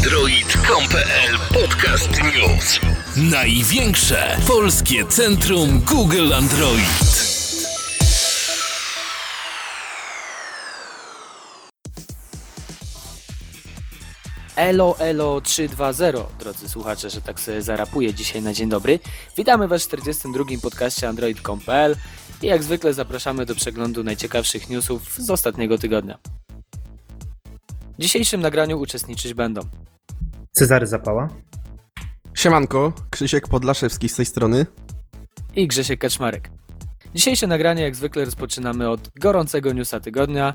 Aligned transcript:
Android.com.pl 0.00 1.38
Podcast 1.54 2.10
News. 2.22 2.80
Największe 3.16 4.36
polskie 4.46 5.04
centrum 5.04 5.80
Google 5.80 6.32
Android. 6.34 6.86
Elo 14.56 14.96
Elo 14.98 15.40
320, 15.40 16.04
drodzy 16.38 16.68
słuchacze, 16.68 17.10
że 17.10 17.20
tak 17.20 17.40
sobie 17.40 17.62
zarapuję 17.62 18.14
dzisiaj 18.14 18.42
na 18.42 18.52
dzień 18.52 18.68
dobry. 18.68 18.98
Witamy 19.36 19.68
Was 19.68 19.82
w 19.82 19.86
42. 19.86 20.44
podcaście 20.62 21.08
Android.com.pl 21.08 21.96
i 22.42 22.46
jak 22.46 22.62
zwykle 22.62 22.94
zapraszamy 22.94 23.46
do 23.46 23.54
przeglądu 23.54 24.04
najciekawszych 24.04 24.68
newsów 24.68 25.14
z 25.18 25.30
ostatniego 25.30 25.78
tygodnia. 25.78 26.18
W 27.98 28.02
dzisiejszym 28.02 28.40
nagraniu 28.40 28.80
uczestniczyć 28.80 29.34
będą 29.34 29.60
Cezary 30.52 30.86
Zapała. 30.86 31.28
Siemanko, 32.34 32.92
Krzysiek 33.10 33.48
Podlaszewski 33.48 34.08
z 34.08 34.16
tej 34.16 34.26
strony. 34.26 34.66
i 35.56 35.66
Grzesiek 35.66 36.00
Kaczmarek. 36.00 36.50
Dzisiejsze 37.14 37.46
nagranie 37.46 37.82
jak 37.82 37.96
zwykle 37.96 38.24
rozpoczynamy 38.24 38.88
od 38.90 39.08
gorącego 39.20 39.72
newsa 39.72 40.00
tygodnia, 40.00 40.54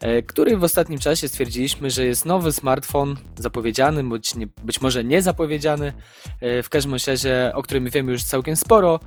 e, 0.00 0.22
który 0.22 0.56
w 0.56 0.64
ostatnim 0.64 0.98
czasie 0.98 1.28
stwierdziliśmy, 1.28 1.90
że 1.90 2.04
jest 2.04 2.24
nowy 2.26 2.52
smartfon 2.52 3.16
zapowiedziany, 3.36 4.04
bądź 4.04 4.34
nie, 4.34 4.46
być 4.64 4.80
może 4.80 5.04
niezapowiedziany, 5.04 5.92
e, 6.40 6.62
w 6.62 6.68
każdym 6.68 6.94
razie 7.06 7.52
o 7.54 7.62
którym 7.62 7.90
wiemy 7.90 8.12
już 8.12 8.24
całkiem 8.24 8.56
sporo, 8.56 9.00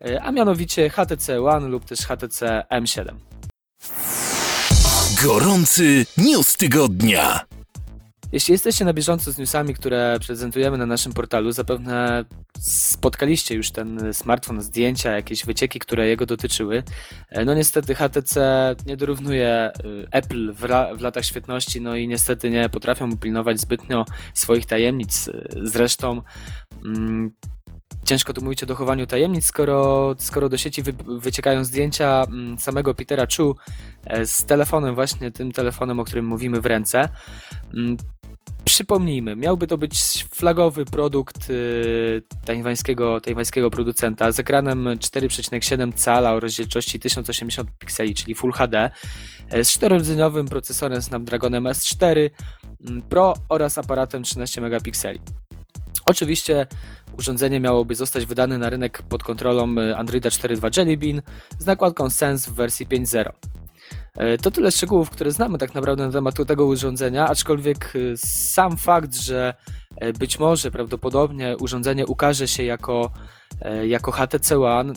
e, 0.00 0.22
a 0.22 0.32
mianowicie 0.32 0.90
HTC 0.90 1.42
One 1.42 1.68
lub 1.68 1.84
też 1.84 2.00
HTC 2.00 2.62
M7. 2.70 3.14
Gorący 5.22 6.06
news 6.16 6.56
tygodnia. 6.56 7.40
Jeśli 8.34 8.52
jesteście 8.52 8.84
na 8.84 8.92
bieżąco 8.92 9.32
z 9.32 9.38
newsami, 9.38 9.74
które 9.74 10.18
prezentujemy 10.26 10.78
na 10.78 10.86
naszym 10.86 11.12
portalu, 11.12 11.52
zapewne 11.52 12.24
spotkaliście 12.60 13.54
już 13.54 13.70
ten 13.70 14.14
smartfon, 14.14 14.62
zdjęcia, 14.62 15.12
jakieś 15.12 15.44
wycieki, 15.44 15.78
które 15.78 16.08
jego 16.08 16.26
dotyczyły. 16.26 16.82
E, 17.30 17.44
No 17.44 17.54
niestety 17.54 17.94
HTC 17.94 18.36
nie 18.86 18.96
dorównuje 18.96 19.48
e, 19.48 19.72
Apple 20.10 20.52
w, 20.52 20.60
w 20.98 21.00
latach 21.00 21.24
świetności, 21.24 21.80
no 21.80 21.96
i 21.96 22.08
niestety 22.08 22.50
nie 22.50 22.68
potrafią 22.68 23.12
upilnować 23.12 23.60
zbytnio 23.60 24.04
swoich 24.34 24.66
tajemnic. 24.66 25.28
E, 25.28 25.48
Zresztą 25.62 26.22
mm, 26.84 27.30
ciężko 28.04 28.32
tu 28.32 28.44
mówić 28.44 28.62
o 28.62 28.66
dochowaniu 28.66 29.06
tajemnic, 29.06 29.46
skoro, 29.46 30.14
skoro 30.18 30.48
do 30.48 30.56
sieci 30.58 30.82
wy, 30.82 30.92
wyciekają 31.20 31.64
zdjęcia 31.64 32.24
mm, 32.28 32.58
samego 32.58 32.94
Petera 32.94 33.26
Chu 33.36 33.56
z 34.24 34.44
telefonem, 34.44 34.94
właśnie 34.94 35.30
tym 35.30 35.52
telefonem, 35.52 36.00
o 36.00 36.04
którym 36.04 36.26
mówimy 36.26 36.60
w 36.60 36.66
ręce. 36.66 37.08
Przypomnijmy, 38.64 39.36
miałby 39.36 39.66
to 39.66 39.78
być 39.78 40.24
flagowy 40.30 40.84
produkt 40.84 41.50
y, 41.50 42.22
tajwańskiego, 42.44 43.20
tajwańskiego 43.20 43.70
producenta 43.70 44.32
z 44.32 44.38
ekranem 44.38 44.84
4,7 44.84 45.92
cala 45.94 46.32
o 46.32 46.40
rozdzielczości 46.40 47.00
1080 47.00 47.70
pikseli, 47.78 48.14
czyli 48.14 48.34
Full 48.34 48.52
HD, 48.52 48.90
e, 49.50 49.64
z 49.64 49.70
czterordzeniowym 49.70 50.48
procesorem 50.48 51.02
Snapdragonem 51.02 51.64
S4 51.64 52.30
mm, 52.80 53.02
Pro 53.02 53.34
oraz 53.48 53.78
aparatem 53.78 54.22
13 54.22 54.60
megapikseli. 54.60 55.20
Oczywiście 56.06 56.66
urządzenie 57.18 57.60
miałoby 57.60 57.94
zostać 57.94 58.26
wydane 58.26 58.58
na 58.58 58.70
rynek 58.70 59.02
pod 59.02 59.22
kontrolą 59.22 59.78
y, 59.78 59.96
Androida 59.96 60.28
4.2 60.28 60.78
Jelly 60.78 60.96
Bean 60.96 61.22
z 61.58 61.66
nakładką 61.66 62.10
Sense 62.10 62.50
w 62.50 62.54
wersji 62.54 62.86
5.0. 62.86 63.32
E, 64.18 64.38
To 64.38 64.50
tyle 64.50 64.70
szczegółów, 64.72 65.10
które 65.10 65.30
znamy 65.30 65.58
tak 65.58 65.74
naprawdę 65.74 66.06
na 66.06 66.12
temat 66.12 66.34
tego 66.46 66.66
urządzenia, 66.66 67.28
aczkolwiek 67.28 67.96
y, 67.96 68.16
sam 68.16 68.76
fakt, 68.76 69.14
że 69.14 69.54
e, 69.96 70.12
być 70.12 70.38
może 70.38 70.70
prawdopodobnie 70.70 71.56
urządzenie 71.60 72.06
ukaże 72.06 72.48
się 72.48 72.62
jako, 72.62 73.10
e, 73.60 73.86
jako 73.86 74.12
HTC 74.12 74.58
One, 74.60 74.92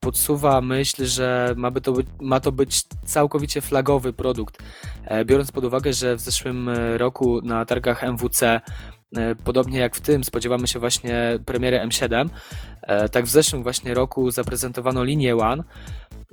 podsuwa 0.00 0.60
myśl, 0.60 1.04
że 1.04 1.54
ma, 1.56 1.70
by 1.70 1.80
to 1.80 1.92
być, 1.92 2.06
ma 2.20 2.40
to 2.40 2.52
być 2.52 2.82
całkowicie 3.04 3.60
flagowy 3.60 4.12
produkt. 4.12 4.58
E, 5.04 5.24
Biorąc 5.24 5.52
pod 5.52 5.64
uwagę, 5.64 5.92
że 5.92 6.16
w 6.16 6.20
zeszłym 6.20 6.68
e, 6.68 6.98
roku 6.98 7.40
na 7.42 7.64
targach 7.64 8.04
MWC, 8.04 8.60
e, 9.16 9.34
podobnie 9.44 9.78
jak 9.78 9.96
w 9.96 10.00
tym, 10.00 10.24
spodziewamy 10.24 10.66
się 10.66 10.78
właśnie 10.78 11.38
premiery 11.46 11.78
M7, 11.78 12.28
e, 12.82 13.08
tak 13.08 13.24
w 13.24 13.28
zeszłym 13.30 13.62
właśnie 13.62 13.94
roku 13.94 14.30
zaprezentowano 14.30 15.04
linię 15.04 15.36
One. 15.36 15.62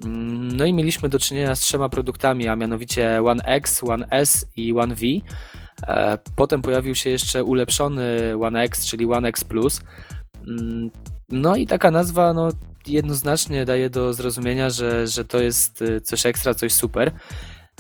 Mm, 0.06 0.58
No 0.58 0.66
i 0.66 0.74
mieliśmy 0.74 1.10
do 1.10 1.20
czynienia 1.20 1.56
z 1.56 1.60
trzema 1.60 1.90
produktami, 1.90 2.48
a 2.48 2.56
mianowicie 2.56 3.22
One 3.26 3.44
X, 3.44 3.84
One 3.84 4.08
S 4.10 4.48
i 4.56 4.74
One 4.74 4.96
V. 4.96 5.02
E, 5.88 6.18
Potem 6.36 6.62
pojawił 6.62 6.96
się 6.96 7.10
jeszcze 7.10 7.44
ulepszony 7.44 8.34
One 8.42 8.62
X, 8.62 8.86
czyli 8.86 9.06
One 9.06 9.28
X 9.28 9.44
Plus. 9.44 9.82
Mm, 10.48 10.90
No 11.30 11.56
i 11.56 11.68
taka 11.68 11.92
nazwa 11.92 12.34
no, 12.34 12.50
jednoznacznie 12.88 13.66
daje 13.66 13.90
do 13.90 14.14
zrozumienia, 14.14 14.70
że, 14.70 15.08
że 15.08 15.26
to 15.26 15.40
jest 15.42 15.82
y, 15.82 16.02
coś 16.02 16.26
ekstra, 16.26 16.54
coś 16.54 16.74
super. 16.74 17.12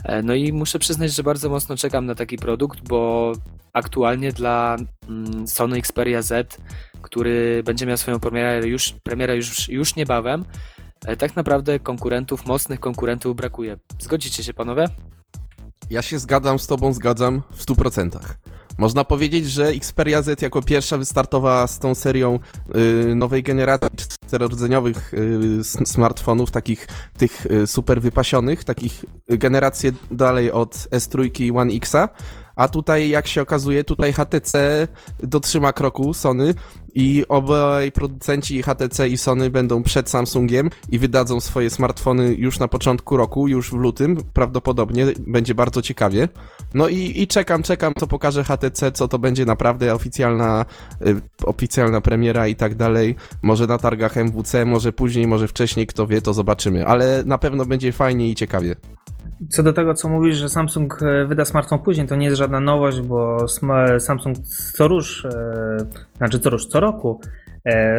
E, 0.03 0.21
No 0.21 0.33
i 0.33 0.53
muszę 0.53 0.79
przyznać, 0.79 1.13
że 1.15 1.23
bardzo 1.23 1.49
mocno 1.49 1.77
czekam 1.77 2.05
na 2.05 2.15
taki 2.15 2.37
produkt, 2.37 2.79
bo 2.87 3.33
aktualnie 3.73 4.31
dla 4.31 4.77
mm, 5.09 5.47
Sony 5.47 5.77
Xperia 5.77 6.21
Z, 6.21 6.57
który 7.01 7.63
będzie 7.65 7.85
miał 7.85 7.97
swoją 7.97 8.19
premierę 8.19 8.67
już, 8.67 8.93
premierę 9.03 9.35
już, 9.35 9.69
już 9.69 9.95
niebawem, 9.95 10.45
tak 11.17 11.35
naprawdę 11.35 11.79
konkurentów, 11.79 12.45
mocnych 12.45 12.79
konkurentów 12.79 13.35
brakuje. 13.35 13.77
Zgodzicie 13.99 14.43
się 14.43 14.53
panowie? 14.53 14.85
Ja 15.89 16.01
się 16.01 16.19
zgadzam 16.19 16.59
z 16.59 16.67
tobą, 16.67 16.93
zgadzam 16.93 17.41
w 17.51 17.65
100%. 17.65 18.19
Można 18.77 19.03
powiedzieć, 19.03 19.45
że 19.45 19.67
Xperia 19.67 20.21
Z 20.21 20.41
jako 20.41 20.61
pierwsza 20.61 20.97
wystartowała 20.97 21.67
z 21.67 21.79
tą 21.79 21.95
serią 21.95 22.39
y, 22.75 23.15
nowej 23.15 23.43
generacji 23.43 23.89
czterodzeniowych 23.97 25.13
y, 25.13 25.63
smartfonów, 25.63 26.51
takich 26.51 26.87
tych 27.17 27.45
y, 27.45 27.67
super 27.67 28.01
wypasionych, 28.01 28.63
takich 28.63 29.05
y, 29.31 29.37
generację 29.37 29.91
dalej 30.11 30.51
od 30.51 30.73
S3 30.75 31.41
i 31.41 31.51
One 31.51 31.73
Xa. 31.73 32.09
A 32.55 32.67
tutaj, 32.67 33.09
jak 33.09 33.27
się 33.27 33.41
okazuje, 33.41 33.83
tutaj 33.83 34.13
HTC 34.13 34.87
dotrzyma 35.19 35.73
kroku 35.73 36.13
Sony 36.13 36.53
i 36.95 37.25
obaj 37.29 37.91
producenci 37.91 38.63
HTC 38.63 39.09
i 39.09 39.17
Sony 39.17 39.49
będą 39.49 39.83
przed 39.83 40.09
Samsungiem 40.09 40.69
i 40.89 40.99
wydadzą 40.99 41.39
swoje 41.39 41.69
smartfony 41.69 42.33
już 42.33 42.59
na 42.59 42.67
początku 42.67 43.17
roku, 43.17 43.47
już 43.47 43.71
w 43.71 43.73
lutym, 43.73 44.17
prawdopodobnie 44.33 45.05
będzie 45.27 45.55
bardzo 45.55 45.81
ciekawie. 45.81 46.29
No 46.73 46.87
i, 46.87 47.21
i 47.21 47.27
czekam, 47.27 47.63
czekam, 47.63 47.93
co 47.99 48.07
pokaże 48.07 48.43
HTC, 48.43 48.91
co 48.91 49.07
to 49.07 49.19
będzie 49.19 49.45
naprawdę 49.45 49.93
oficjalna, 49.93 50.65
y, 51.07 51.21
oficjalna 51.43 52.01
premiera 52.01 52.47
i 52.47 52.55
tak 52.55 52.75
dalej. 52.75 53.15
Może 53.41 53.67
na 53.67 53.77
targach 53.77 54.17
MWC, 54.17 54.65
może 54.65 54.93
później, 54.93 55.27
może 55.27 55.47
wcześniej, 55.47 55.87
kto 55.87 56.07
wie, 56.07 56.21
to 56.21 56.33
zobaczymy, 56.33 56.87
ale 56.87 57.23
na 57.25 57.37
pewno 57.37 57.65
będzie 57.65 57.91
fajnie 57.91 58.29
i 58.29 58.35
ciekawie. 58.35 58.75
Co 59.49 59.63
do 59.63 59.73
tego, 59.73 59.93
co 59.93 60.09
mówisz, 60.09 60.37
że 60.37 60.49
Samsung 60.49 61.01
e, 61.01 61.25
wyda 61.25 61.45
smartfon 61.45 61.79
później, 61.79 62.07
to 62.07 62.15
nie 62.15 62.25
jest 62.25 62.37
żadna 62.37 62.59
nowość, 62.59 63.01
bo 63.01 63.37
Samsung 63.99 64.37
co 64.77 64.87
rusz, 64.87 65.25
e, 65.25 65.77
znaczy 66.17 66.39
co 66.39 66.49
rusz, 66.49 66.65
co 66.65 66.79
roku 66.79 67.19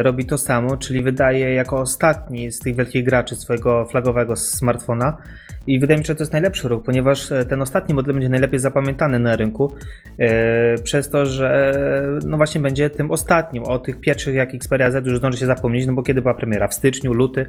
robi 0.01 0.25
to 0.25 0.37
samo, 0.37 0.77
czyli 0.77 1.03
wydaje 1.03 1.53
jako 1.53 1.79
ostatni 1.79 2.51
z 2.51 2.59
tych 2.59 2.75
wielkich 2.75 3.05
graczy 3.05 3.35
swojego 3.35 3.85
flagowego 3.85 4.35
smartfona. 4.35 5.17
I 5.67 5.79
wydaje 5.79 5.97
mi 5.97 6.03
się, 6.03 6.07
że 6.07 6.15
to 6.15 6.23
jest 6.23 6.33
najlepszy 6.33 6.67
ruch, 6.67 6.83
ponieważ 6.83 7.31
e, 7.31 7.45
ten 7.45 7.61
ostatni 7.61 7.95
model 7.95 8.13
będzie 8.13 8.29
najlepiej 8.29 8.59
zapamiętany 8.59 9.19
na 9.19 9.35
rynku, 9.35 9.73
e, 10.19 10.77
przez 10.77 11.09
to, 11.09 11.25
że 11.25 11.71
e, 12.23 12.27
no 12.27 12.37
właśnie 12.37 12.61
będzie 12.61 12.89
tym 12.89 13.11
ostatnim. 13.11 13.63
O 13.63 13.79
tych 13.79 13.99
pierwszych 13.99 14.35
jak 14.35 14.55
Xperia 14.55 14.91
Z 14.91 15.05
już 15.05 15.17
zdąży 15.17 15.37
się 15.37 15.45
zapomnieć, 15.45 15.85
no 15.85 15.93
bo 15.93 16.03
kiedy 16.03 16.21
była 16.21 16.33
premiera? 16.33 16.67
W 16.67 16.73
styczniu, 16.73 17.13
luty? 17.13 17.45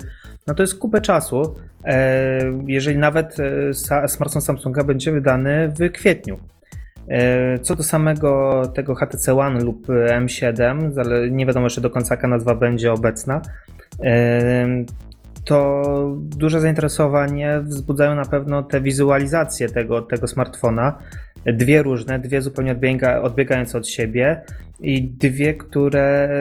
No 0.46 0.54
to 0.54 0.62
jest 0.62 0.78
kupę 0.78 1.00
czasu, 1.00 1.54
e, 1.84 2.40
jeżeli 2.66 2.98
nawet 2.98 3.36
e, 3.40 4.08
smartfon 4.08 4.42
Samsunga 4.42 4.84
będzie 4.84 5.12
wydany 5.12 5.68
w 5.68 5.92
kwietniu. 5.92 6.38
E, 7.08 7.58
Co 7.58 7.76
do 7.76 7.82
samego 7.82 8.62
tego 8.74 8.94
HTC 8.94 9.34
One 9.38 9.60
lub 9.60 9.86
M7, 10.10 11.00
ale 11.00 11.30
nie 11.30 11.46
wiadomo 11.46 11.66
jeszcze 11.66 11.80
do 11.80 11.90
końca 11.90 12.14
jaka 12.14 12.28
nazwa 12.28 12.54
będzie 12.54 12.92
obecna, 12.92 13.40
e, 14.02 14.84
to 15.46 15.82
duże 16.18 16.60
zainteresowanie 16.60 17.60
wzbudzają 17.64 18.14
na 18.14 18.24
pewno 18.24 18.62
te 18.62 18.80
wizualizacje 18.80 19.68
tego, 19.68 20.02
tego 20.02 20.26
smartfona. 20.26 20.98
Dwie 21.44 21.82
różne, 21.82 22.18
dwie 22.18 22.42
zupełnie 22.42 22.72
odbiega, 22.72 23.20
odbiegające 23.22 23.78
od 23.78 23.88
siebie 23.88 24.40
i 24.80 25.02
dwie, 25.02 25.54
które 25.54 26.38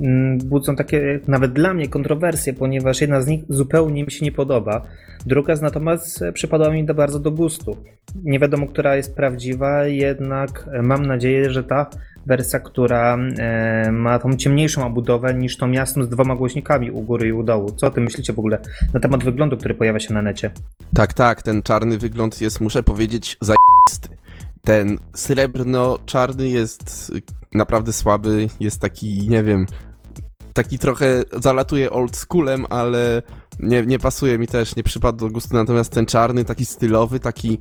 mm, 0.00 0.38
budzą 0.38 0.76
takie 0.76 1.20
nawet 1.28 1.52
dla 1.52 1.74
mnie 1.74 1.88
kontrowersje, 1.88 2.52
ponieważ 2.52 3.00
jedna 3.00 3.20
z 3.20 3.26
nich 3.26 3.44
zupełnie 3.48 4.04
mi 4.04 4.10
się 4.10 4.24
nie 4.24 4.32
podoba. 4.32 4.86
Druga 5.26 5.56
z 5.56 5.62
natomiast 5.62 6.24
przypadała 6.34 6.72
mi 6.72 6.84
bardzo 6.84 7.18
do 7.18 7.30
gustu. 7.30 7.76
Nie 8.24 8.38
wiadomo, 8.38 8.66
która 8.66 8.96
jest 8.96 9.16
prawdziwa, 9.16 9.86
jednak 9.86 10.68
mam 10.82 11.06
nadzieję, 11.06 11.50
że 11.50 11.64
ta 11.64 11.90
wersja, 12.26 12.60
która 12.60 13.18
e, 13.38 13.92
ma 13.92 14.18
tą 14.18 14.36
ciemniejszą 14.36 14.86
obudowę 14.86 15.34
niż 15.34 15.56
tą 15.56 15.70
jasną 15.70 16.04
z 16.04 16.08
dwoma 16.08 16.36
głośnikami 16.36 16.90
u 16.90 17.02
góry 17.02 17.28
i 17.28 17.32
u 17.32 17.42
dołu. 17.42 17.70
Co 17.76 17.86
o 17.86 17.90
tym 17.90 18.04
myślicie 18.04 18.32
w 18.32 18.38
ogóle 18.38 18.58
na 18.94 19.00
temat 19.00 19.24
wyglądu, 19.24 19.56
który 19.56 19.74
pojawia 19.74 20.00
się 20.00 20.14
na 20.14 20.22
necie? 20.22 20.50
Tak, 20.94 21.12
tak, 21.12 21.42
ten 21.42 21.62
czarny 21.62 21.98
wygląd 21.98 22.40
jest, 22.40 22.60
muszę 22.60 22.82
powiedzieć, 22.82 23.36
zajebisty. 23.40 24.22
ten 24.62 24.98
srebrno-czarny 25.14 26.48
jest 26.48 27.12
naprawdę 27.54 27.92
słaby, 27.92 28.48
jest 28.60 28.80
taki, 28.80 29.28
nie 29.28 29.42
wiem, 29.42 29.66
taki 30.52 30.78
trochę 30.78 31.22
zalatuje 31.32 31.90
old 31.90 32.16
schoolem, 32.16 32.66
ale 32.70 33.22
nie, 33.60 33.86
nie 33.86 33.98
pasuje 33.98 34.38
mi 34.38 34.46
też, 34.46 34.76
nie 34.76 34.82
przypadł 34.82 35.18
do 35.18 35.28
gustu, 35.28 35.56
natomiast 35.56 35.92
ten 35.92 36.06
czarny, 36.06 36.44
taki 36.44 36.66
stylowy, 36.66 37.20
taki 37.20 37.58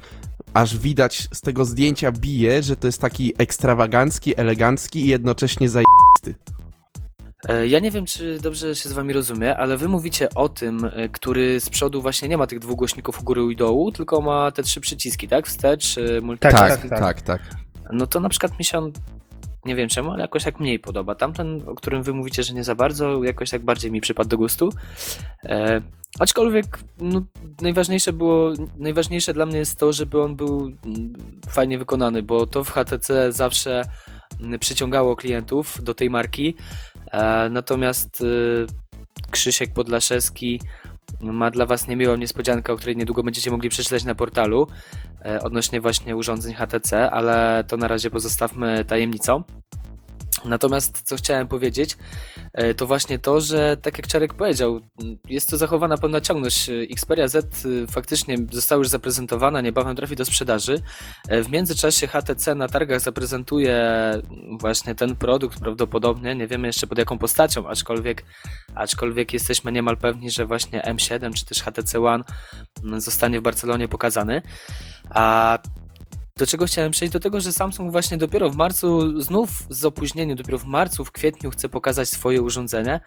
aż 0.54 0.78
widać 0.78 1.28
z 1.34 1.42
tego 1.42 1.66
zdjęcia 1.66 2.12
bije, 2.12 2.64
że 2.64 2.76
to 2.76 2.88
jest 2.88 3.02
taki 3.02 3.34
ekstrawagancki, 3.38 4.40
elegancki 4.40 5.00
i 5.06 5.08
jednocześnie 5.08 5.70
zajebisty. 5.70 6.36
E, 7.50 7.68
Ja 7.68 7.80
nie 7.80 7.92
wiem, 7.92 8.06
czy 8.06 8.40
dobrze 8.40 8.76
się 8.76 8.90
z 8.90 8.94
wami 8.94 9.14
rozumie, 9.14 9.58
ale 9.58 9.78
wy 9.78 9.88
mówicie 9.88 10.30
o 10.36 10.50
tym, 10.50 10.86
e, 10.94 11.10
który 11.10 11.60
z 11.60 11.70
przodu 11.70 12.02
właśnie 12.02 12.28
nie 12.30 12.38
ma 12.38 12.48
tych 12.48 12.60
dwóch 12.60 12.76
głośników 12.76 13.22
u 13.22 13.24
góry 13.24 13.42
i 13.52 13.56
dołu, 13.56 13.92
tylko 13.92 14.22
ma 14.22 14.52
te 14.52 14.64
trzy 14.64 14.82
przyciski, 14.82 15.28
tak? 15.28 15.48
Wstecz, 15.48 15.98
e, 15.98 16.22
multi... 16.22 16.40
Tak, 16.42 16.52
Tak, 16.54 16.82
tak, 16.90 17.00
tak, 17.00 17.22
tak. 17.22 17.42
No 17.92 18.08
to 18.08 18.20
na 18.20 18.30
przykład 18.30 18.60
mi 18.60 18.66
się 18.66 18.78
on, 18.78 18.92
nie 19.66 19.76
wiem 19.76 19.90
czemu, 19.90 20.12
ale 20.12 20.22
jakoś 20.22 20.44
tak 20.44 20.60
mniej 20.60 20.80
podoba. 20.80 21.16
Tamten, 21.16 21.64
o 21.68 21.76
którym 21.76 22.04
wy 22.04 22.14
mówicie, 22.14 22.44
że 22.44 22.54
nie 22.54 22.64
za 22.64 22.76
bardzo, 22.76 23.24
jakoś 23.24 23.50
tak 23.50 23.64
bardziej 23.64 23.92
mi 23.92 24.02
przypadł 24.02 24.30
do 24.30 24.38
gustu. 24.38 24.70
E, 25.46 25.82
aczkolwiek 26.20 26.80
no, 27.00 27.22
najważniejsze 27.62 28.14
było, 28.14 28.54
najważniejsze 28.78 29.34
dla 29.34 29.46
mnie 29.46 29.58
jest 29.58 29.80
to, 29.80 29.94
żeby 29.94 30.22
on 30.22 30.36
był 30.36 30.60
mm, 30.60 31.14
fajnie 31.50 31.78
wykonany, 31.78 32.24
bo 32.24 32.48
to 32.48 32.64
w 32.64 32.72
HTC 32.72 33.32
zawsze 33.32 33.84
mm, 34.42 34.60
przyciągało 34.60 35.16
klientów 35.16 35.84
do 35.84 35.94
tej 35.94 36.10
marki. 36.10 36.56
E, 37.12 37.50
natomiast 37.50 38.22
e, 38.22 38.82
Krzysiek 39.32 39.74
Podlaszewski 39.74 40.62
ma 41.22 41.52
dla 41.52 41.66
Was 41.66 41.88
niemiłą 41.88 42.18
niespodziankę, 42.18 42.74
o 42.74 42.78
której 42.78 42.98
niedługo 42.98 43.24
będziecie 43.24 43.52
mogli 43.52 43.70
przeczytać 43.70 44.04
na 44.04 44.16
portalu 44.16 44.68
e, 45.26 45.42
odnośnie 45.42 45.82
właśnie 45.82 46.16
urządzeń 46.16 46.54
HTC, 46.54 47.12
ale 47.12 47.64
to 47.68 47.78
na 47.78 47.88
razie 47.88 48.10
pozostawmy 48.10 48.86
tajemnicą. 48.86 49.44
Natomiast 50.46 51.02
co 51.02 51.16
chciałem 51.16 51.48
powiedzieć, 51.48 51.98
e, 52.54 52.74
to 52.74 52.88
właśnie 52.88 53.20
to, 53.20 53.42
że 53.42 53.78
tak 53.78 53.98
jak 53.98 54.08
Czarek 54.08 54.34
powiedział, 54.34 54.80
jest 55.30 55.50
to 55.50 55.58
zachowana 55.58 55.98
pełna 55.98 56.22
ciągłość. 56.22 56.70
E, 56.70 56.74
Xperia 56.74 57.28
Z 57.28 57.66
y, 57.66 57.88
faktycznie 57.88 58.38
została 58.52 58.80
już 58.80 58.88
zaprezentowana, 58.88 59.62
niebawem 59.62 59.96
trafi 59.96 60.16
do 60.16 60.26
sprzedaży. 60.26 60.82
E, 61.30 61.44
W 61.44 61.50
międzyczasie 61.50 62.08
HTC 62.08 62.56
na 62.56 62.68
targach 62.68 63.00
zaprezentuje 63.00 63.82
właśnie 64.60 64.96
ten 64.96 65.16
produkt 65.16 65.60
prawdopodobnie, 65.60 66.36
nie 66.36 66.48
wiemy 66.48 66.68
jeszcze 66.68 66.88
pod 66.88 66.98
jaką 66.98 67.18
postacią, 67.18 67.68
aczkolwiek, 67.68 68.24
aczkolwiek 68.76 69.34
jesteśmy 69.34 69.72
niemal 69.72 69.98
pewni, 69.98 70.32
że 70.32 70.46
właśnie 70.46 70.82
M7 70.82 71.34
czy 71.34 71.46
też 71.46 71.64
HTC 71.64 72.00
One 72.00 72.24
m, 72.84 73.02
zostanie 73.02 73.40
w 73.40 73.44
Barcelonie 73.44 73.88
pokazany. 73.88 74.42
A 75.10 75.58
do 76.38 76.48
czego 76.48 76.66
chciałem 76.66 76.92
przejść? 76.92 77.14
Do 77.14 77.20
tego, 77.20 77.42
że 77.42 77.52
Samsung 77.52 77.92
właśnie 77.92 78.18
dopiero 78.18 78.50
w 78.50 78.56
marcu, 78.56 79.22
znów 79.22 79.50
z 79.70 79.86
opóźnieniem, 79.86 80.38
dopiero 80.38 80.58
w 80.58 80.66
marcu, 80.66 81.06
w 81.06 81.12
kwietniu 81.12 81.52
chce 81.52 81.70
pokazać 81.70 82.10
swoje 82.10 82.42
urządzenie. 82.42 83.00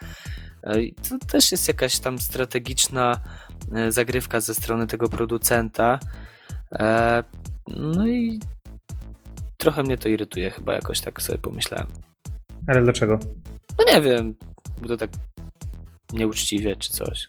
E, 0.62 0.74
To 1.08 1.18
też 1.26 1.52
jest 1.52 1.68
jakaś 1.68 1.98
tam 1.98 2.18
strategiczna 2.18 3.20
e, 3.72 3.92
zagrywka 3.92 4.40
ze 4.40 4.54
strony 4.54 4.86
tego 4.86 5.08
producenta. 5.08 5.98
E, 6.72 7.24
No 7.68 8.06
i 8.06 8.40
trochę 9.56 9.82
mnie 9.82 9.98
to 9.98 10.08
irytuje, 10.08 10.50
chyba 10.50 10.74
jakoś 10.74 11.00
tak 11.00 11.22
sobie 11.22 11.38
pomyślałem. 11.38 11.86
Ale 12.66 12.82
dlaczego? 12.82 13.18
No 13.78 13.94
nie 13.94 14.00
wiem, 14.00 14.34
bo 14.82 14.88
to 14.88 14.96
tak 14.96 15.10
nieuczciwie 16.12 16.76
czy 16.76 16.90
coś. 16.92 17.28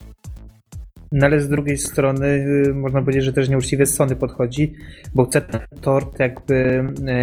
No 1.12 1.26
ale 1.26 1.40
z 1.40 1.50
drugiej 1.50 1.78
strony 1.78 2.28
y, 2.68 2.74
można 2.74 3.02
powiedzieć, 3.02 3.24
że 3.24 3.34
też 3.34 3.50
nieuczciwie 3.50 3.86
Sony 3.86 4.16
podchodzi, 4.16 4.74
bo 5.16 5.26
chce 5.26 5.42
ten 5.42 5.62
tort 5.82 6.20
jakby 6.20 6.56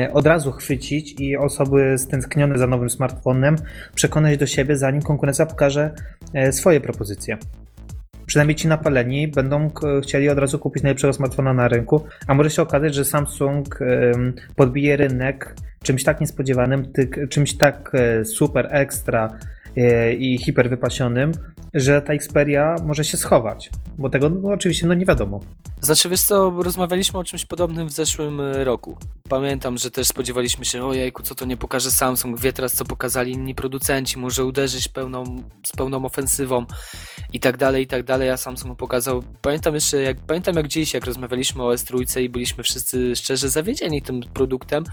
y, 0.06 0.12
od 0.12 0.26
razu 0.26 0.52
chwycić 0.52 1.20
i 1.20 1.36
osoby 1.36 1.94
stęsknione 1.98 2.58
za 2.58 2.66
nowym 2.66 2.90
smartfonem 2.90 3.56
przekonać 3.94 4.38
do 4.38 4.46
siebie, 4.46 4.76
zanim 4.76 5.02
konkurencja 5.02 5.46
pokaże 5.46 5.94
y, 6.48 6.52
swoje 6.52 6.80
propozycje. 6.80 7.38
Przynajmniej 8.26 8.56
ci 8.56 8.68
napaleni 8.68 9.28
będą 9.28 9.70
chcieli 10.02 10.28
od 10.28 10.38
razu 10.38 10.58
kupić 10.58 10.82
najlepszego 10.82 11.12
smartfona 11.12 11.52
na 11.54 11.68
rynku, 11.68 12.04
a 12.26 12.34
może 12.34 12.50
się 12.50 12.62
okazać, 12.62 12.94
że 12.94 13.04
Samsung 13.04 13.78
podbije 14.56 14.96
rynek 14.96 15.54
czymś 15.82 16.04
tak 16.04 16.20
niespodziewanym, 16.20 16.92
czymś 17.28 17.56
tak 17.56 17.92
super 18.24 18.68
ekstra 18.70 19.38
i 20.18 20.38
hiper 20.38 20.70
wypasionym, 20.70 21.32
że 21.74 22.02
ta 22.02 22.12
Xperia 22.12 22.76
może 22.84 23.04
się 23.04 23.16
schować, 23.16 23.70
bo 23.98 24.10
tego 24.10 24.30
no, 24.30 24.48
oczywiście 24.48 24.86
no 24.86 24.94
nie 24.94 25.06
wiadomo. 25.06 25.40
Znaczy, 25.80 26.08
wiesz 26.08 26.20
co, 26.20 26.50
rozmawialiśmy 26.62 27.18
o 27.18 27.24
czymś 27.24 27.44
podobnym 27.44 27.88
w 27.88 27.92
zeszłym 27.92 28.40
e, 28.40 28.64
roku. 28.64 28.96
Pamiętam, 29.28 29.78
że 29.78 29.90
też 29.90 30.08
spodziewaliśmy 30.08 30.64
się, 30.64 30.84
ojejku, 30.84 31.22
co 31.22 31.34
to 31.34 31.44
nie 31.44 31.56
pokaże 31.56 31.90
Samsung, 31.90 32.40
wie 32.40 32.52
teraz, 32.52 32.72
co 32.72 32.84
pokazali 32.84 33.32
inni 33.32 33.54
producenci, 33.54 34.18
może 34.18 34.44
uderzyć 34.44 34.88
pełną, 34.88 35.42
z 35.66 35.72
pełną 35.72 36.04
ofensywą 36.04 36.66
i 37.32 37.40
tak 37.40 37.56
dalej, 37.56 37.84
i 37.84 37.86
tak 37.86 38.02
dalej, 38.02 38.30
a 38.30 38.36
Samsung 38.36 38.78
pokazał, 38.78 39.22
pamiętam 39.42 39.74
jeszcze, 39.74 40.02
jak, 40.02 40.16
pamiętam 40.20 40.56
jak 40.56 40.68
dziś, 40.68 40.94
jak 40.94 41.04
rozmawialiśmy 41.04 41.62
o 41.62 41.74
S3 41.74 42.20
i 42.20 42.28
byliśmy 42.28 42.64
wszyscy 42.64 43.16
szczerze 43.16 43.48
zawiedzieni 43.48 44.02
tym 44.02 44.20
produktem, 44.34 44.84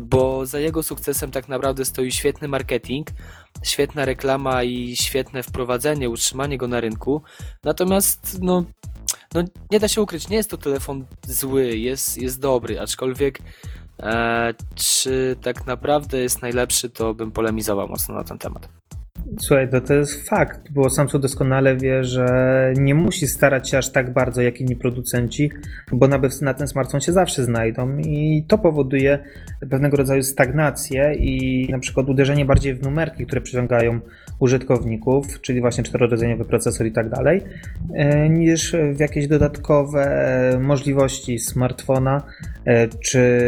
bo 0.00 0.46
za 0.46 0.58
jego 0.58 0.82
sukcesem 0.82 1.30
tak 1.30 1.48
naprawdę 1.48 1.84
stoi 1.84 2.12
świetny 2.12 2.48
marketing, 2.48 3.08
świetna 3.62 4.04
reklama 4.04 4.62
i 4.62 4.96
świetne 4.96 5.42
wprowadzenie, 5.42 6.10
utrzymanie 6.10 6.58
go 6.58 6.68
na 6.68 6.80
rynku, 6.80 7.22
natomiast, 7.64 8.38
no, 8.42 8.64
no 9.34 9.42
nie 9.70 9.80
da 9.80 9.88
się 9.88 10.02
ukryć, 10.02 10.28
nie 10.28 10.36
jest 10.36 10.50
to 10.50 10.56
telefon 10.56 11.06
zły, 11.26 11.76
jest, 11.76 12.18
jest 12.18 12.40
dobry, 12.40 12.80
aczkolwiek 12.80 13.38
e, 13.98 14.54
czy 14.74 15.36
tak 15.42 15.66
naprawdę 15.66 16.18
jest 16.18 16.42
najlepszy, 16.42 16.90
to 16.90 17.14
bym 17.14 17.32
polemizował 17.32 17.88
mocno 17.88 18.14
na 18.14 18.24
ten 18.24 18.38
temat. 18.38 18.68
Słuchaj, 19.40 19.68
to, 19.68 19.80
to 19.80 19.94
jest 19.94 20.28
fakt, 20.28 20.72
bo 20.72 20.90
Samsung 20.90 21.22
doskonale 21.22 21.76
wie, 21.76 22.04
że 22.04 22.72
nie 22.76 22.94
musi 22.94 23.26
starać 23.26 23.68
się 23.70 23.78
aż 23.78 23.92
tak 23.92 24.12
bardzo 24.12 24.42
jak 24.42 24.60
inni 24.60 24.76
producenci, 24.76 25.50
bo 25.92 26.08
nabywcy 26.08 26.44
na 26.44 26.54
ten 26.54 26.68
smartfon 26.68 27.00
się 27.00 27.12
zawsze 27.12 27.44
znajdą 27.44 27.98
i 27.98 28.44
to 28.48 28.58
powoduje 28.58 29.18
pewnego 29.70 29.96
rodzaju 29.96 30.22
stagnację 30.22 31.14
i 31.14 31.68
na 31.70 31.78
przykład 31.78 32.08
uderzenie 32.08 32.44
bardziej 32.44 32.74
w 32.74 32.82
numerki, 32.82 33.26
które 33.26 33.40
przyciągają 33.40 34.00
użytkowników, 34.38 35.40
czyli 35.40 35.60
właśnie 35.60 35.84
czterorodzeniowy 35.84 36.44
procesor 36.44 36.86
i 36.86 36.92
tak 36.92 37.08
dalej, 37.08 37.42
e, 37.94 38.28
niż 38.28 38.76
w 38.94 39.00
jakieś 39.00 39.26
dodatkowe 39.26 40.58
możliwości 40.60 41.38
smartfona, 41.38 42.22
e, 42.64 42.88
czy 42.88 43.40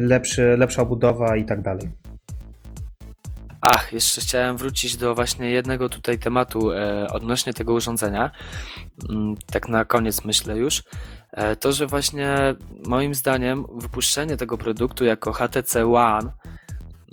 lepszy, 0.00 0.56
lepsza 0.58 0.82
obudowa 0.82 1.36
i 1.36 1.44
tak 1.44 1.62
dalej. 1.62 2.05
Ach, 3.68 3.92
jeszcze 3.92 4.20
chciałem 4.20 4.56
wrócić 4.56 4.96
do 4.96 5.14
właśnie 5.14 5.50
jednego 5.50 5.88
tutaj 5.88 6.18
tematu 6.18 6.72
e, 6.72 7.08
odnośnie 7.08 7.54
tego 7.54 7.72
urządzenia. 7.72 8.30
Mm, 9.10 9.34
tak 9.52 9.68
na 9.68 9.84
koniec 9.84 10.24
myślę 10.24 10.56
już. 10.56 10.82
E, 11.32 11.56
to, 11.56 11.72
że 11.72 11.86
właśnie 11.86 12.36
moim 12.86 13.14
zdaniem 13.14 13.64
wypuszczenie 13.76 14.36
tego 14.36 14.58
produktu 14.58 15.04
jako 15.04 15.32
HTC 15.32 15.86
One, 15.94 16.32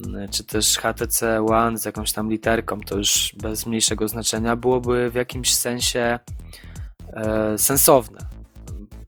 mm, 0.05 0.29
czy 0.29 0.43
też 0.43 0.77
HTC 0.77 1.45
One 1.45 1.77
z 1.77 1.85
jakąś 1.85 2.11
tam 2.11 2.29
literką, 2.29 2.79
to 2.79 2.97
już 2.97 3.35
bez 3.41 3.65
mniejszego 3.65 4.07
znaczenia, 4.07 4.55
byłoby 4.55 5.09
w 5.11 5.15
jakimś 5.15 5.55
sensie 5.55 6.19
e, 7.13 7.57
sensowne. 7.57 8.19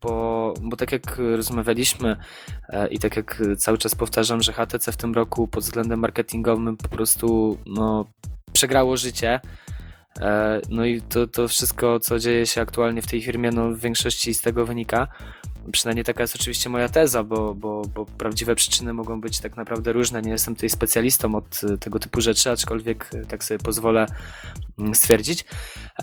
Bo, 0.06 0.54
bo 0.62 0.78
tak 0.78 0.92
jak 0.92 1.18
rozmawialiśmy 1.36 2.16
e, 2.70 2.88
i 2.88 3.00
tak 3.00 3.16
jak 3.16 3.42
cały 3.58 3.78
czas 3.78 3.96
powtarzam, 3.96 4.42
że 4.42 4.54
HTC 4.54 4.92
w 4.92 4.98
tym 4.98 5.14
roku 5.14 5.48
pod 5.48 5.64
względem 5.64 6.00
marketingowym 6.00 6.78
po 6.78 6.90
prostu 6.90 7.58
no, 7.66 8.06
przegrało 8.54 8.98
życie. 8.98 9.40
E, 10.22 10.62
No 10.70 10.86
i 10.86 11.02
to, 11.02 11.28
to 11.28 11.48
wszystko, 11.48 12.00
co 12.00 12.20
dzieje 12.20 12.46
się 12.46 12.62
aktualnie 12.62 13.02
w 13.02 13.08
tej 13.08 13.22
firmie, 13.22 13.52
no 13.52 13.70
w 13.70 13.80
większości 13.80 14.34
z 14.34 14.42
tego 14.42 14.66
wynika. 14.66 15.08
Przynajmniej 15.72 16.06
taka 16.06 16.24
jest 16.24 16.36
oczywiście 16.36 16.70
moja 16.70 16.90
teza, 16.90 17.24
bo, 17.24 17.56
bo, 17.56 17.82
bo 17.96 18.06
prawdziwe 18.06 18.56
przyczyny 18.56 18.94
mogą 18.94 19.22
być 19.22 19.40
tak 19.40 19.58
naprawdę 19.58 19.94
różne. 19.94 20.22
Nie 20.22 20.32
jestem 20.32 20.56
tutaj 20.56 20.70
specjalistą 20.70 21.36
od 21.36 21.62
e, 21.64 21.78
tego 21.78 22.00
typu 22.00 22.22
rzeczy, 22.22 22.52
aczkolwiek 22.52 23.10
e, 23.14 23.26
tak 23.26 23.44
sobie 23.44 23.58
pozwolę 23.58 24.06
mm, 24.80 24.96
stwierdzić. 24.96 25.46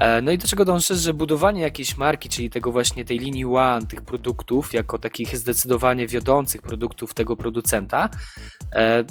E, 0.00 0.22
No 0.22 0.32
i 0.32 0.38
do 0.38 0.48
czego 0.48 0.64
dążę, 0.64 0.94
że 0.94 1.14
budowanie 1.14 1.62
jakiejś 1.62 1.96
marki, 1.96 2.28
czyli 2.28 2.50
tego 2.50 2.72
właśnie 2.72 3.04
tej 3.04 3.18
linii 3.18 3.44
One, 3.44 3.86
tych 3.86 4.02
produktów, 4.02 4.72
jako 4.72 4.98
takich 4.98 5.36
zdecydowanie 5.36 6.06
wiodących 6.06 6.62
produktów 6.62 7.14
tego 7.14 7.36
producenta, 7.36 8.08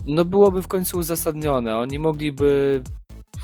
no 0.05 0.25
byłoby 0.25 0.61
w 0.61 0.67
końcu 0.67 0.97
uzasadnione. 0.97 1.77
Oni 1.77 1.99
mogliby 1.99 2.81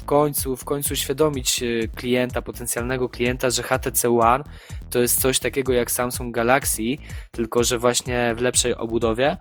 końcu, 0.07 0.55
w 0.55 0.65
końcu 0.65 0.93
uświadomić 0.93 1.63
e, 1.63 1.87
klienta, 1.87 2.41
potencjalnego 2.41 3.09
klienta, 3.09 3.49
że 3.49 3.63
HTC 3.63 4.09
One 4.19 4.43
to 4.89 4.99
jest 4.99 5.21
coś 5.21 5.39
takiego 5.39 5.73
jak 5.73 5.91
Samsung 5.91 6.35
Galaxy, 6.35 6.83
tylko 7.31 7.63
że 7.63 7.79
właśnie 7.79 8.33
w 8.37 8.41
lepszej 8.41 8.75
obudowie. 8.75 9.37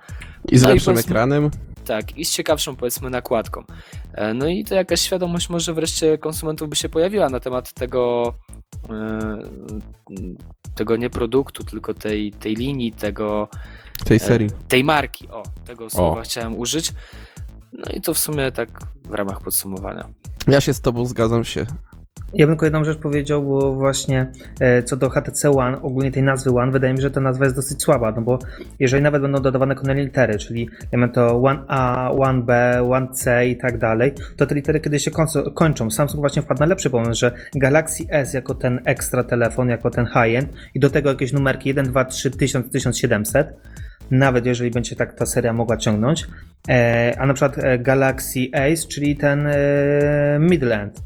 I 0.52 0.58
z 0.58 0.62
No 0.62 0.68
i 0.70 0.72
lepszym 0.72 0.92
powiedzmy- 0.94 1.10
ekranem. 1.10 1.50
Tak, 1.84 2.18
i 2.18 2.24
z 2.24 2.32
ciekawszą 2.34 2.76
powiedzmy 2.76 3.10
nakładką. 3.10 3.64
E, 4.14 4.34
No 4.34 4.46
i 4.48 4.64
to 4.64 4.74
jakaś 4.74 5.00
świadomość 5.00 5.48
może 5.48 5.74
wreszcie 5.74 6.18
konsumentów 6.18 6.68
by 6.68 6.76
się 6.76 6.88
pojawiła 6.88 7.28
na 7.28 7.40
temat 7.40 7.72
tego, 7.72 8.34
e, 8.90 9.38
tego 10.74 10.96
nie 10.96 11.10
produktu, 11.10 11.64
tylko 11.64 11.94
tej, 11.94 12.32
tej 12.32 12.54
linii, 12.54 12.92
tego, 12.92 13.48
Tej 14.04 14.18
serii. 14.18 14.48
tej 14.68 14.84
marki. 14.84 15.28
O, 15.28 15.42
tego 15.66 15.90
słowa 15.90 16.22
chciałem 16.22 16.56
użyć. 16.58 16.92
No 17.72 17.92
i 17.94 18.00
to 18.00 18.14
w 18.14 18.18
sumie 18.18 18.52
tak 18.52 18.68
w 19.04 19.14
ramach 19.14 19.40
podsumowania. 19.40 20.08
Ja 20.48 20.60
się 20.60 20.74
z 20.74 20.80
tobą 20.80 21.06
zgadzam 21.06 21.44
się. 21.44 21.66
Ja 22.34 22.46
bym 22.46 22.54
tylko 22.54 22.66
jedną 22.66 22.84
rzecz 22.84 22.98
powiedział, 22.98 23.42
bo 23.42 23.74
właśnie 23.74 24.32
e, 24.60 24.82
co 24.82 24.96
do 24.96 25.10
HTC 25.10 25.50
One, 25.50 25.82
ogólnie 25.82 26.12
tej 26.12 26.22
nazwy 26.22 26.50
One, 26.50 26.72
wydaje 26.72 26.92
mi 26.92 26.98
się, 26.98 27.02
że 27.02 27.10
ta 27.10 27.20
nazwa 27.20 27.44
jest 27.44 27.56
dosyć 27.56 27.82
słaba, 27.82 28.12
no 28.12 28.22
bo 28.22 28.38
jeżeli 28.78 29.02
nawet 29.02 29.22
będą 29.22 29.42
dodawane 29.42 29.74
kolejne 29.74 30.02
litery, 30.02 30.38
czyli 30.38 30.68
mamy 30.92 31.08
to 31.08 31.42
One 31.42 31.64
A, 31.68 32.10
One 32.10 32.42
B, 32.42 32.80
One 32.90 33.08
C 33.08 33.48
i 33.48 33.56
tak 33.56 33.78
dalej, 33.78 34.12
to 34.36 34.46
te 34.46 34.54
litery 34.54 34.80
kiedyś 34.80 35.04
się 35.04 35.10
kończą. 35.54 35.90
Samsung 35.90 36.20
właśnie 36.20 36.42
wpadł 36.42 36.60
na 36.60 36.66
lepszy 36.66 36.90
pomysł, 36.90 37.20
że 37.20 37.32
Galaxy 37.54 38.04
S 38.08 38.34
jako 38.34 38.54
ten 38.54 38.80
ekstra 38.84 39.24
telefon, 39.24 39.68
jako 39.68 39.90
ten 39.90 40.06
high-end 40.06 40.52
i 40.74 40.80
do 40.80 40.90
tego 40.90 41.08
jakieś 41.08 41.32
numerki 41.32 41.68
1, 41.68 41.84
2, 41.86 42.04
3, 42.04 42.30
1000, 42.30 42.70
1700, 42.70 43.48
nawet 44.10 44.46
jeżeli 44.46 44.70
będzie 44.70 44.96
tak 44.96 45.14
ta 45.14 45.26
seria 45.26 45.52
mogła 45.52 45.76
ciągnąć, 45.76 46.26
e, 46.68 47.14
a 47.18 47.26
na 47.26 47.34
przykład 47.34 47.58
e, 47.58 47.78
Galaxy 47.78 48.40
Ace, 48.52 48.88
czyli 48.88 49.16
ten 49.16 49.46
e, 49.46 50.38
Midland. 50.40 51.02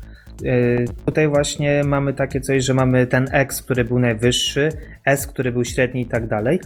Tutaj 1.06 1.28
właśnie 1.28 1.84
mamy 1.84 2.12
takie 2.12 2.40
coś, 2.40 2.64
że 2.64 2.74
mamy 2.74 3.06
ten 3.06 3.26
X, 3.32 3.62
który 3.62 3.84
był 3.84 3.98
najwyższy, 3.98 4.68
S, 5.04 5.26
który 5.26 5.52
był 5.52 5.64
średni 5.64 6.02
i 6.02 6.06
tak 6.06 6.26
dalej. 6.26 6.60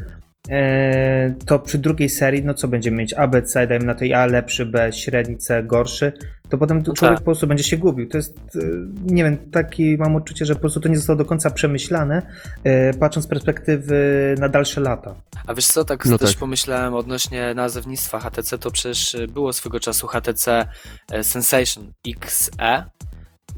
Yy, 0.48 0.54
To 1.46 1.58
przy 1.58 1.78
drugiej 1.78 2.08
serii, 2.08 2.44
no 2.44 2.54
co 2.54 2.68
będziemy 2.68 2.96
mieć? 2.96 3.14
A, 3.14 3.28
B, 3.28 3.42
C, 3.42 3.66
dajmy 3.66 3.84
na 3.86 3.94
to 3.94 4.04
i 4.04 4.12
A 4.12 4.26
lepszy, 4.26 4.66
B 4.66 4.92
średni, 4.92 5.38
C 5.38 5.62
gorszy, 5.62 6.12
to 6.48 6.58
potem 6.58 6.82
No 6.86 6.94
człowiek 6.94 7.16
tak. 7.16 7.18
po 7.18 7.24
prostu 7.24 7.46
będzie 7.46 7.64
się 7.64 7.76
gubił. 7.76 8.08
To 8.08 8.16
jest, 8.18 8.36
yy, 8.54 8.86
nie 9.04 9.24
wiem, 9.24 9.36
taki 9.50 9.96
mam 9.98 10.16
odczucie, 10.16 10.44
że 10.44 10.54
po 10.54 10.60
prostu 10.60 10.80
to 10.80 10.88
nie 10.88 10.96
zostało 10.96 11.16
do 11.16 11.24
końca 11.24 11.50
przemyślane, 11.50 12.22
yy, 12.64 12.72
patrząc 13.00 13.26
z 13.26 13.28
perspektywy 13.28 14.34
na 14.38 14.48
dalsze 14.48 14.80
lata. 14.80 15.14
A 15.46 15.54
wiesz 15.54 15.66
co, 15.66 15.84
tak 15.84 16.04
No 16.06 16.18
też 16.18 16.30
tak. 16.30 16.38
pomyślałem 16.40 16.94
odnośnie 16.94 17.54
nazewnictwa 17.54 18.20
HTC, 18.20 18.58
to 18.58 18.70
przecież 18.70 19.16
było 19.28 19.52
swego 19.52 19.80
czasu 19.80 20.06
HTC 20.06 20.66
e, 21.12 21.24
Sensation 21.24 21.92
XE, 22.06 22.84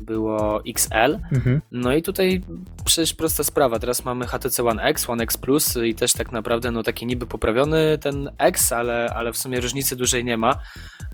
było 0.00 0.62
XL, 0.66 1.18
Mhm. 1.32 1.60
no 1.72 1.92
i 1.94 2.02
tutaj 2.02 2.42
przecież 2.84 3.14
prosta 3.14 3.44
sprawa, 3.44 3.78
teraz 3.78 4.04
mamy 4.04 4.26
HTC 4.26 4.64
One 4.64 4.82
X, 4.82 5.10
One 5.10 5.22
X 5.24 5.36
Plus 5.36 5.76
i 5.84 5.94
też 5.94 6.12
tak 6.12 6.32
naprawdę 6.32 6.70
no 6.70 6.82
taki 6.82 7.06
niby 7.06 7.26
poprawiony 7.26 7.98
ten 7.98 8.30
X, 8.38 8.72
ale, 8.72 9.12
ale 9.16 9.32
w 9.32 9.36
sumie 9.36 9.60
różnicy 9.60 9.96
dużej 9.96 10.24
nie 10.24 10.36
ma, 10.36 10.54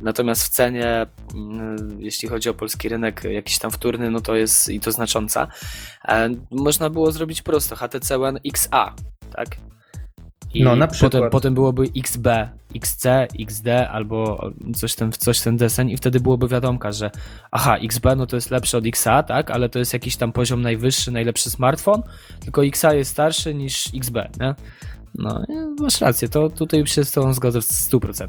natomiast 0.01 0.45
w 0.45 0.49
cenie, 0.49 1.07
mm, 1.35 1.97
jeśli 2.01 2.29
chodzi 2.29 2.49
o 2.49 2.55
polski 2.55 2.89
rynek 2.89 3.25
jakiś 3.25 3.59
tam 3.59 3.71
wtórny, 3.71 4.11
no 4.11 4.21
to 4.21 4.35
jest 4.37 4.69
i 4.69 4.81
to 4.81 4.93
znacząca. 4.93 5.49
E, 6.09 6.29
Można 6.51 6.91
było 6.91 7.13
zrobić 7.13 7.43
prosto, 7.43 7.77
HTC 7.77 8.19
One 8.23 8.41
XA, 8.47 8.95
tak? 9.37 9.49
I 10.55 10.63
No, 10.65 10.77
na 10.77 10.87
przykład. 10.87 11.13
Potem, 11.13 11.31
potem 11.31 11.55
byłoby 11.55 11.85
XB, 11.97 12.27
XC, 12.75 13.07
XD 13.41 13.69
albo 13.91 14.51
coś 14.75 14.95
ten, 14.95 15.13
coś 15.13 15.41
ten 15.41 15.57
deseń 15.57 15.91
i 15.91 15.97
wtedy 15.97 16.21
byłoby 16.21 16.49
wiadomka, 16.49 16.93
że 16.93 17.11
aha, 17.51 17.77
XB 17.77 18.07
no 18.17 18.27
to 18.27 18.37
jest 18.37 18.51
lepszy 18.51 18.77
od 18.77 18.87
XA, 18.87 19.23
tak, 19.23 19.51
ale 19.51 19.69
to 19.69 19.79
jest 19.79 19.93
jakiś 19.93 20.17
tam 20.17 20.33
poziom 20.33 20.63
najwyższy, 20.63 21.11
najlepszy 21.11 21.51
smartfon, 21.51 22.03
tylko 22.41 22.65
XA 22.65 22.95
jest 22.95 23.11
starszy 23.11 23.55
niż 23.55 23.89
XB, 23.95 24.17
nie? 24.41 24.55
No, 25.15 25.45
masz 25.81 26.01
rację, 26.01 26.29
to 26.29 26.51
tutaj 26.51 26.87
się 26.87 27.05
z 27.05 27.13
tobą 27.13 27.33
zgodzę 27.33 27.61
w 27.61 27.65
100%. 27.65 28.29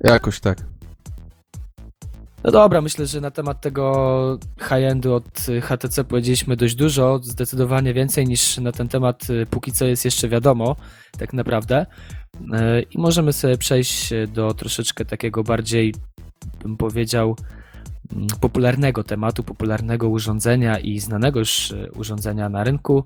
Jakoś 0.00 0.40
tak. 0.40 0.58
No 2.44 2.50
dobra, 2.50 2.80
myślę, 2.80 3.06
że 3.06 3.20
na 3.20 3.30
temat 3.30 3.60
tego 3.60 4.38
high-endu 4.58 5.14
od 5.14 5.48
y, 5.48 5.60
HTC 5.60 6.04
powiedzieliśmy 6.04 6.56
dość 6.56 6.74
dużo, 6.74 7.20
zdecydowanie 7.22 7.94
więcej 7.94 8.26
niż 8.26 8.58
na 8.58 8.72
ten 8.72 8.88
temat 8.88 9.30
y, 9.30 9.46
póki 9.46 9.72
co 9.72 9.84
jest 9.84 10.04
jeszcze 10.04 10.28
wiadomo, 10.28 10.76
tak 11.18 11.32
naprawdę. 11.32 11.86
Y, 12.40 12.46
I 12.90 12.98
możemy 12.98 13.32
sobie 13.32 13.58
przejść 13.58 14.10
do 14.28 14.54
troszeczkę 14.54 15.04
takiego 15.04 15.42
bardziej, 15.42 15.94
bym 16.62 16.76
powiedział, 16.76 17.36
mm, 18.12 18.26
popularnego 18.40 19.04
tematu, 19.04 19.42
popularnego 19.42 20.08
urządzenia 20.08 20.78
i 20.78 20.98
znanego 20.98 21.38
już 21.38 21.74
urządzenia 21.96 22.48
na 22.48 22.64
rynku. 22.64 23.04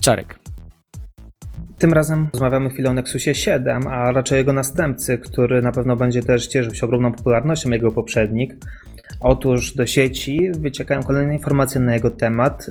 Czarek. 0.00 0.38
Tym 1.78 1.92
razem 1.92 2.28
rozmawiamy 2.32 2.70
chwilę 2.70 2.90
o 2.90 2.94
Nexusie 2.94 3.34
7, 3.34 3.86
a 3.86 4.12
raczej 4.12 4.38
jego 4.38 4.52
następcy, 4.52 5.18
który 5.18 5.62
na 5.62 5.72
pewno 5.72 5.96
będzie 5.96 6.22
też 6.22 6.46
cieszył 6.46 6.74
się 6.74 6.86
ogromną 6.86 7.12
popularnością 7.12 7.70
jego 7.70 7.92
poprzednik. 7.92 8.54
Otóż 9.20 9.74
do 9.74 9.86
sieci 9.86 10.50
wyciekają 10.58 11.02
kolejne 11.02 11.34
informacje 11.34 11.80
na 11.80 11.94
jego 11.94 12.10
temat. 12.10 12.70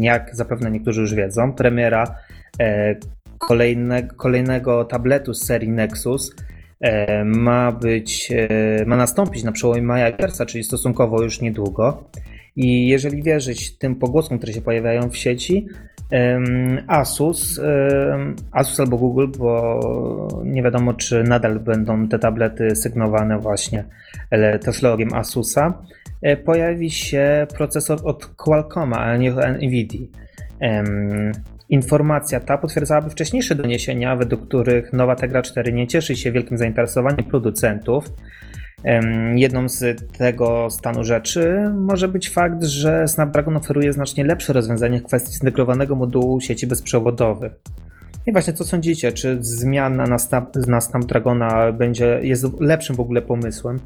Jak 0.00 0.36
zapewne 0.36 0.70
niektórzy 0.70 1.00
już 1.00 1.14
wiedzą, 1.14 1.52
premiera 1.52 2.14
e, 2.60 2.96
kolejne, 3.38 4.02
kolejnego 4.02 4.84
tabletu 4.84 5.34
z 5.34 5.46
serii 5.46 5.70
Nexus 5.70 6.34
e, 6.80 7.24
ma 7.24 7.72
być, 7.72 8.32
e, 8.32 8.84
ma 8.86 8.96
nastąpić 8.96 9.44
na 9.44 9.52
przełomie 9.52 9.82
maja 9.82 10.08
i 10.08 10.16
czerwca, 10.16 10.46
czyli 10.46 10.64
stosunkowo 10.64 11.22
już 11.22 11.40
niedługo. 11.40 12.10
I 12.56 12.88
jeżeli 12.88 13.22
wierzyć 13.22 13.78
tym 13.78 13.96
pogłosom, 13.96 14.38
które 14.38 14.52
się 14.52 14.60
pojawiają 14.60 15.10
w 15.10 15.16
sieci, 15.16 15.66
Asus, 16.86 17.60
Asus 18.52 18.80
albo 18.80 18.96
Google, 18.98 19.26
bo 19.38 19.80
nie 20.44 20.62
wiadomo, 20.62 20.94
czy 20.94 21.22
nadal 21.22 21.60
będą 21.60 22.08
te 22.08 22.18
tablety 22.18 22.76
sygnowane 22.76 23.38
właśnie 23.38 23.84
technologią 24.60 25.06
Asusa. 25.14 25.82
E, 26.22 26.36
Pojawi 26.36 26.90
się 26.90 27.46
procesor 27.56 27.98
od 28.04 28.26
Qualcomma, 28.26 28.96
a 28.96 29.16
nie 29.16 29.34
od 29.34 29.62
Nvidia. 29.62 30.06
Em, 30.60 31.32
Informacja 31.68 32.40
ta 32.40 32.58
potwierdzałaby 32.58 33.10
wcześniejsze 33.10 33.54
doniesienia, 33.54 34.16
według 34.16 34.48
których 34.48 34.92
nowa 34.92 35.16
Tegra 35.16 35.42
4 35.42 35.72
nie 35.72 35.86
cieszy 35.86 36.16
się 36.16 36.32
wielkim 36.32 36.58
zainteresowaniem 36.58 37.24
producentów. 37.24 38.04
Jedną 39.34 39.68
z 39.68 40.08
tego 40.18 40.70
stanu 40.70 41.04
rzeczy 41.04 41.70
może 41.74 42.08
być 42.08 42.30
fakt, 42.30 42.64
że 42.64 43.08
Snapdragon 43.08 43.56
oferuje 43.56 43.92
znacznie 43.92 44.24
lepsze 44.24 44.52
rozwiązanie 44.52 45.00
w 45.00 45.04
kwestii 45.04 45.32
zintegrowanego 45.32 45.96
modułu 45.96 46.40
sieci 46.40 46.66
bezprzewodowych. 46.66 47.52
I 48.26 48.32
właśnie 48.32 48.52
co 48.52 48.64
sądzicie, 48.64 49.12
czy 49.12 49.38
zmiana 49.40 50.06
na, 50.06 50.18
Snap, 50.18 50.56
na 50.56 50.80
Snapdragona 50.80 51.72
będzie, 51.72 52.20
jest 52.22 52.60
lepszym 52.60 52.96
w 52.96 53.00
ogóle 53.00 53.22
pomysłem 53.22 53.80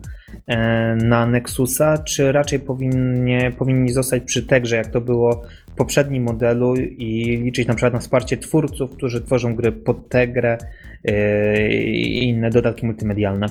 e, 0.46 0.96
na 0.96 1.26
Nexusa, 1.26 1.98
czy 1.98 2.32
raczej 2.32 2.60
powinni, 2.60 3.38
powinni 3.58 3.92
zostać 3.92 4.22
przy 4.22 4.46
Tegrze, 4.46 4.76
jak 4.76 4.86
to 4.86 5.00
było 5.00 5.42
w 5.72 5.74
poprzednim 5.74 6.22
modelu 6.22 6.76
i 6.76 7.40
liczyć 7.44 7.68
na 7.68 7.74
przykład 7.74 7.92
na 7.92 8.00
wsparcie 8.00 8.36
twórców, 8.36 8.90
którzy 8.90 9.20
tworzą 9.20 9.54
gry 9.54 9.72
pod 9.72 10.08
Tegrę 10.08 10.58
e, 11.04 11.72
i 11.78 12.28
inne 12.28 12.50
dodatki 12.50 12.86
multimedialne? 12.86 13.46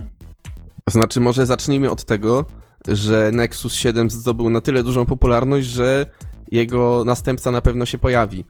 Znaczy, 0.91 1.19
może 1.19 1.45
zacznijmy 1.45 1.91
od 1.91 2.05
tego, 2.05 2.45
że 2.87 3.31
Nexus 3.33 3.73
7 3.73 4.09
zdobył 4.09 4.49
na 4.49 4.61
tyle 4.61 4.83
dużą 4.83 5.05
popularność, 5.05 5.67
że 5.67 6.05
jego 6.51 7.03
następca 7.05 7.51
na 7.51 7.61
pewno 7.61 7.85
się 7.85 7.97
pojawi. 7.97 8.45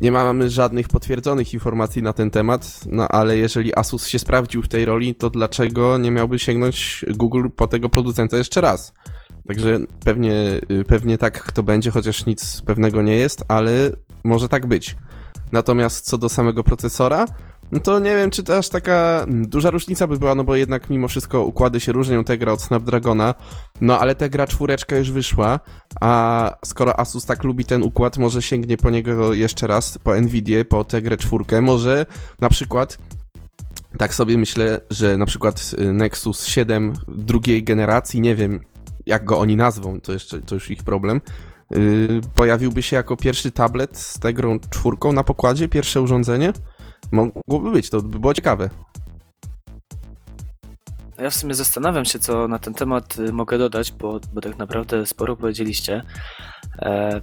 Nie 0.00 0.12
mamy 0.12 0.50
żadnych 0.50 0.88
potwierdzonych 0.88 1.54
informacji 1.54 2.02
na 2.02 2.12
ten 2.12 2.30
temat, 2.30 2.80
no 2.86 3.08
ale 3.08 3.38
jeżeli 3.38 3.78
Asus 3.78 4.06
się 4.06 4.18
sprawdził 4.18 4.62
w 4.62 4.68
tej 4.68 4.84
roli, 4.84 5.14
to 5.14 5.30
dlaczego 5.30 5.98
nie 5.98 6.10
miałby 6.10 6.38
sięgnąć 6.38 7.04
Google 7.08 7.48
po 7.56 7.66
tego 7.66 7.88
producenta 7.88 8.36
jeszcze 8.36 8.60
raz? 8.60 8.94
Także 9.48 9.78
pewnie, 10.04 10.60
y, 10.70 10.84
pewnie 10.84 11.18
tak 11.18 11.52
to 11.52 11.62
będzie, 11.62 11.90
chociaż 11.90 12.26
nic 12.26 12.62
pewnego 12.62 13.02
nie 13.02 13.16
jest, 13.16 13.44
ale 13.48 13.90
może 14.24 14.48
tak 14.48 14.66
być. 14.66 14.96
Natomiast 15.52 16.06
co 16.06 16.18
do 16.18 16.28
samego 16.28 16.64
procesora, 16.64 17.26
no 17.72 17.80
to 17.80 17.98
nie 17.98 18.16
wiem, 18.16 18.30
czy 18.30 18.42
to 18.42 18.56
aż 18.56 18.68
taka 18.68 19.26
duża 19.28 19.70
różnica 19.70 20.06
by 20.06 20.18
była, 20.18 20.34
no 20.34 20.44
bo 20.44 20.56
jednak 20.56 20.90
mimo 20.90 21.08
wszystko 21.08 21.44
układy 21.44 21.80
się 21.80 21.92
różnią 21.92 22.24
Tegra 22.24 22.52
od 22.52 22.62
Snapdragona, 22.62 23.34
no 23.80 23.98
ale 24.00 24.14
Tegra 24.14 24.46
czwóreczka 24.46 24.96
już 24.96 25.10
wyszła, 25.10 25.60
a 26.00 26.52
skoro 26.64 27.00
Asus 27.00 27.26
tak 27.26 27.44
lubi 27.44 27.64
ten 27.64 27.82
układ, 27.82 28.18
może 28.18 28.42
sięgnie 28.42 28.76
po 28.76 28.90
niego 28.90 29.34
jeszcze 29.34 29.66
raz, 29.66 29.98
po 29.98 30.20
Nvidia, 30.20 30.64
po 30.64 30.84
Tegrę 30.84 31.16
czwórkę, 31.16 31.60
może 31.60 32.06
na 32.40 32.48
przykład 32.48 32.98
tak 33.98 34.14
sobie 34.14 34.38
myślę, 34.38 34.80
że 34.90 35.16
na 35.16 35.26
przykład 35.26 35.74
y, 35.78 35.92
Nexus 35.92 36.46
7 36.46 36.92
drugiej 37.08 37.64
generacji, 37.64 38.20
nie 38.20 38.34
wiem 38.34 38.60
jak 39.06 39.24
go 39.24 39.38
oni 39.38 39.56
nazwą, 39.56 40.00
to 40.00 40.12
jeszcze 40.12 40.42
to 40.42 40.54
już 40.54 40.70
ich 40.70 40.82
problem, 40.82 41.20
yy, 41.70 42.20
pojawiłby 42.34 42.82
się 42.82 42.96
jako 42.96 43.16
pierwszy 43.16 43.50
tablet 43.50 43.98
z 43.98 44.18
Tegrą 44.18 44.58
czwórką 44.70 45.12
na 45.12 45.24
pokładzie, 45.24 45.68
pierwsze 45.68 46.02
urządzenie. 46.02 46.52
Mogłoby 47.12 47.70
być, 47.70 47.90
to 47.90 48.02
by 48.02 48.18
było 48.18 48.34
ciekawe. 48.34 48.70
Ja 51.18 51.30
w 51.30 51.34
sumie 51.34 51.54
zastanawiam 51.54 52.04
się, 52.04 52.18
co 52.18 52.48
na 52.48 52.58
ten 52.58 52.74
temat 52.74 53.18
y, 53.18 53.32
mogę 53.32 53.58
dodać, 53.58 53.92
bo, 53.92 54.20
bo 54.32 54.40
tak 54.40 54.58
naprawdę 54.58 55.06
sporo 55.06 55.36
powiedzieliście. 55.36 56.02
E, 56.78 57.20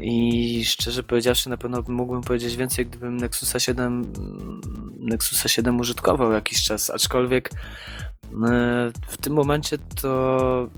I 0.00 0.64
szczerze 0.64 1.02
powiedziawszy, 1.02 1.50
na 1.50 1.56
pewno 1.56 1.82
mógłbym 1.88 2.22
powiedzieć 2.22 2.56
więcej, 2.56 2.86
gdybym 2.86 3.16
Nexusa 3.16 3.60
7, 3.60 3.86
mm, 3.86 4.60
Nexusa 4.98 5.48
7 5.48 5.80
użytkował 5.80 6.32
jakiś 6.32 6.62
czas, 6.62 6.90
aczkolwiek 6.90 7.50
e, 7.50 8.90
w 9.06 9.16
tym 9.16 9.32
momencie 9.32 9.78
to 10.02 10.68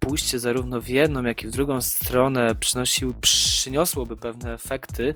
pójście 0.00 0.38
zarówno 0.38 0.80
w 0.80 0.88
jedną, 0.88 1.22
jak 1.22 1.42
i 1.42 1.46
w 1.46 1.50
drugą 1.50 1.80
stronę 1.80 2.54
przynosił, 2.54 3.14
przyniosłoby 3.20 4.16
pewne 4.16 4.54
efekty 4.54 5.14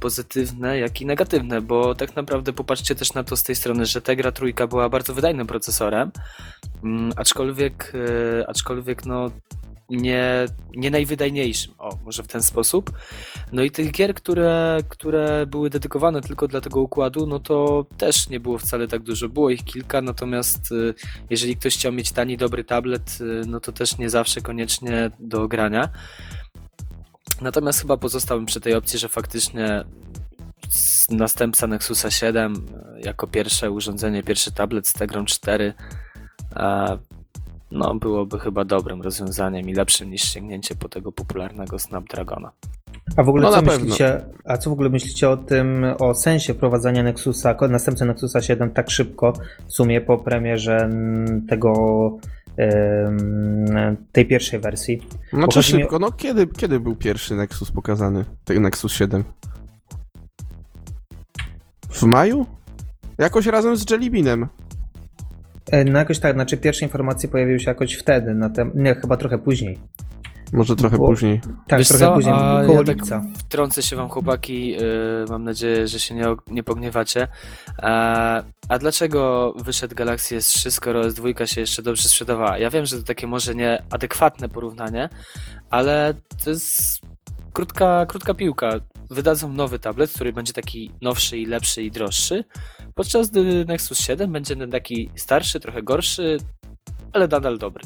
pozytywne, 0.00 0.78
jak 0.78 1.00
i 1.00 1.06
negatywne, 1.06 1.60
bo 1.60 1.94
tak 1.94 2.16
naprawdę 2.16 2.52
popatrzcie 2.52 2.94
też 2.94 3.14
na 3.14 3.24
to 3.24 3.36
z 3.36 3.42
tej 3.42 3.56
strony, 3.56 3.86
że 3.86 4.00
Tegra 4.00 4.32
trójka 4.32 4.66
była 4.66 4.88
bardzo 4.88 5.14
wydajnym 5.14 5.46
procesorem, 5.46 6.10
mm, 6.84 7.12
aczkolwiek, 7.16 7.92
e, 8.40 8.48
aczkolwiek 8.48 9.06
no 9.06 9.30
nie, 9.90 10.46
nie 10.76 10.90
najwydajniejszym, 10.90 11.74
o, 11.78 11.98
może 12.04 12.22
w 12.22 12.26
ten 12.26 12.42
sposób. 12.42 12.90
No 13.52 13.62
i 13.62 13.70
tych 13.70 13.92
gier, 13.92 14.14
które, 14.14 14.78
które 14.88 15.46
były 15.46 15.70
dedykowane 15.70 16.20
tylko 16.20 16.48
dla 16.48 16.60
tego 16.60 16.80
układu, 16.80 17.26
no 17.26 17.38
to 17.38 17.86
też 17.96 18.28
nie 18.28 18.40
było 18.40 18.58
wcale 18.58 18.88
tak 18.88 19.02
dużo. 19.02 19.28
Było 19.28 19.50
ich 19.50 19.64
kilka, 19.64 20.02
natomiast 20.02 20.72
y, 20.72 20.94
jeżeli 21.30 21.56
ktoś 21.56 21.74
chciał 21.74 21.92
mieć 21.92 22.12
tani, 22.12 22.36
dobry 22.36 22.64
tablet, 22.64 23.18
no 23.46 23.60
to 23.60 23.72
też 23.72 23.98
nie 23.98 24.10
zawsze 24.10 24.40
koniecznie 24.40 25.10
do 25.20 25.48
grania. 25.48 25.88
Natomiast 27.40 27.80
chyba 27.80 27.96
pozostałbym 27.96 28.46
przy 28.46 28.60
tej 28.60 28.74
opcji, 28.74 28.98
że 28.98 29.08
faktycznie 29.08 29.84
następca 31.10 31.66
Nexusa 31.66 32.10
7 32.10 32.54
y, 32.54 33.00
jako 33.00 33.26
pierwsze 33.26 33.70
urządzenie, 33.70 34.22
pierwszy 34.22 34.52
tablet 34.52 34.88
z 34.88 34.92
Tegrą 34.92 35.24
4 35.24 35.74
no 37.70 37.94
byłoby 37.94 38.38
chyba 38.38 38.64
dobrym 38.64 39.02
rozwiązaniem 39.02 39.68
i 39.68 39.74
lepszym 39.74 40.10
niż 40.10 40.22
sięgnięcie 40.22 40.74
po 40.74 40.88
tego 40.88 41.12
popularnego 41.12 41.78
Snapdragona. 41.78 42.50
A 43.16 43.22
w 43.22 43.28
ogóle 43.28 43.42
No 43.42 43.52
co 43.52 43.62
myślicie, 43.62 44.24
a 44.44 44.56
co 44.56 44.70
w 44.70 44.72
ogóle 44.72 44.88
myślicie 44.88 45.30
o 45.30 45.36
tym, 45.36 45.84
o 45.98 46.14
sensie 46.14 46.54
prowadzenia 46.54 47.02
Nexusa, 47.02 47.56
następcy 47.68 48.04
Nexusa 48.04 48.40
7 48.40 48.70
tak 48.70 48.90
szybko, 48.90 49.32
w 49.66 49.72
sumie 49.72 50.00
po 50.00 50.18
premierze 50.18 50.76
mm, 50.76 51.46
tego 51.46 51.72
tej 54.12 54.26
pierwszej 54.26 54.60
wersji? 54.60 55.02
Znaczy 55.32 55.54
chodzi 55.54 55.74
mi 55.76 55.80
o- 55.82 55.84
szybko, 55.84 55.98
no 55.98 56.12
kiedy, 56.12 56.46
kiedy 56.46 56.80
był 56.80 56.96
pierwszy 56.96 57.34
Nexus 57.34 57.70
pokazany? 57.70 58.24
Ten 58.44 58.62
Nexus 58.62 58.92
7? 58.92 59.24
W 61.90 62.02
maju? 62.02 62.46
Jakoś 63.18 63.46
razem 63.46 63.76
z 63.76 63.90
Jellybinem. 63.90 64.46
E, 65.70 65.84
No 65.84 65.98
jakoś 65.98 66.18
tak, 66.18 66.34
znaczy 66.34 66.56
pierwsze 66.56 66.84
informacje 66.84 67.28
pojawiły 67.28 67.60
się 67.60 67.70
jakoś 67.70 67.94
wtedy, 67.94 68.34
na 68.34 68.50
tem- 68.50 68.70
nie, 68.74 68.94
chyba 68.94 69.16
trochę 69.16 69.38
później. 69.38 69.78
Może 70.52 70.76
trochę 70.76 70.98
Bo- 70.98 71.06
później. 71.06 71.40
Tak, 71.68 71.78
Wiesz 71.78 71.88
trochę 71.88 72.04
co, 72.04 72.14
później, 72.14 72.34
a 72.34 72.62
koło 72.66 72.78
ja 72.78 72.84
tak 72.84 72.96
lipca. 72.96 73.22
Wtrącę 73.38 73.82
się 73.82 73.96
wam 73.96 74.08
chłopaki, 74.08 74.68
yy, 74.68 74.78
mam 75.28 75.44
nadzieję, 75.44 75.88
że 75.88 76.00
się 76.00 76.14
nie, 76.14 76.26
nie 76.46 76.62
pogniewacie. 76.62 77.28
A, 77.82 78.42
a 78.68 78.78
dlaczego 78.78 79.52
wyszedł 79.56 79.94
Galaxy 79.94 80.36
S3, 80.36 80.70
skoro 80.70 81.02
S2 81.02 81.46
się 81.46 81.60
jeszcze 81.60 81.82
dobrze 81.82 82.08
sprzedawała? 82.08 82.58
Ja 82.58 82.70
wiem, 82.70 82.86
że 82.86 82.96
to 82.96 83.02
takie 83.02 83.26
może 83.26 83.54
nieadekwatne 83.54 84.48
porównanie, 84.48 85.08
ale 85.70 86.14
to 86.44 86.50
jest 86.50 87.00
krótka, 87.52 88.06
krótka 88.06 88.34
piłka. 88.34 88.70
Wydadzą 89.10 89.52
nowy 89.52 89.78
tablet, 89.78 90.12
który 90.12 90.32
będzie 90.32 90.52
taki 90.52 90.92
nowszy 91.02 91.38
i 91.38 91.46
lepszy 91.46 91.82
i 91.82 91.90
droższy, 91.90 92.44
podczas 92.94 93.30
gdy 93.30 93.64
Nexus 93.64 93.98
7 93.98 94.32
będzie 94.32 94.56
ten 94.56 94.70
taki 94.70 95.10
starszy, 95.16 95.60
trochę 95.60 95.82
gorszy, 95.82 96.38
ale 97.12 97.28
nadal 97.28 97.58
dobry. 97.58 97.84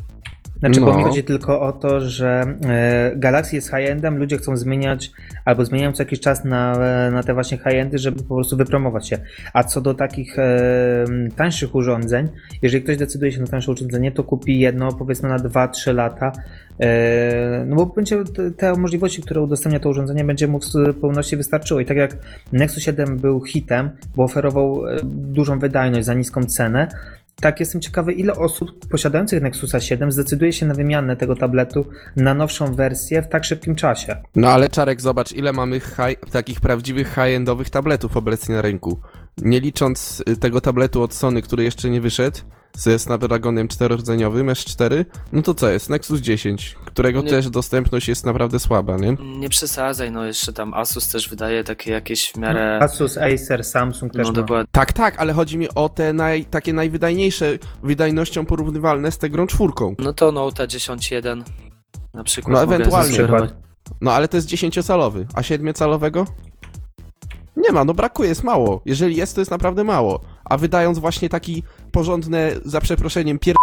Znaczy, 0.61 0.81
bo 0.81 0.87
No. 0.93 0.99
mi 0.99 1.05
chodzi 1.05 1.25
tylko 1.25 1.61
o 1.61 1.73
to, 1.73 2.01
że 2.01 2.57
e, 2.69 3.13
Galaxy 3.17 3.57
jest 3.57 3.69
high-endem, 3.71 4.17
ludzie 4.19 4.37
chcą 4.37 4.57
zmieniać 4.57 5.11
albo 5.45 5.65
zmieniają 5.65 5.93
co 5.93 6.03
jakiś 6.03 6.21
czas 6.21 6.45
na, 6.45 6.73
na 7.11 7.23
te 7.23 7.35
właśnie 7.35 7.59
high-endy, 7.59 7.99
żeby 7.99 8.23
po 8.23 8.35
prostu 8.35 8.57
wypromować 8.57 9.09
się. 9.09 9.19
A 9.53 9.65
co 9.65 9.81
do 9.81 9.95
takich 9.95 10.39
e, 10.39 11.05
tańszych 11.37 11.75
urządzeń, 11.75 12.29
jeżeli 12.63 12.85
ktoś 12.85 12.97
decyduje 12.97 13.33
się 13.33 13.41
na 13.41 13.47
tańsze 13.47 13.73
urządzenie, 13.73 14.13
to 14.13 14.25
kupi 14.25 14.59
jedno 14.61 14.93
powiedzmy 14.93 15.29
na 15.29 15.37
2-3 15.39 15.95
lata, 15.95 16.33
e, 16.81 17.65
no 17.67 17.77
bo 17.77 17.87
będzie 17.87 18.17
te- 18.57 18.73
możliwości, 18.77 19.23
które 19.23 19.41
udostępnia 19.41 19.81
to 19.81 19.89
urządzenie, 19.89 20.25
będzie 20.25 20.49
mu 20.49 20.61
w 20.61 21.01
pełności 21.01 21.37
wystarczyło. 21.37 21.81
I 21.81 21.87
tak 21.87 21.97
jak 21.97 22.17
Nexus 22.53 22.83
7 22.83 23.17
był 23.19 23.41
hitem, 23.45 23.91
bo 24.17 24.25
oferował 24.25 24.87
e, 24.87 24.97
dużą 25.05 25.59
wydajność 25.59 26.07
za 26.07 26.15
niską 26.15 26.45
cenę, 26.45 26.89
tak, 27.41 27.61
jestem 27.61 27.81
ciekawy, 27.81 28.13
ile 28.13 28.33
osób 28.33 28.89
posiadających 28.89 29.43
Nexusa 29.43 29.81
7 29.81 30.13
zdecyduje 30.13 30.53
się 30.53 30.67
na 30.67 30.75
wymianę 30.75 31.17
tego 31.17 31.37
tabletu 31.37 31.87
na 32.17 32.35
nowszą 32.35 32.75
wersję 32.75 33.23
w 33.23 33.29
tak 33.29 33.45
szybkim 33.45 33.75
czasie. 33.75 34.17
No 34.37 34.49
ale 34.49 34.69
Czarek, 34.69 35.01
zobacz, 35.01 35.33
ile 35.33 35.53
mamy 35.53 35.81
high, 35.81 36.31
takich 36.33 36.61
prawdziwych 36.61 37.09
high-endowych 37.15 37.71
tabletów 37.71 38.17
obecnie 38.17 38.55
na 38.55 38.63
rynku. 38.63 39.01
Nie 39.43 39.61
licząc 39.61 40.23
y, 40.29 40.37
tego 40.37 40.61
tabletu 40.61 41.03
od 41.03 41.15
Sony, 41.15 41.43
który 41.43 41.65
jeszcze 41.65 41.91
nie 41.91 42.01
wyszedł, 42.01 42.39
ze 42.77 42.99
Snapdragonem 42.99 43.69
4-rdzeniowym 43.69 44.51
S4, 44.53 45.05
no 45.33 45.43
to 45.43 45.55
co 45.55 45.69
jest? 45.71 45.91
Nexus 45.91 46.21
10, 46.21 46.77
którego 46.85 47.23
Nie- 47.23 47.31
też 47.31 47.51
dostępność 47.51 48.09
jest 48.09 48.27
naprawdę 48.27 48.59
słaba, 48.61 48.97
nie? 48.97 49.17
Nie 49.39 49.49
przesadzaj, 49.49 50.11
no 50.13 50.25
jeszcze 50.25 50.53
tam 50.53 50.75
Asus 50.75 51.09
też 51.09 51.29
wydaje 51.29 51.65
takie 51.65 51.91
jakieś 51.93 52.33
w 52.33 52.37
miarę... 52.37 52.79
Asus, 52.83 53.19
Acer, 53.19 53.65
Samsung 53.65 54.13
też 54.13 54.23
No 54.27 54.33
ma. 54.33 54.35
dokładnie. 54.37 54.69
Tak, 54.73 54.93
tak, 54.93 55.19
ale 55.21 55.33
chodzi 55.33 55.59
mi 55.59 55.69
o 55.75 55.89
te 55.89 56.13
naj, 56.13 56.45
takie 56.45 56.73
najwydajniejsze, 56.73 57.59
wydajnością 57.83 58.47
porównywalne 58.47 59.13
z 59.13 59.19
Tegrą 59.19 59.47
czwórką. 59.47 59.95
No 59.99 60.13
to 60.13 60.33
Note 60.33 60.67
10.1 60.67 61.43
na 62.15 62.25
przykład. 62.25 62.53
No 62.55 62.63
ewentualnie. 62.63 63.19
No 64.01 64.13
ale 64.13 64.29
to 64.29 64.37
jest 64.37 64.49
10-calowy, 64.49 65.25
a 65.35 65.41
7-calowego? 65.41 66.25
Nie 67.59 67.73
ma, 67.73 67.85
no 67.85 67.95
brakuje, 67.95 68.29
jest 68.29 68.45
mało. 68.45 68.81
Jeżeli 68.85 69.17
jest, 69.17 69.35
to 69.35 69.41
jest 69.41 69.51
naprawdę 69.51 69.85
mało. 69.85 70.21
A 70.45 70.57
wydając 70.57 70.99
właśnie 70.99 71.29
taki 71.29 71.63
porządne, 71.93 72.53
za 72.65 72.81
przeproszeniem, 72.81 73.39
pier... 73.39 73.57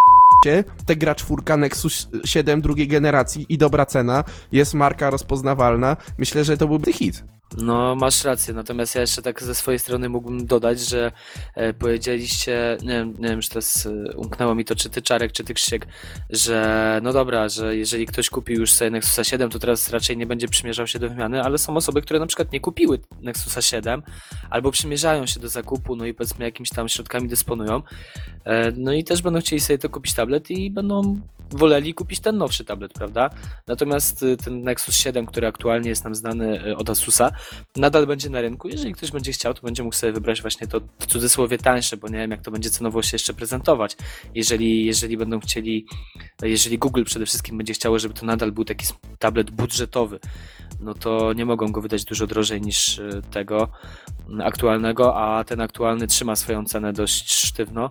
Tegra 0.86 1.16
czwórka 1.16 1.58
Nexus 1.58 2.10
7 2.26 2.62
drugiej 2.62 2.88
generacji 2.88 3.46
i 3.50 3.58
dobra 3.58 3.86
cena, 3.86 4.24
jest 4.52 4.74
marka 4.74 5.10
rozpoznawalna, 5.10 5.98
myślę, 6.18 6.44
że 6.44 6.58
to 6.58 6.68
byłby 6.68 6.94
hit. 6.94 7.24
No 7.58 7.96
masz 7.96 8.24
rację, 8.24 8.54
natomiast 8.54 8.96
ja 8.96 9.02
jeszcze 9.02 9.22
tak 9.22 9.44
ze 9.44 9.56
swojej 9.56 9.80
strony 9.80 10.10
mógłbym 10.10 10.46
dodać, 10.46 10.80
że 10.80 11.12
e, 11.56 11.74
powiedzieliście, 11.74 12.78
nie 12.82 12.90
wiem, 12.90 13.14
nie 13.20 13.30
wiem, 13.30 13.42
czy 13.42 13.50
teraz 13.50 13.86
e, 13.86 14.18
umknęło 14.18 14.56
mi 14.56 14.66
to, 14.66 14.76
czy 14.76 14.90
ty 14.90 15.02
Czarek, 15.02 15.32
czy 15.32 15.44
ty 15.44 15.54
Krzysiek, 15.54 15.88
że 16.30 17.00
no 17.04 17.14
dobra, 17.14 17.50
że 17.50 17.78
jeżeli 17.78 18.06
ktoś 18.06 18.30
kupił 18.30 18.60
już 18.60 18.72
sobie 18.72 18.92
Nexusa 18.92 19.24
7, 19.24 19.50
to 19.50 19.60
teraz 19.60 19.90
raczej 19.90 20.18
nie 20.18 20.26
będzie 20.26 20.48
przymierzał 20.48 20.88
się 20.88 21.00
do 21.00 21.10
wymiany, 21.10 21.44
ale 21.44 21.58
są 21.58 21.78
osoby, 21.78 22.02
które 22.02 22.20
na 22.20 22.28
przykład 22.28 22.52
nie 22.52 22.60
kupiły 22.60 23.00
Nexusa 23.22 23.62
7, 23.62 24.04
albo 24.50 24.72
przymierzają 24.72 25.26
się 25.26 25.40
do 25.40 25.50
zakupu, 25.50 25.96
no 25.96 26.06
i 26.06 26.14
powiedzmy 26.14 26.46
jakimiś 26.46 26.70
tam 26.70 26.90
środkami 26.90 27.28
dysponują, 27.28 27.82
e, 28.44 28.72
no 28.72 28.94
i 28.94 29.04
też 29.04 29.22
będą 29.22 29.40
chcieli 29.40 29.60
sobie 29.60 29.78
to 29.78 29.90
kupić 29.90 30.14
tablet 30.14 30.52
i 30.52 30.72
będą 30.72 31.22
woleli 31.52 31.94
kupić 31.94 32.20
ten 32.20 32.38
nowszy 32.38 32.66
tablet, 32.66 32.94
prawda? 32.94 33.30
Natomiast 33.68 34.26
ten 34.44 34.62
Nexus 34.62 34.96
7, 34.96 35.26
który 35.26 35.48
aktualnie 35.48 35.90
jest 35.90 36.04
nam 36.04 36.16
znany 36.16 36.76
od 36.78 36.90
Asusa, 36.90 37.32
nadal 37.76 38.08
będzie 38.08 38.30
na 38.30 38.42
rynku. 38.42 38.68
Jeżeli 38.68 38.94
ktoś 38.94 39.12
będzie 39.12 39.32
chciał, 39.32 39.54
to 39.54 39.62
będzie 39.62 39.84
mógł 39.84 39.96
sobie 39.96 40.14
wybrać 40.14 40.42
właśnie 40.42 40.68
to 40.68 40.82
w 41.00 41.06
cudzysłowie 41.06 41.58
tańsze, 41.58 41.98
bo 41.98 42.08
nie 42.08 42.18
wiem, 42.18 42.32
jak 42.32 42.42
to 42.42 42.52
będzie 42.52 42.70
cenowo 42.70 43.02
się 43.02 43.16
jeszcze 43.16 43.34
prezentować. 43.34 43.98
Jeżeli, 44.36 44.86
jeżeli 44.86 45.18
będą 45.18 45.40
chcieli, 45.40 45.86
jeżeli 46.42 46.78
Google 46.78 47.04
przede 47.04 47.26
wszystkim 47.26 47.58
będzie 47.58 47.74
chciało, 47.74 48.00
żeby 48.00 48.14
to 48.14 48.26
nadal 48.26 48.52
był 48.52 48.66
taki 48.66 48.86
tablet 49.20 49.52
budżetowy, 49.52 50.20
no 50.80 50.94
to 50.94 51.34
nie 51.34 51.46
mogą 51.46 51.72
go 51.72 51.82
wydać 51.82 52.06
dużo 52.06 52.28
drożej 52.28 52.62
niż 52.62 52.98
y, 52.98 53.22
tego 53.32 53.70
mm, 54.30 54.42
aktualnego, 54.48 55.16
a 55.18 55.44
ten 55.44 55.62
aktualny 55.62 56.08
trzyma 56.08 56.36
swoją 56.36 56.66
cenę 56.66 56.94
dość 56.94 57.34
sztywno. 57.34 57.90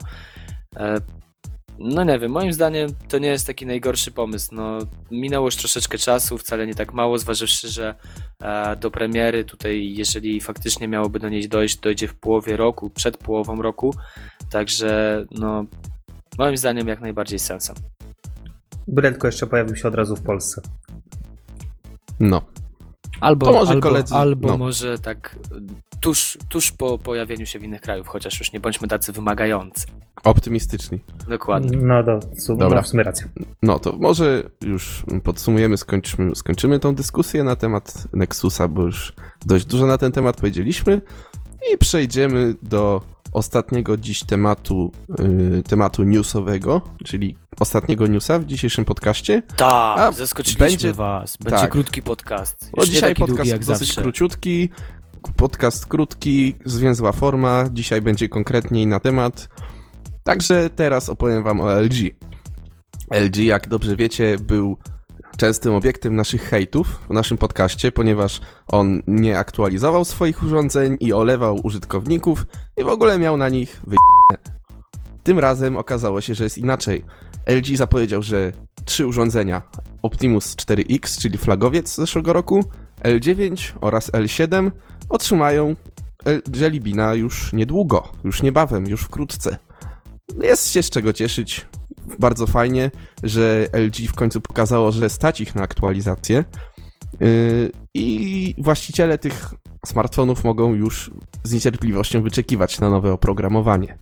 No 1.78 2.04
nie 2.04 2.18
wiem, 2.18 2.32
moim 2.32 2.52
zdaniem 2.52 2.90
to 3.08 3.18
nie 3.18 3.28
jest 3.28 3.46
taki 3.46 3.66
najgorszy 3.66 4.10
pomysł. 4.10 4.54
No, 4.54 4.78
minęło 5.10 5.46
już 5.46 5.56
troszeczkę 5.56 5.98
czasu, 5.98 6.38
wcale 6.38 6.66
nie 6.66 6.74
tak 6.74 6.92
mało, 6.92 7.18
zważywszy, 7.18 7.68
że 7.68 7.94
e, 8.42 8.76
do 8.76 8.90
premiery 8.90 9.44
tutaj, 9.44 9.94
jeżeli 9.94 10.40
faktycznie 10.40 10.88
miałoby 10.88 11.20
do 11.20 11.28
niej 11.28 11.48
dojść, 11.48 11.76
dojdzie 11.76 12.08
w 12.08 12.14
połowie 12.14 12.56
roku, 12.56 12.90
przed 12.90 13.16
połową 13.16 13.62
roku. 13.62 13.94
Także 14.50 15.24
no, 15.30 15.64
moim 16.38 16.56
zdaniem 16.56 16.88
jak 16.88 17.00
najbardziej 17.00 17.38
sensem. 17.38 17.76
Byle 18.88 19.10
tylko 19.10 19.28
jeszcze 19.28 19.46
pojawił 19.46 19.76
się 19.76 19.88
od 19.88 19.94
razu 19.94 20.16
w 20.16 20.22
Polsce. 20.22 20.62
No. 22.20 22.42
Albo, 23.24 23.46
To 23.46 23.52
może 23.52 23.72
albo, 23.72 23.88
koledzy- 23.88 24.14
albo 24.14 24.48
no. 24.48 24.58
może 24.58 24.98
tak 24.98 25.36
tuż, 26.00 26.38
tuż 26.48 26.72
po 26.72 26.98
pojawieniu 26.98 27.46
się 27.46 27.58
w 27.58 27.62
innych 27.64 27.80
krajów, 27.80 28.08
chociaż 28.08 28.38
już 28.40 28.52
nie 28.52 28.60
bądźmy 28.60 28.88
tacy 28.88 29.12
wymagający. 29.12 29.86
Optymistyczni. 30.24 30.98
Dokładnie. 31.28 31.78
No 31.78 32.02
do, 32.02 32.20
su- 32.38 32.56
Dobra. 32.56 32.76
no, 32.76 32.82
w 32.82 32.86
sumie 32.88 33.02
racja. 33.02 33.28
No 33.62 33.78
to 33.78 33.92
może 34.00 34.42
już 34.64 35.04
podsumujemy, 35.24 35.76
skończymy, 35.76 36.34
skończymy 36.34 36.78
tą 36.78 36.94
dyskusję 36.94 37.44
na 37.44 37.56
temat 37.56 38.04
Nexusa, 38.12 38.68
bo 38.68 38.82
już 38.82 39.12
dość 39.46 39.64
dużo 39.66 39.86
na 39.86 39.98
ten 39.98 40.12
temat 40.12 40.36
powiedzieliśmy 40.36 41.00
i 41.74 41.78
przejdziemy 41.78 42.54
do 42.62 43.02
ostatniego 43.32 43.96
dziś 43.96 44.24
tematu, 44.24 44.92
yy, 45.18 45.62
tematu 45.62 46.02
newsowego, 46.04 46.80
czyli 47.04 47.36
ostatniego 47.60 48.06
newsa 48.06 48.38
w 48.38 48.44
dzisiejszym 48.44 48.84
podcaście. 48.84 49.42
Tak, 49.56 49.98
A, 49.98 50.12
zaskoczyliśmy 50.12 50.66
będzie- 50.66 50.92
was. 50.92 51.36
Będzie 51.36 51.58
tak. 51.58 51.70
krótki 51.70 52.02
podcast. 52.02 52.70
Już 52.76 52.88
dzisiaj 52.88 53.14
długi 53.14 53.32
podcast 53.32 53.50
jak 53.50 53.64
dosyć 53.64 53.88
zawsze. 53.88 54.02
króciutki, 54.02 54.68
podcast 55.36 55.86
krótki, 55.86 56.56
zwięzła 56.64 57.12
forma, 57.12 57.64
dzisiaj 57.72 58.02
będzie 58.02 58.28
konkretniej 58.28 58.86
na 58.86 59.00
temat. 59.00 59.48
Także 60.24 60.70
teraz 60.70 61.08
opowiem 61.08 61.42
wam 61.42 61.60
o 61.60 61.80
LG. 61.80 61.94
LG, 63.10 63.36
jak 63.36 63.68
dobrze 63.68 63.96
wiecie, 63.96 64.36
był 64.40 64.76
częstym 65.36 65.74
obiektem 65.74 66.16
naszych 66.16 66.42
hejtów 66.42 67.00
w 67.10 67.12
naszym 67.12 67.38
podcaście, 67.38 67.92
ponieważ 67.92 68.40
on 68.66 69.02
nie 69.06 69.38
aktualizował 69.38 70.04
swoich 70.04 70.42
urządzeń 70.42 70.96
i 71.00 71.12
olewał 71.12 71.60
użytkowników 71.62 72.46
i 72.76 72.84
w 72.84 72.88
ogóle 72.88 73.18
miał 73.18 73.36
na 73.36 73.48
nich 73.48 73.80
wy... 73.86 73.96
Tym 75.22 75.38
razem 75.38 75.76
okazało 75.76 76.20
się, 76.20 76.34
że 76.34 76.44
jest 76.44 76.58
inaczej. 76.58 77.04
LG 77.46 77.76
zapowiedział, 77.76 78.22
że 78.22 78.52
trzy 78.84 79.06
urządzenia 79.06 79.62
Optimus 80.02 80.56
4X, 80.56 81.20
czyli 81.20 81.38
flagowiec 81.38 81.92
z 81.92 81.96
zeszłego 81.96 82.32
roku, 82.32 82.64
L9 83.02 83.72
oraz 83.80 84.10
L7 84.12 84.70
otrzymają 85.08 85.76
Jelly 86.56 86.80
Beana 86.80 87.14
już 87.14 87.52
niedługo, 87.52 88.08
już 88.24 88.42
niebawem, 88.42 88.86
już 88.86 89.02
wkrótce. 89.02 89.56
Jest 90.42 90.70
się 90.70 90.82
z 90.82 90.90
czego 90.90 91.12
cieszyć. 91.12 91.66
Bardzo 92.18 92.46
fajnie, 92.46 92.90
że 93.22 93.66
LG 93.72 94.08
w 94.08 94.14
końcu 94.14 94.40
pokazało, 94.40 94.92
że 94.92 95.10
stać 95.10 95.40
ich 95.40 95.54
na 95.54 95.62
aktualizację. 95.62 96.44
Yy, 97.20 97.72
I 97.94 98.54
właściciele 98.58 99.18
tych 99.18 99.54
smartfonów 99.86 100.44
mogą 100.44 100.74
już 100.74 101.10
z 101.44 101.52
niecierpliwością 101.52 102.22
wyczekiwać 102.22 102.80
na 102.80 102.90
nowe 102.90 103.12
oprogramowanie. 103.12 103.98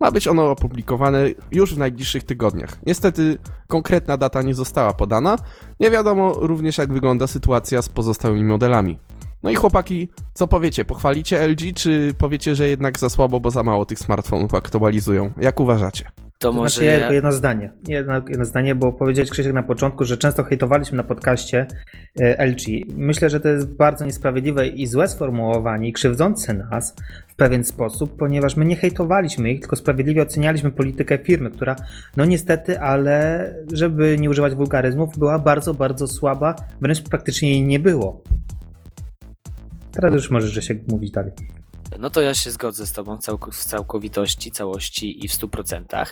Ma 0.00 0.10
być 0.10 0.28
ono 0.28 0.50
opublikowane 0.50 1.18
już 1.52 1.74
w 1.74 1.78
najbliższych 1.78 2.24
tygodniach. 2.24 2.78
Niestety 2.86 3.38
konkretna 3.68 4.16
data 4.16 4.42
nie 4.42 4.54
została 4.54 4.92
podana. 4.92 5.36
Nie 5.80 5.90
wiadomo 5.90 6.32
również 6.32 6.78
jak 6.78 6.92
wygląda 6.92 7.26
sytuacja 7.26 7.82
z 7.82 7.88
pozostałymi 7.88 8.44
modelami. 8.44 8.98
No 9.42 9.50
i 9.50 9.54
chłopaki, 9.54 10.08
co 10.34 10.46
powiecie? 10.46 10.84
Pochwalicie 10.84 11.48
LG, 11.48 11.74
czy 11.74 12.14
powiecie, 12.18 12.54
że 12.54 12.68
jednak 12.68 12.98
za 12.98 13.08
słabo, 13.08 13.40
bo 13.40 13.50
za 13.50 13.62
mało 13.62 13.86
tych 13.86 13.98
smartfonów 13.98 14.54
aktualizują? 14.54 15.32
Jak 15.40 15.60
uważacie? 15.60 16.10
To 16.38 16.48
To 16.48 16.52
może 16.52 16.70
znaczy, 16.70 16.84
ja 16.84 17.12
jedno 17.12 17.32
zdanie. 17.32 17.72
Jedno, 17.88 18.14
jedno 18.28 18.44
zdanie, 18.44 18.74
bo 18.74 18.92
powiedziałeś 18.92 19.30
Krzysiek 19.30 19.52
na 19.52 19.62
początku, 19.62 20.04
że 20.04 20.16
często 20.16 20.44
hejtowaliśmy 20.44 20.96
na 20.96 21.04
podcaście 21.04 21.66
e, 22.20 22.46
LG. 22.46 22.60
Myślę, 22.96 23.30
że 23.30 23.40
to 23.40 23.48
jest 23.48 23.76
bardzo 23.76 24.04
niesprawiedliwe 24.04 24.66
i 24.66 24.86
złe 24.86 25.08
sformułowanie 25.08 25.88
i 25.88 25.92
krzywdzące 25.92 26.54
nas 26.54 26.96
w 27.28 27.34
pewien 27.34 27.64
sposób, 27.64 28.16
ponieważ 28.16 28.56
my 28.56 28.64
nie 28.64 28.76
hejtowaliśmy 28.76 29.52
ich, 29.52 29.60
tylko 29.60 29.76
sprawiedliwie 29.76 30.22
ocenialiśmy 30.22 30.70
politykę 30.70 31.18
firmy, 31.18 31.50
która 31.50 31.76
no 32.16 32.24
niestety, 32.24 32.80
ale 32.80 33.50
żeby 33.72 34.16
nie 34.18 34.30
używać 34.30 34.54
wulgaryzmów, 34.54 35.18
była 35.18 35.38
bardzo, 35.38 35.74
bardzo 35.74 36.06
słaba, 36.06 36.54
wręcz 36.80 37.02
praktycznie 37.02 37.50
jej 37.50 37.62
nie 37.62 37.78
było. 37.78 38.22
Teraz 39.92 40.14
już 40.14 40.30
możesz 40.30 40.66
się 40.66 40.74
mówić 40.88 41.10
dalej. 41.10 41.32
No 41.98 42.10
to 42.10 42.20
ja 42.20 42.34
się 42.34 42.50
zgodzę 42.50 42.86
z 42.86 42.92
Tobą 42.92 43.18
w 43.52 43.64
całkowitości, 43.64 44.50
całości 44.50 45.24
i 45.24 45.28
w 45.28 45.32
100%. 45.32 46.06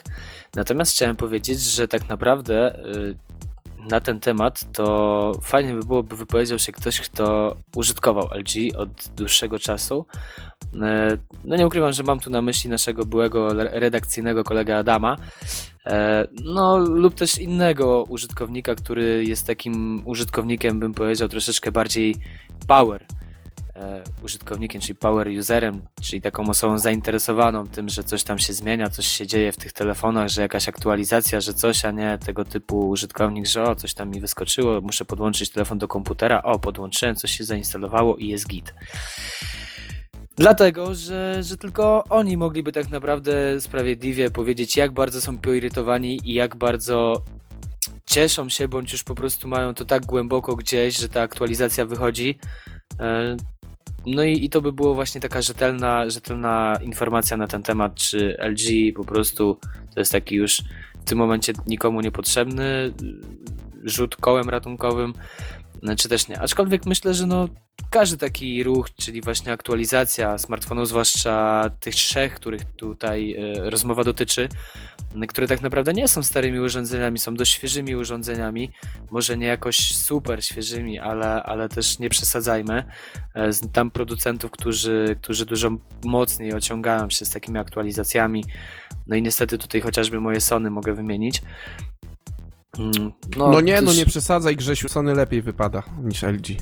Natomiast 0.54 0.92
chciałem 0.92 1.16
powiedzieć, 1.16 1.60
że 1.60 1.88
tak 1.88 2.08
naprawdę 2.08 2.86
y, 2.86 3.16
na 3.90 4.00
ten 4.00 4.20
temat 4.20 4.72
to 4.72 5.32
fajnie 5.42 5.74
by 5.74 5.80
było, 5.80 6.02
by 6.02 6.16
wypowiedział 6.16 6.58
się 6.58 6.72
ktoś, 6.72 7.00
kto 7.00 7.56
użytkował 7.76 8.28
LG 8.34 8.76
od 8.76 8.88
dłuższego 9.16 9.58
czasu. 9.58 10.06
Y, 10.74 10.78
No 11.44 11.56
nie 11.56 11.66
ukrywam, 11.66 11.92
że 11.92 12.02
mam 12.02 12.20
tu 12.20 12.30
na 12.30 12.42
myśli 12.42 12.70
naszego 12.70 13.06
byłego 13.06 13.54
redakcyjnego 13.54 14.44
kolegę 14.44 14.76
Adama, 14.78 15.16
e, 15.86 16.26
no 16.44 16.78
lub 16.78 17.14
też 17.14 17.38
innego 17.38 18.04
użytkownika, 18.08 18.74
który 18.74 19.24
jest 19.24 19.46
takim 19.46 20.02
użytkownikiem, 20.04 20.80
bym 20.80 20.94
powiedział, 20.94 21.28
troszeczkę 21.28 21.72
bardziej 21.72 22.16
power 22.66 23.06
użytkownikiem, 24.22 24.80
czyli 24.80 24.94
power 24.94 25.28
userem, 25.38 25.82
czyli 26.02 26.22
taką 26.22 26.48
osobą 26.48 26.78
zainteresowaną 26.78 27.66
tym, 27.66 27.88
że 27.88 28.04
coś 28.04 28.24
tam 28.24 28.38
się 28.38 28.52
zmienia, 28.52 28.90
coś 28.90 29.06
się 29.06 29.26
dzieje 29.26 29.52
w 29.52 29.56
tych 29.56 29.72
telefonach, 29.72 30.28
że 30.28 30.42
jakaś 30.42 30.68
aktualizacja, 30.68 31.40
że 31.40 31.54
coś, 31.54 31.84
a 31.84 31.90
nie 31.90 32.18
tego 32.24 32.44
typu 32.44 32.88
użytkownik, 32.88 33.46
że 33.46 33.64
o, 33.64 33.74
coś 33.74 33.94
tam 33.94 34.10
mi 34.10 34.20
wyskoczyło, 34.20 34.80
muszę 34.80 35.04
podłączyć 35.04 35.50
telefon 35.50 35.78
do 35.78 35.88
komputera, 35.88 36.42
o, 36.42 36.58
podłączyłem, 36.58 37.16
coś 37.16 37.30
się 37.30 37.44
zainstalowało 37.44 38.16
i 38.16 38.28
jest 38.28 38.48
git. 38.48 38.74
Dlatego, 40.36 40.94
że, 40.94 41.42
że 41.42 41.56
tylko 41.56 42.04
oni 42.10 42.36
mogliby 42.36 42.72
tak 42.72 42.90
naprawdę 42.90 43.60
sprawiedliwie 43.60 44.30
powiedzieć, 44.30 44.76
jak 44.76 44.92
bardzo 44.92 45.20
są 45.20 45.38
poirytowani 45.38 46.20
i 46.24 46.34
jak 46.34 46.56
bardzo 46.56 47.22
cieszą 48.06 48.48
się, 48.48 48.68
bądź 48.68 48.92
już 48.92 49.04
po 49.04 49.14
prostu 49.14 49.48
mają 49.48 49.74
to 49.74 49.84
tak 49.84 50.06
głęboko 50.06 50.56
gdzieś, 50.56 50.98
że 50.98 51.08
ta 51.08 51.22
aktualizacja 51.22 51.86
wychodzi. 51.86 52.38
No 54.06 54.24
i, 54.24 54.44
i 54.44 54.50
to 54.50 54.62
by 54.62 54.72
było 54.72 54.94
właśnie 54.94 55.20
taka 55.20 55.42
rzetelna, 55.42 56.10
rzetelna 56.10 56.78
informacja 56.82 57.36
na 57.36 57.46
ten 57.46 57.62
temat, 57.62 57.94
czy 57.94 58.36
LG 58.38 58.94
po 58.96 59.04
prostu 59.04 59.58
to 59.94 60.00
jest 60.00 60.12
taki 60.12 60.34
już 60.36 60.62
w 61.00 61.04
tym 61.04 61.18
momencie 61.18 61.52
nikomu 61.66 62.00
niepotrzebny 62.00 62.92
rzut 63.84 64.16
kołem 64.16 64.48
ratunkowym, 64.48 65.12
czy 65.96 66.08
też 66.08 66.28
nie. 66.28 66.40
Aczkolwiek 66.40 66.86
myślę, 66.86 67.14
że 67.14 67.26
no 67.26 67.48
każdy 67.92 68.16
taki 68.16 68.62
ruch, 68.62 68.90
czyli 68.94 69.20
właśnie 69.22 69.52
aktualizacja 69.52 70.38
smartfonów, 70.38 70.88
zwłaszcza 70.88 71.70
tych 71.80 71.94
trzech, 71.94 72.34
których 72.34 72.64
tutaj 72.64 73.34
e, 73.34 73.70
rozmowa 73.70 74.04
dotyczy, 74.04 74.48
które 75.28 75.46
tak 75.46 75.62
naprawdę 75.62 75.92
nie 75.92 76.08
są 76.08 76.22
starymi 76.22 76.60
urządzeniami, 76.60 77.18
są 77.18 77.34
dość 77.34 77.52
świeżymi 77.52 77.96
urządzeniami, 77.96 78.70
może 79.10 79.36
nie 79.38 79.46
jakoś 79.46 79.94
super 79.96 80.44
świeżymi, 80.44 80.98
ale, 80.98 81.42
ale 81.42 81.68
też 81.68 81.98
nie 81.98 82.08
przesadzajmy. 82.10 82.84
E, 83.34 83.50
Tam 83.72 83.90
producentów, 83.90 84.50
którzy, 84.50 85.16
którzy 85.22 85.46
dużo 85.46 85.70
mocniej 86.04 86.54
ociągają 86.54 87.10
się 87.10 87.24
z 87.24 87.30
takimi 87.30 87.58
aktualizacjami. 87.58 88.44
No 89.06 89.16
i 89.16 89.22
niestety 89.22 89.58
tutaj 89.58 89.80
chociażby 89.80 90.20
moje 90.20 90.40
Sony 90.40 90.70
mogę 90.70 90.94
wymienić. 90.94 91.42
Mm, 92.78 93.12
No, 93.36 93.60
nie, 93.60 93.82
no 93.82 93.92
nie 93.92 94.06
przesadzaj, 94.06 94.56
Grzesiu, 94.56 94.88
Sony 94.88 95.14
lepiej 95.14 95.42
wypada 95.42 95.82
niż 96.02 96.22
LG. 96.22 96.56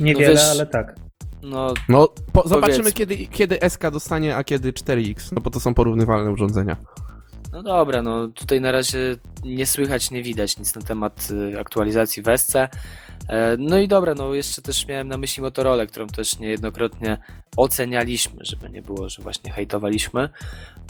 Niewiele, 0.00 0.30
wiesz- 0.34 0.50
ale 0.50 0.66
tak. 0.66 0.94
No, 1.42 1.74
No, 1.88 2.08
po, 2.32 2.48
zobaczymy 2.48 2.92
kiedy, 2.92 3.16
kiedy 3.16 3.58
SK 3.70 3.90
dostanie, 3.90 4.36
a 4.36 4.44
kiedy 4.44 4.72
4X, 4.72 5.32
no 5.32 5.40
bo 5.40 5.50
to 5.50 5.60
są 5.60 5.74
porównywalne 5.74 6.30
urządzenia. 6.30 6.76
no 7.52 7.62
dobra, 7.62 8.02
no 8.02 8.28
tutaj 8.28 8.60
na 8.60 8.72
razie 8.72 9.16
nie 9.44 9.66
słychać, 9.66 10.10
nie 10.10 10.22
widać 10.22 10.58
nic 10.58 10.74
na 10.76 10.82
temat 10.82 11.28
y, 11.54 11.60
aktualizacji 11.60 12.22
w 12.22 12.26
SC. 12.38 12.56
E, 12.56 12.68
No 13.58 13.78
i 13.78 13.88
dobra, 13.88 14.14
no 14.14 14.34
jeszcze 14.34 14.62
też 14.62 14.86
miałem 14.88 15.08
na 15.08 15.18
myśli 15.18 15.42
Motorola, 15.42 15.86
którą 15.86 16.06
też 16.06 16.38
niejednokrotnie 16.38 17.18
ocenialiśmy, 17.56 18.36
żeby 18.44 18.70
nie 18.70 18.82
było, 18.82 19.08
że 19.08 19.22
właśnie 19.22 19.50
hejtowaliśmy 19.52 20.28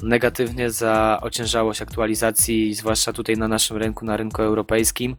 negatywnie 0.02 0.70
za 0.70 1.18
ociężałość 1.22 1.82
aktualizacji, 1.82 2.74
zwłaszcza 2.74 3.12
tutaj 3.12 3.36
na 3.36 3.48
naszym 3.48 3.76
rynku, 3.76 4.04
na 4.04 4.16
rynku 4.16 4.42
europejskim. 4.42 5.16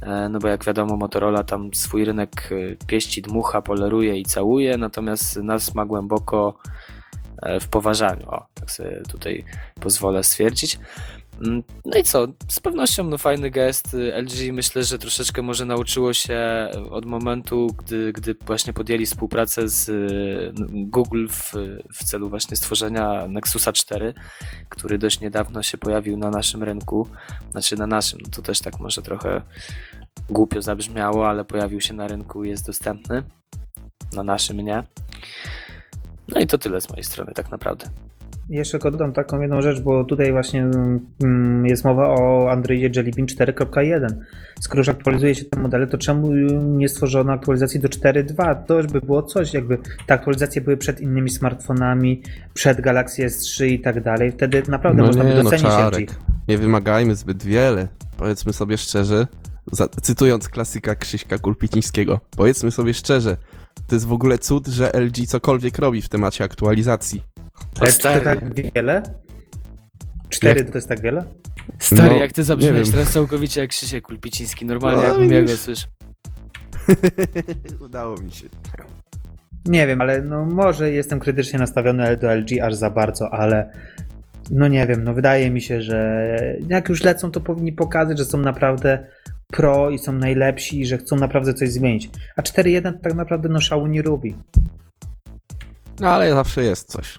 E, 0.00 0.28
No 0.28 0.38
bo 0.38 0.48
jak 0.48 0.64
wiadomo, 0.64 0.96
Motorola 0.96 1.44
tam 1.44 1.74
swój 1.74 2.04
rynek 2.04 2.52
y, 2.52 2.76
pieści, 2.86 3.22
dmucha, 3.22 3.62
poleruje 3.62 4.18
i 4.18 4.24
całuje, 4.24 4.78
natomiast 4.78 5.36
nas 5.36 5.74
ma 5.74 5.84
głęboko 5.84 6.58
e, 7.42 7.60
w 7.60 7.68
poważaniu. 7.68 8.28
O, 8.30 8.46
tak 8.54 8.70
sobie 8.70 9.02
tutaj 9.08 9.44
pozwolę 9.80 10.22
stwierdzić. 10.22 10.78
Mm, 11.46 11.62
No 11.84 11.98
i 11.98 12.02
co? 12.02 12.26
Z 12.48 12.60
pewnością 12.60 13.04
no, 13.04 13.18
fajny 13.18 13.50
gest. 13.50 13.94
Y, 13.94 14.12
LG 14.22 14.52
myślę, 14.52 14.84
że 14.84 14.98
troszeczkę 14.98 15.42
może 15.42 15.64
nauczyło 15.64 16.12
się 16.12 16.68
od 16.90 17.04
momentu, 17.06 17.66
gdy, 17.78 18.12
gdy 18.12 18.34
właśnie 18.46 18.72
podjęli 18.72 19.06
współpracę 19.06 19.68
z 19.68 19.88
y, 19.88 20.52
Google 20.70 21.28
w, 21.28 21.52
w 21.94 22.04
celu 22.04 22.28
właśnie 22.28 22.56
stworzenia 22.56 23.28
Nexusa 23.28 23.72
4, 23.72 24.14
który 24.68 24.98
dość 24.98 25.20
niedawno 25.20 25.62
się 25.62 25.78
pojawił 25.78 26.16
na 26.16 26.30
naszym 26.30 26.62
rynku. 26.62 27.08
Znaczy 27.50 27.76
na 27.76 27.86
naszym, 27.86 28.18
no 28.22 28.30
to 28.30 28.42
też 28.42 28.60
tak 28.60 28.80
może 28.80 29.02
trochę 29.02 29.42
głupio 30.30 30.62
zabrzmiało, 30.62 31.28
ale 31.28 31.44
pojawił 31.44 31.80
się 31.80 31.94
na 31.94 32.08
rynku 32.08 32.44
i 32.44 32.48
jest 32.48 32.66
dostępny. 32.66 33.22
Na 34.12 34.22
naszym 34.22 34.56
nie. 34.60 34.82
No 36.28 36.40
i 36.40 36.46
to 36.46 36.58
tyle 36.58 36.80
z 36.80 36.90
mojej 36.90 37.04
strony 37.04 37.32
tak 37.34 37.50
naprawdę. 37.50 37.90
Jeszcze 38.52 38.72
tylko 38.72 38.90
dodam 38.90 39.12
taką 39.12 39.40
jedną 39.40 39.62
rzecz, 39.62 39.80
bo 39.80 40.04
tutaj 40.04 40.32
właśnie 40.32 40.70
mm, 41.22 41.66
jest 41.66 41.84
mowa 41.84 42.08
o 42.08 42.50
Androidzie 42.50 42.90
Jelly 42.96 43.10
Bean 43.10 43.26
4.1. 43.26 44.06
Skoro 44.60 44.80
już 44.80 44.88
aktualizuje 44.88 45.34
się 45.34 45.44
te 45.44 45.60
modele, 45.60 45.86
to 45.86 45.98
czemu 45.98 46.32
nie 46.62 46.88
stworzono 46.88 47.32
aktualizacji 47.32 47.80
do 47.80 47.88
4.2? 47.88 48.64
To 48.66 48.76
już 48.76 48.86
by 48.86 49.00
było 49.00 49.22
coś, 49.22 49.54
jakby 49.54 49.78
te 50.06 50.14
aktualizacje 50.14 50.62
były 50.62 50.76
przed 50.76 51.00
innymi 51.00 51.30
smartfonami, 51.30 52.22
przed 52.54 52.80
Galaxy 52.80 53.26
S3 53.26 53.66
i 53.66 53.80
tak 53.80 54.02
dalej. 54.02 54.32
Wtedy 54.32 54.62
naprawdę 54.68 55.02
można 55.02 55.24
by 55.24 55.34
docenić 55.34 55.64
LG. 55.64 55.70
No 55.72 55.90
Czarek, 55.90 56.10
nie 56.48 56.58
wymagajmy 56.58 57.14
zbyt 57.14 57.42
wiele. 57.42 57.88
Powiedzmy 58.16 58.52
sobie 58.52 58.78
szczerze, 58.78 59.26
za, 59.72 59.88
cytując 59.88 60.48
klasyka 60.48 60.94
Krzyśka 60.94 61.38
Kulpicińskiego, 61.38 62.20
powiedzmy 62.36 62.70
sobie 62.70 62.94
szczerze, 62.94 63.36
to 63.86 63.96
jest 63.96 64.06
w 64.06 64.12
ogóle 64.12 64.38
cud, 64.38 64.66
że 64.66 64.90
LG 64.94 65.26
cokolwiek 65.26 65.78
robi 65.78 66.02
w 66.02 66.08
temacie 66.08 66.44
aktualizacji. 66.44 67.31
Ale 67.80 67.92
czy 67.92 67.98
to 67.98 68.20
tak 68.20 68.54
wiele? 68.74 69.02
4 70.28 70.64
to 70.64 70.78
jest 70.78 70.88
tak 70.88 71.00
wiele? 71.00 71.24
Stary, 71.78 72.14
No, 72.14 72.16
jak 72.16 72.32
ty 72.32 72.40
nie 72.40 72.44
zabrzmiałeś 72.44 72.82
wiem. 72.82 72.92
teraz 72.92 73.12
całkowicie 73.12 73.60
jak 73.60 73.70
Krzysiek 73.70 74.04
Kulpiciński, 74.04 74.66
normalnie 74.66 75.02
No, 75.02 75.08
jakbym 75.08 75.32
ja 75.32 75.42
go 75.42 75.46
widzisz. 75.48 75.88
Udało 77.86 78.16
mi 78.16 78.32
się. 78.32 78.46
Nie 79.66 79.86
wiem, 79.86 80.00
ale 80.00 80.22
no 80.22 80.44
może 80.44 80.90
jestem 80.90 81.20
krytycznie 81.20 81.58
nastawiony 81.58 82.16
do 82.16 82.34
LG 82.34 82.60
aż 82.62 82.74
za 82.74 82.90
bardzo, 82.90 83.30
ale 83.34 83.72
no 84.50 84.68
nie 84.68 84.86
wiem, 84.86 85.04
no 85.04 85.14
wydaje 85.14 85.50
mi 85.50 85.60
się, 85.60 85.82
że 85.82 86.26
jak 86.68 86.88
już 86.88 87.02
lecą, 87.04 87.30
to 87.30 87.40
powinni 87.40 87.72
pokazać, 87.72 88.18
że 88.18 88.24
są 88.24 88.38
naprawdę 88.38 89.06
pro 89.46 89.90
i 89.90 89.98
są 89.98 90.12
najlepsi 90.12 90.80
i 90.80 90.86
że 90.86 90.98
chcą 90.98 91.16
naprawdę 91.16 91.54
coś 91.54 91.70
zmienić. 91.70 92.10
A 92.36 92.42
4.1 92.42 92.92
tak 93.02 93.14
naprawdę 93.14 93.48
no 93.48 93.60
szału 93.60 93.86
nie 93.86 94.02
robi. 94.02 94.34
No 96.00 96.08
ale 96.08 96.30
zawsze 96.30 96.64
jest 96.64 96.88
coś. 96.88 97.18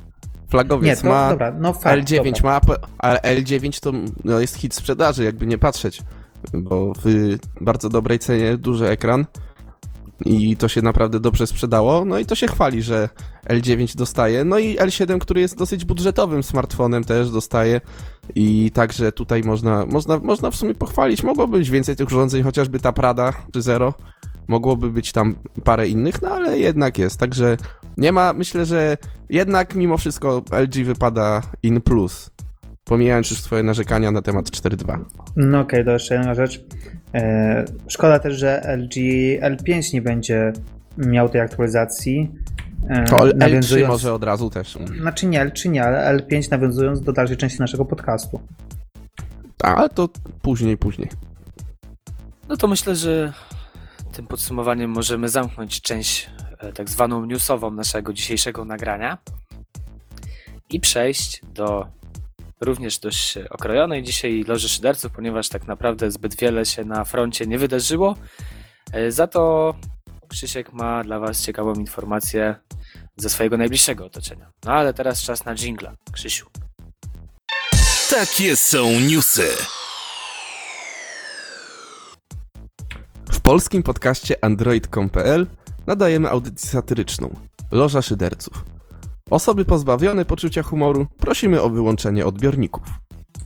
Nie, 0.54 0.60
Flagowiec 0.60 1.02
to, 1.02 1.08
ma, 1.08 1.30
dobra, 1.30 1.54
no 1.60 1.74
fakt, 1.74 2.04
L9 2.04 2.32
dobra. 2.32 2.62
ma, 2.68 2.76
ale 2.98 3.20
L9 3.20 3.80
to 3.80 3.92
no, 4.24 4.40
jest 4.40 4.56
hit 4.56 4.74
sprzedaży, 4.74 5.24
jakby 5.24 5.48
nie 5.48 5.58
patrzeć. 5.58 6.02
Bo 6.54 6.94
w 6.94 7.38
bardzo 7.62 7.90
dobrej 7.90 8.20
cenie 8.20 8.58
duży 8.58 8.90
ekran 8.90 9.26
i 10.26 10.58
to 10.58 10.68
się 10.68 10.82
naprawdę 10.82 11.20
dobrze 11.20 11.48
sprzedało. 11.48 12.06
No 12.06 12.20
i 12.20 12.26
to 12.26 12.36
się 12.36 12.48
chwali, 12.48 12.82
że 12.82 13.10
L9 13.50 13.96
dostaje. 13.96 14.44
No 14.44 14.60
i 14.60 14.78
L7, 14.78 15.20
który 15.20 15.42
jest 15.42 15.58
dosyć 15.58 15.86
budżetowym 15.86 16.44
smartfonem, 16.44 17.04
też 17.04 17.32
dostaje. 17.32 17.82
I 18.36 18.72
także 18.72 19.12
tutaj 19.12 19.44
można, 19.44 19.86
można, 19.86 20.18
można 20.18 20.52
w 20.52 20.56
sumie 20.56 20.76
pochwalić. 20.76 21.24
Mogłoby 21.24 21.58
być 21.58 21.70
więcej 21.70 21.96
tych 21.96 22.08
urządzeń, 22.08 22.44
chociażby 22.44 22.80
ta 22.80 22.92
Prada 22.92 23.34
czy 23.54 23.62
Zero. 23.62 23.94
Mogłoby 24.48 24.90
być 24.90 25.12
tam 25.12 25.36
parę 25.64 25.88
innych, 25.88 26.22
no 26.22 26.30
ale 26.30 26.60
jednak 26.60 26.98
jest. 26.98 27.20
Także 27.20 27.58
nie 27.98 28.12
ma, 28.12 28.34
myślę, 28.34 28.66
że 28.66 28.98
jednak 29.30 29.76
mimo 29.76 29.98
wszystko 29.98 30.44
LG 30.52 30.86
wypada 30.86 31.42
in 31.64 31.82
plus. 31.82 32.30
Pomijając 32.84 33.30
już 33.32 33.42
swoje 33.42 33.64
narzekania 33.64 34.12
na 34.12 34.22
temat 34.22 34.46
4.2. 34.50 35.00
No 35.36 35.60
okej, 35.60 35.86
to 35.86 35.92
jeszcze 35.92 36.16
jedna 36.16 36.36
rzecz. 36.36 36.64
E, 37.14 37.66
szkoda 37.88 38.20
też, 38.20 38.34
że 38.40 38.62
LG 38.78 38.96
L5 39.42 39.94
nie 39.94 40.02
będzie 40.02 40.54
miał 40.98 41.30
tej 41.30 41.42
aktualizacji. 41.42 42.32
E, 42.90 43.04
To 43.04 43.16
L3 43.18 43.36
nawiązując- 43.38 43.88
może 43.92 44.14
od 44.14 44.24
razu 44.24 44.50
też. 44.50 44.78
Znaczy 45.02 45.26
nie 45.26 45.46
L3 45.46 45.70
nie, 45.70 45.84
ale 45.84 46.18
L5 46.18 46.52
nawiązując 46.52 47.02
do 47.02 47.14
dalszej 47.14 47.38
części 47.38 47.60
naszego 47.60 47.86
podcastu. 47.86 48.40
A, 49.64 49.76
ale 49.76 49.90
to 49.90 50.10
później, 50.42 50.78
później. 50.78 51.10
No 52.50 52.58
to 52.58 52.68
myślę, 52.68 52.96
że 52.96 53.34
tym 54.14 54.28
podsumowaniem 54.28 54.92
możemy 54.92 55.30
zamknąć 55.30 55.82
część 55.82 56.30
tak 56.72 56.90
zwaną 56.90 57.26
newsową 57.26 57.72
naszego 57.72 58.14
dzisiejszego 58.14 58.66
nagrania 58.66 59.18
i 60.70 60.80
przejść 60.80 61.42
do 61.46 61.88
również 62.62 63.00
dość 63.00 63.38
okrojonej 63.38 64.04
dzisiaj 64.04 64.44
loży 64.48 64.70
szyderców, 64.70 65.12
ponieważ 65.12 65.50
tak 65.50 65.68
naprawdę 65.68 66.12
zbyt 66.12 66.36
wiele 66.36 66.66
się 66.66 66.86
na 66.86 67.04
froncie 67.06 67.46
nie 67.46 67.58
wydarzyło. 67.58 68.16
E, 68.94 69.12
Za 69.12 69.28
to 69.28 69.76
Krzysiek 70.34 70.74
ma 70.74 71.04
dla 71.04 71.20
Was 71.20 71.42
ciekawą 71.42 71.74
informację 71.74 72.56
ze 73.18 73.30
swojego 73.30 73.58
najbliższego 73.58 74.06
otoczenia. 74.06 74.52
No 74.66 74.72
ale 74.74 74.94
teraz 74.94 75.22
czas 75.22 75.46
na 75.46 75.56
jingla. 75.56 75.96
Krzysiu. 76.12 76.48
Takie 78.10 78.56
są 78.56 78.92
newsy. 79.00 79.50
W 83.32 83.40
polskim 83.42 83.84
podcaście 83.84 84.44
android.com.pl 84.44 85.48
nadajemy 85.88 86.30
audycję 86.30 86.70
satyryczną 86.70 87.36
Loża 87.72 88.02
Szyderców. 88.02 88.66
Osoby 89.30 89.66
pozbawione 89.66 90.26
poczucia 90.26 90.64
humoru 90.64 91.08
prosimy 91.18 91.62
o 91.62 91.70
wyłączenie 91.70 92.26
odbiorników. 92.26 92.84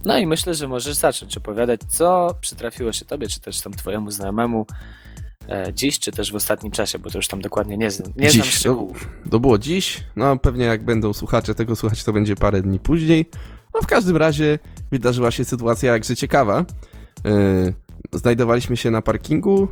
No 0.06 0.18
i 0.18 0.28
myślę, 0.28 0.54
że 0.54 0.68
możesz 0.68 0.96
zacząć 0.96 1.38
opowiadać, 1.38 1.82
co 1.88 2.36
przytrafiło 2.42 2.92
się 2.92 3.06
tobie, 3.06 3.28
czy 3.28 3.40
też 3.40 3.62
tam 3.62 3.74
twojemu 3.74 4.12
znajomemu 4.12 4.66
e, 5.50 5.74
dziś, 5.74 6.00
czy 6.00 6.12
też 6.12 6.32
w 6.32 6.36
ostatnim 6.36 6.72
czasie, 6.72 7.00
bo 7.00 7.10
to 7.10 7.18
już 7.18 7.28
tam 7.28 7.42
dokładnie 7.42 7.78
nie 7.78 7.92
znam. 7.92 8.14
Nie 8.16 8.32
znam 8.32 8.46
Dziś, 8.46 8.56
szczegółów. 8.56 9.10
To 9.32 9.40
było 9.40 9.58
dziś, 9.58 10.04
no 10.16 10.38
pewnie 10.38 10.66
jak 10.66 10.86
będą 10.86 11.14
słuchacze 11.14 11.56
tego 11.56 11.76
słuchać, 11.76 12.04
to 12.04 12.14
będzie 12.14 12.36
parę 12.36 12.62
dni 12.62 12.80
później. 12.80 13.30
No 13.74 13.82
w 13.82 13.88
każdym 13.88 14.18
razie 14.18 14.60
wydarzyła 14.92 15.32
się 15.32 15.46
sytuacja 15.46 15.92
jakże 15.92 16.16
ciekawa. 16.16 16.66
Yy, 17.24 17.74
znajdowaliśmy 18.14 18.78
się 18.78 18.92
na 18.92 19.02
parkingu 19.02 19.68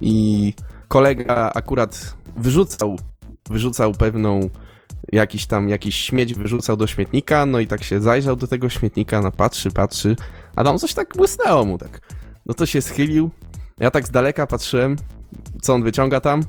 i 0.00 0.54
kolega 0.94 1.50
akurat 1.54 2.14
wyrzucał, 2.36 2.96
wyrzucał 3.50 3.92
pewną 3.92 4.50
jakiś 5.12 5.46
tam, 5.46 5.68
jakiś 5.68 5.96
śmieć 5.96 6.34
wyrzucał 6.34 6.76
do 6.76 6.86
śmietnika, 6.86 7.46
no 7.46 7.60
i 7.60 7.66
tak 7.66 7.82
się 7.82 8.00
zajrzał 8.00 8.36
do 8.36 8.46
tego 8.46 8.68
śmietnika, 8.68 9.20
no 9.20 9.32
patrzy, 9.32 9.70
patrzy, 9.70 10.16
a 10.56 10.64
tam 10.64 10.78
coś 10.78 10.94
tak 10.94 11.16
błysnęło 11.16 11.64
mu 11.64 11.78
tak. 11.78 12.00
No 12.46 12.54
to 12.54 12.66
się 12.66 12.82
schylił, 12.82 13.30
ja 13.80 13.90
tak 13.90 14.06
z 14.06 14.10
daleka 14.10 14.46
patrzyłem, 14.46 14.96
co 15.62 15.74
on 15.74 15.82
wyciąga 15.82 16.20
tam, 16.20 16.42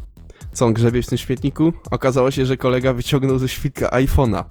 co 0.54 0.66
on 0.66 0.74
grzebie 0.74 1.02
w 1.02 1.08
tym 1.08 1.18
śmietniku? 1.18 1.74
Okazało 1.92 2.32
się, 2.32 2.46
że 2.46 2.58
kolega 2.58 2.94
wyciągnął 2.94 3.40
ze 3.40 3.50
świtka 3.50 3.90
iPhone'a. 3.90 4.44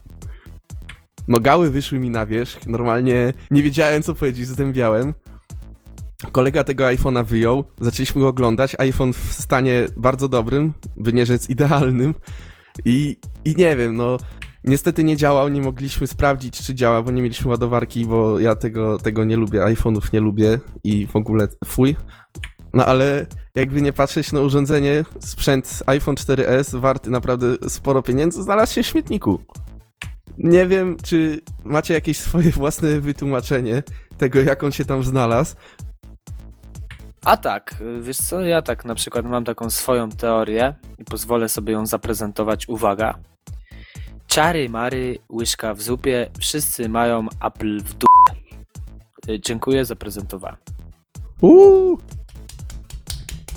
No 1.29 1.41
gały 1.41 1.71
wyszły 1.71 1.99
mi 1.99 2.11
na 2.11 2.27
wierzch, 2.27 2.67
normalnie 2.67 3.33
nie 3.51 3.63
wiedziałem 3.63 4.03
co 4.03 4.15
powiedzieć, 4.15 4.47
zdębiałem. 4.47 5.15
Kolega 6.33 6.65
tego 6.65 6.85
iPhone'a 6.85 7.25
wyjął, 7.25 7.65
zaczęliśmy 7.81 8.21
go 8.21 8.29
oglądać, 8.29 8.77
iPhone 8.79 9.13
w 9.13 9.33
stanie 9.33 9.87
bardzo 9.97 10.29
dobrym, 10.29 10.73
by 10.97 11.13
nie 11.13 11.27
rzec 11.27 11.51
idealnym. 11.51 12.15
I, 12.85 13.17
I 13.45 13.55
nie 13.57 13.77
wiem, 13.77 13.97
no 13.97 14.17
niestety 14.65 15.05
nie 15.05 15.17
działał, 15.17 15.49
nie 15.49 15.61
mogliśmy 15.61 16.07
sprawdzić 16.07 16.63
czy 16.67 16.75
działa, 16.75 17.03
bo 17.03 17.11
nie 17.11 17.23
mieliśmy 17.23 17.51
ładowarki, 17.51 18.07
bo 18.07 18.41
ja 18.41 18.57
tego, 18.57 18.99
tego 18.99 19.25
nie 19.25 19.37
lubię, 19.37 19.61
iPhone'ów 19.61 20.13
nie 20.13 20.21
lubię 20.21 20.59
i 20.85 21.07
w 21.07 21.17
ogóle 21.17 21.49
fuj. 21.65 21.97
No 22.75 22.87
ale 22.87 23.27
jakby 23.55 23.83
nie 23.83 23.93
patrzeć 23.93 24.33
na 24.33 24.41
urządzenie, 24.41 25.05
sprzęt 25.19 25.83
iPhone 25.87 26.15
4S 26.15 26.81
warty 26.81 27.11
naprawdę 27.11 27.47
sporo 27.69 28.03
pieniędzy, 28.03 28.43
znalazł 28.43 28.75
się 28.75 28.83
w 28.83 28.87
śmietniku. 28.87 29.41
Nie 30.39 30.67
wiem, 30.67 30.97
czy 31.03 31.41
macie 31.65 31.95
jakieś 31.95 32.19
swoje 32.19 32.51
własne 32.51 33.01
wytłumaczenie 33.01 33.83
tego, 34.19 34.41
jak 34.41 34.65
on 34.65 34.73
się 34.73 34.85
tam 34.85 35.05
znalazł. 35.05 35.57
A 37.25 37.37
tak, 37.37 37.75
wiesz 38.01 38.17
co, 38.17 38.41
ja 38.41 38.63
tak 38.63 38.85
na 38.85 38.95
przykład 38.95 39.25
mam 39.25 39.45
taką 39.45 39.71
swoją 39.71 40.11
teorię 40.11 40.75
i 40.99 41.05
pozwolę 41.05 41.49
sobie 41.49 41.73
ją 41.73 41.87
zaprezentować. 41.87 42.69
Uwaga. 42.69 43.19
Czary, 44.27 44.69
mary, 44.69 45.19
łyżka 45.33 45.75
w 45.75 45.83
zupie, 45.83 46.31
wszyscy 46.39 46.89
mają 46.89 47.27
Apple 47.45 47.81
w 47.81 47.93
dupie. 47.95 48.57
Y, 49.29 49.41
Dziękuję, 49.41 49.85
zaprezentowałem. 49.85 50.57
Uuu, 51.41 51.99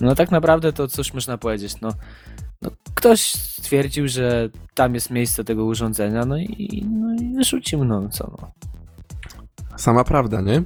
No 0.02 0.16
tak 0.16 0.32
naprawdę 0.32 0.74
to 0.74 0.88
cóż 0.88 1.14
można 1.14 1.38
powiedzieć, 1.38 1.82
no, 1.82 1.90
no 2.62 2.70
ktoś 2.94 3.22
stwierdził, 3.32 4.08
że 4.08 4.50
tam 4.74 4.94
jest 4.94 5.10
miejsce 5.10 5.44
tego 5.44 5.66
urządzenia, 5.66 6.26
no 6.26 6.38
i, 6.38 6.86
no 6.92 7.16
i 7.16 7.34
wyrzucił, 7.34 7.86
no 7.86 8.10
co 8.10 8.32
no. 8.42 8.52
sama 9.78 10.04
prawda, 10.04 10.42
nie? 10.42 10.64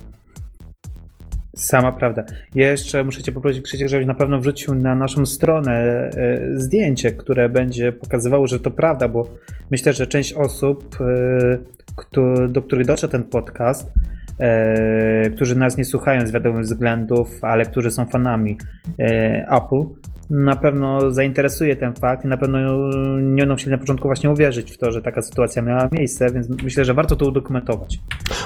Sama 1.56 1.92
prawda. 1.92 2.24
Jeszcze 2.56 3.04
muszę 3.04 3.24
Cię 3.24 3.32
poprosić, 3.32 3.62
Krzysiek, 3.62 3.88
żebyś 3.88 4.08
na 4.08 4.14
pewno 4.14 4.40
wrzucił 4.40 4.76
na 4.76 4.96
naszą 4.96 5.26
stronę 5.26 5.72
e, 5.74 6.40
zdjęcie, 6.56 7.12
które 7.12 7.50
będzie 7.50 7.92
pokazywało, 7.92 8.48
że 8.48 8.60
to 8.60 8.72
prawda, 8.72 9.08
bo 9.08 9.28
myślę, 9.72 9.94
że 9.94 10.08
część 10.08 10.34
osób, 10.34 10.98
e, 11.02 12.48
do 12.48 12.62
których 12.62 12.88
doszedł 12.88 13.12
ten 13.12 13.24
podcast, 13.24 13.92
e, 14.40 15.30
którzy 15.30 15.56
nas 15.56 15.78
nie 15.78 15.86
słuchają 15.86 16.28
z 16.28 16.32
wiadomych 16.32 16.64
względów, 16.64 17.40
ale 17.42 17.66
którzy 17.66 17.92
są 17.92 18.06
fanami 18.06 18.58
Apple, 19.48 19.84
na 20.32 20.56
pewno 20.56 21.12
zainteresuje 21.12 21.76
ten 21.76 21.94
fakt 21.94 22.26
i 22.26 22.28
na 22.28 22.38
pewno 22.38 22.60
nie 23.22 23.42
będą 23.42 23.56
chcieli 23.56 23.72
na 23.72 23.78
początku 23.78 24.08
właśnie 24.08 24.30
uwierzyć 24.30 24.72
w 24.72 24.78
to, 24.78 24.92
że 24.92 25.02
taka 25.02 25.22
sytuacja 25.22 25.62
miała 25.62 25.90
miejsce, 25.92 26.32
więc 26.32 26.50
myślę, 26.64 26.86
że 26.86 26.94
warto 26.94 27.16
to 27.16 27.26
udokumentować. 27.26 28.00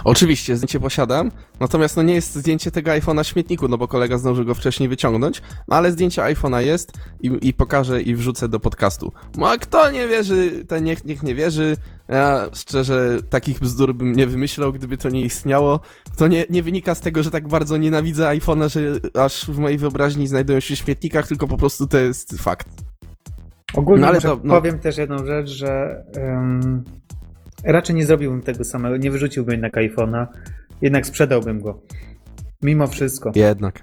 Oczywiście, 0.03 0.55
zdjęcie 0.55 0.79
posiadam, 0.79 1.31
natomiast 1.59 1.97
no 1.97 2.03
nie 2.03 2.13
jest 2.13 2.35
zdjęcie 2.35 2.71
tego 2.71 2.91
iPhone'a 2.91 3.23
w 3.23 3.27
śmietniku, 3.27 3.67
no 3.67 3.77
bo 3.77 3.87
kolega 3.87 4.17
zdążył 4.17 4.45
go 4.45 4.55
wcześniej 4.55 4.89
wyciągnąć, 4.89 5.41
no 5.67 5.75
ale 5.75 5.91
zdjęcie 5.91 6.21
iPhone'a 6.21 6.59
jest 6.59 6.91
i, 7.21 7.31
i 7.41 7.53
pokażę 7.53 8.01
i 8.01 8.15
wrzucę 8.15 8.49
do 8.49 8.59
podcastu. 8.59 9.11
No 9.37 9.49
a 9.49 9.57
kto 9.57 9.91
nie 9.91 10.07
wierzy, 10.07 10.65
ten 10.67 10.83
niech, 10.83 11.05
niech 11.05 11.23
nie 11.23 11.35
wierzy. 11.35 11.77
Ja 12.07 12.49
szczerze 12.53 13.17
takich 13.29 13.59
bzdur 13.59 13.95
bym 13.95 14.13
nie 14.13 14.27
wymyślał, 14.27 14.73
gdyby 14.73 14.97
to 14.97 15.09
nie 15.09 15.21
istniało. 15.21 15.79
To 16.17 16.27
nie, 16.27 16.45
nie 16.49 16.63
wynika 16.63 16.95
z 16.95 17.01
tego, 17.01 17.23
że 17.23 17.31
tak 17.31 17.47
bardzo 17.47 17.77
nienawidzę 17.77 18.23
iPhone'a, 18.25 18.69
że 18.69 18.81
aż 19.23 19.45
w 19.45 19.57
mojej 19.59 19.77
wyobraźni 19.77 20.27
znajdują 20.27 20.59
się 20.59 20.75
w 20.75 20.79
śmietnikach, 20.79 21.27
tylko 21.27 21.47
po 21.47 21.57
prostu 21.57 21.87
to 21.87 21.97
jest 21.97 22.37
fakt. 22.41 22.67
Ogólnie 23.73 24.05
No 24.13 24.21
to- 24.21 24.39
no. 24.43 24.53
powiem 24.55 24.79
też 24.79 24.97
jedną 24.97 25.25
rzecz, 25.25 25.49
że 25.49 26.03
em, 26.15 26.83
raczej 27.63 27.95
nie 27.95 28.05
zrobiłbym 28.05 28.41
tego 28.41 28.63
samego, 28.63 28.97
nie 28.97 29.11
wyrzuciłbym 29.11 29.51
jednak 29.51 29.73
iPhone'a, 29.73 30.27
jednak 30.81 31.05
sprzedałbym 31.05 31.61
go. 31.61 31.81
Mimo 32.63 32.87
wszystko. 32.87 33.31
Jednak. 33.35 33.79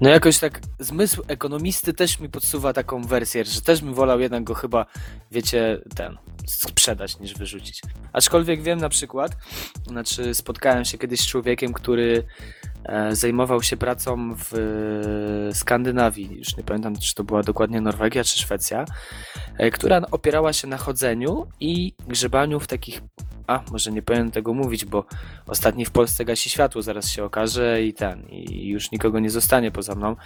No 0.00 0.10
jakoś 0.10 0.38
tak 0.38 0.60
zmysł 0.78 1.22
ekonomisty 1.28 1.94
też 1.94 2.20
mi 2.20 2.28
podsuwa 2.28 2.72
taką 2.72 3.02
wersję, 3.02 3.44
że 3.44 3.62
też 3.62 3.82
bym 3.82 3.94
wolał 3.94 4.20
jednak 4.20 4.44
go 4.44 4.54
chyba, 4.54 4.86
wiecie, 5.30 5.80
ten, 5.96 6.16
sprzedać 6.46 7.18
niż 7.18 7.34
wyrzucić. 7.34 7.82
Aczkolwiek 8.12 8.62
wiem 8.62 8.78
na 8.78 8.88
przykład, 8.88 9.36
znaczy 9.86 10.34
spotkałem 10.34 10.84
się 10.84 10.98
kiedyś 10.98 11.20
z 11.20 11.26
człowiekiem, 11.26 11.72
który 11.72 12.24
e, 12.84 13.16
zajmował 13.16 13.62
się 13.62 13.76
pracą 13.76 14.34
w 14.34 14.54
e, 14.54 15.54
Skandynawii, 15.54 16.38
już 16.38 16.56
nie 16.56 16.64
pamiętam 16.64 16.96
czy 16.96 17.14
to 17.14 17.24
była 17.24 17.42
dokładnie 17.42 17.80
Norwegia 17.80 18.24
czy 18.24 18.38
Szwecja, 18.38 18.84
e, 19.58 19.70
która 19.70 20.00
opierała 20.10 20.52
się 20.52 20.68
na 20.68 20.76
chodzeniu 20.76 21.46
i 21.60 21.94
grzebaniu 22.08 22.60
w 22.60 22.66
takich 22.66 23.00
a 23.46 23.60
może 23.72 23.92
nie 23.92 24.02
powinien 24.02 24.30
tego 24.30 24.54
mówić, 24.54 24.84
bo 24.84 25.04
ostatni 25.46 25.84
w 25.84 25.90
Polsce 25.90 26.24
gasi 26.24 26.50
światło, 26.50 26.82
zaraz 26.82 27.08
się 27.08 27.24
okaże 27.24 27.82
i 27.82 27.94
ten, 27.94 28.22
i 28.28 28.66
już 28.68 28.90
nikogo 28.90 29.18
nie 29.20 29.30
zostanie 29.30 29.70
poza 29.70 29.94
mną. 29.94 30.16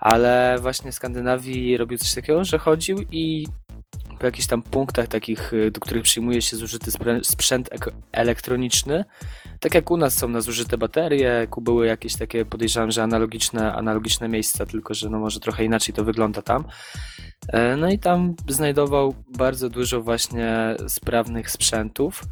Ale 0.00 0.56
właśnie 0.60 0.92
w 0.92 0.94
Skandynawii 0.94 1.76
robił 1.76 1.98
coś 1.98 2.14
takiego, 2.14 2.44
że 2.44 2.58
chodził 2.58 2.98
i 3.10 3.46
po 4.18 4.26
jakichś 4.26 4.46
tam 4.46 4.62
punktach 4.62 5.08
takich, 5.08 5.52
y, 5.52 5.70
do 5.70 5.80
których 5.80 6.02
przyjmuje 6.02 6.42
się 6.42 6.56
zużyty 6.56 6.90
sprzęt 7.22 7.68
ek- 7.72 7.94
elektroniczny, 8.12 9.04
tak 9.60 9.74
jak 9.74 9.90
u 9.90 9.96
nas 9.96 10.14
są 10.14 10.28
na 10.28 10.40
zużyte 10.40 10.78
baterie, 10.78 11.46
były 11.60 11.86
jakieś 11.86 12.16
takie, 12.16 12.44
podejrzewam, 12.44 12.90
że 12.90 13.02
analogiczne, 13.02 13.72
analogiczne 13.72 14.28
miejsca, 14.28 14.66
tylko 14.66 14.94
że 14.94 15.10
no 15.10 15.18
może 15.18 15.40
trochę 15.40 15.64
inaczej 15.64 15.94
to 15.94 16.04
wygląda 16.04 16.42
tam. 16.42 16.64
E, 17.52 17.76
No 17.76 17.90
i 17.90 17.98
tam 17.98 18.34
znajdował 18.48 19.14
bardzo 19.38 19.68
dużo 19.70 20.02
właśnie 20.02 20.76
sprawnych 20.88 21.50
sprzętów. 21.50 22.24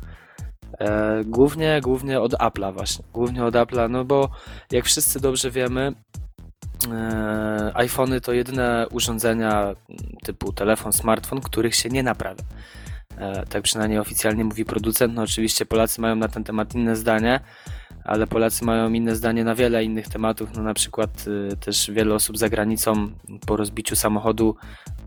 E, 0.81 1.25
Głównie, 1.25 1.81
głównie 1.83 2.21
od 2.21 2.33
Apple'a 2.33 2.75
właśnie. 2.75 3.05
Głównie 3.13 3.45
od 3.45 3.55
Apple'a, 3.55 3.91
no 3.91 4.05
bo 4.05 4.29
jak 4.73 4.85
wszyscy 4.85 5.21
dobrze 5.21 5.51
wiemy, 5.51 5.93
e, 6.93 7.71
iPhony 7.75 8.21
to 8.21 8.33
jedyne 8.33 8.87
urządzenia 8.91 9.75
typu 10.25 10.53
telefon, 10.53 10.93
smartfon, 10.93 11.41
których 11.41 11.75
się 11.75 11.89
nie 11.89 12.03
naprawia. 12.03 12.45
E, 13.19 13.47
Tak 13.47 13.63
przynajmniej 13.63 13.99
oficjalnie 13.99 14.45
mówi 14.45 14.65
producent. 14.65 15.15
No 15.15 15.23
oczywiście 15.23 15.67
Polacy 15.67 16.01
mają 16.01 16.17
na 16.17 16.29
ten 16.29 16.45
temat 16.45 16.75
inne 16.75 16.97
zdanie, 16.97 17.41
ale 18.07 18.27
Polacy 18.27 18.65
mają 18.65 18.93
inne 18.93 19.17
zdanie 19.17 19.45
na 19.45 19.55
wiele 19.55 19.85
innych 19.85 20.09
tematów. 20.09 20.49
No 20.57 20.63
na 20.63 20.75
przykład 20.75 21.25
y, 21.53 21.57
też 21.57 21.91
wiele 21.91 22.15
osób 22.15 22.39
za 22.39 22.49
granicą 22.49 23.11
po 23.47 23.57
rozbiciu 23.57 23.97
samochodu 23.97 24.57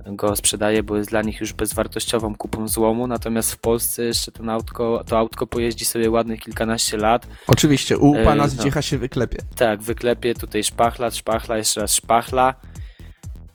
go 0.06 0.36
sprzedaje, 0.36 0.84
bo 0.84 0.98
jest 0.98 1.10
dla 1.10 1.22
nich 1.22 1.40
już 1.40 1.54
bezwartościową 1.54 2.36
kupą 2.36 2.68
złomu, 2.68 3.08
natomiast 3.08 3.54
w 3.54 3.58
Polsce 3.58 4.04
jeszcze 4.04 4.32
ten 4.32 4.50
autko, 4.50 5.04
to 5.08 5.18
autko 5.18 5.48
pojeździ 5.48 5.86
sobie 5.86 6.10
ładnych 6.10 6.40
kilkanaście 6.40 6.98
lat. 6.98 7.28
Oczywiście, 7.48 7.98
u 7.98 8.16
E, 8.16 8.24
pana 8.24 8.44
no. 8.44 8.50
Zdziecha 8.50 8.82
się 8.82 8.98
wyklepie. 8.98 9.38
Tak, 9.56 9.82
wyklepie 9.82 10.36
tutaj 10.36 10.64
szpachla, 10.64 11.12
szpachla, 11.12 11.58
jeszcze 11.58 11.82
raz 11.82 11.96
szpachla. 11.96 12.54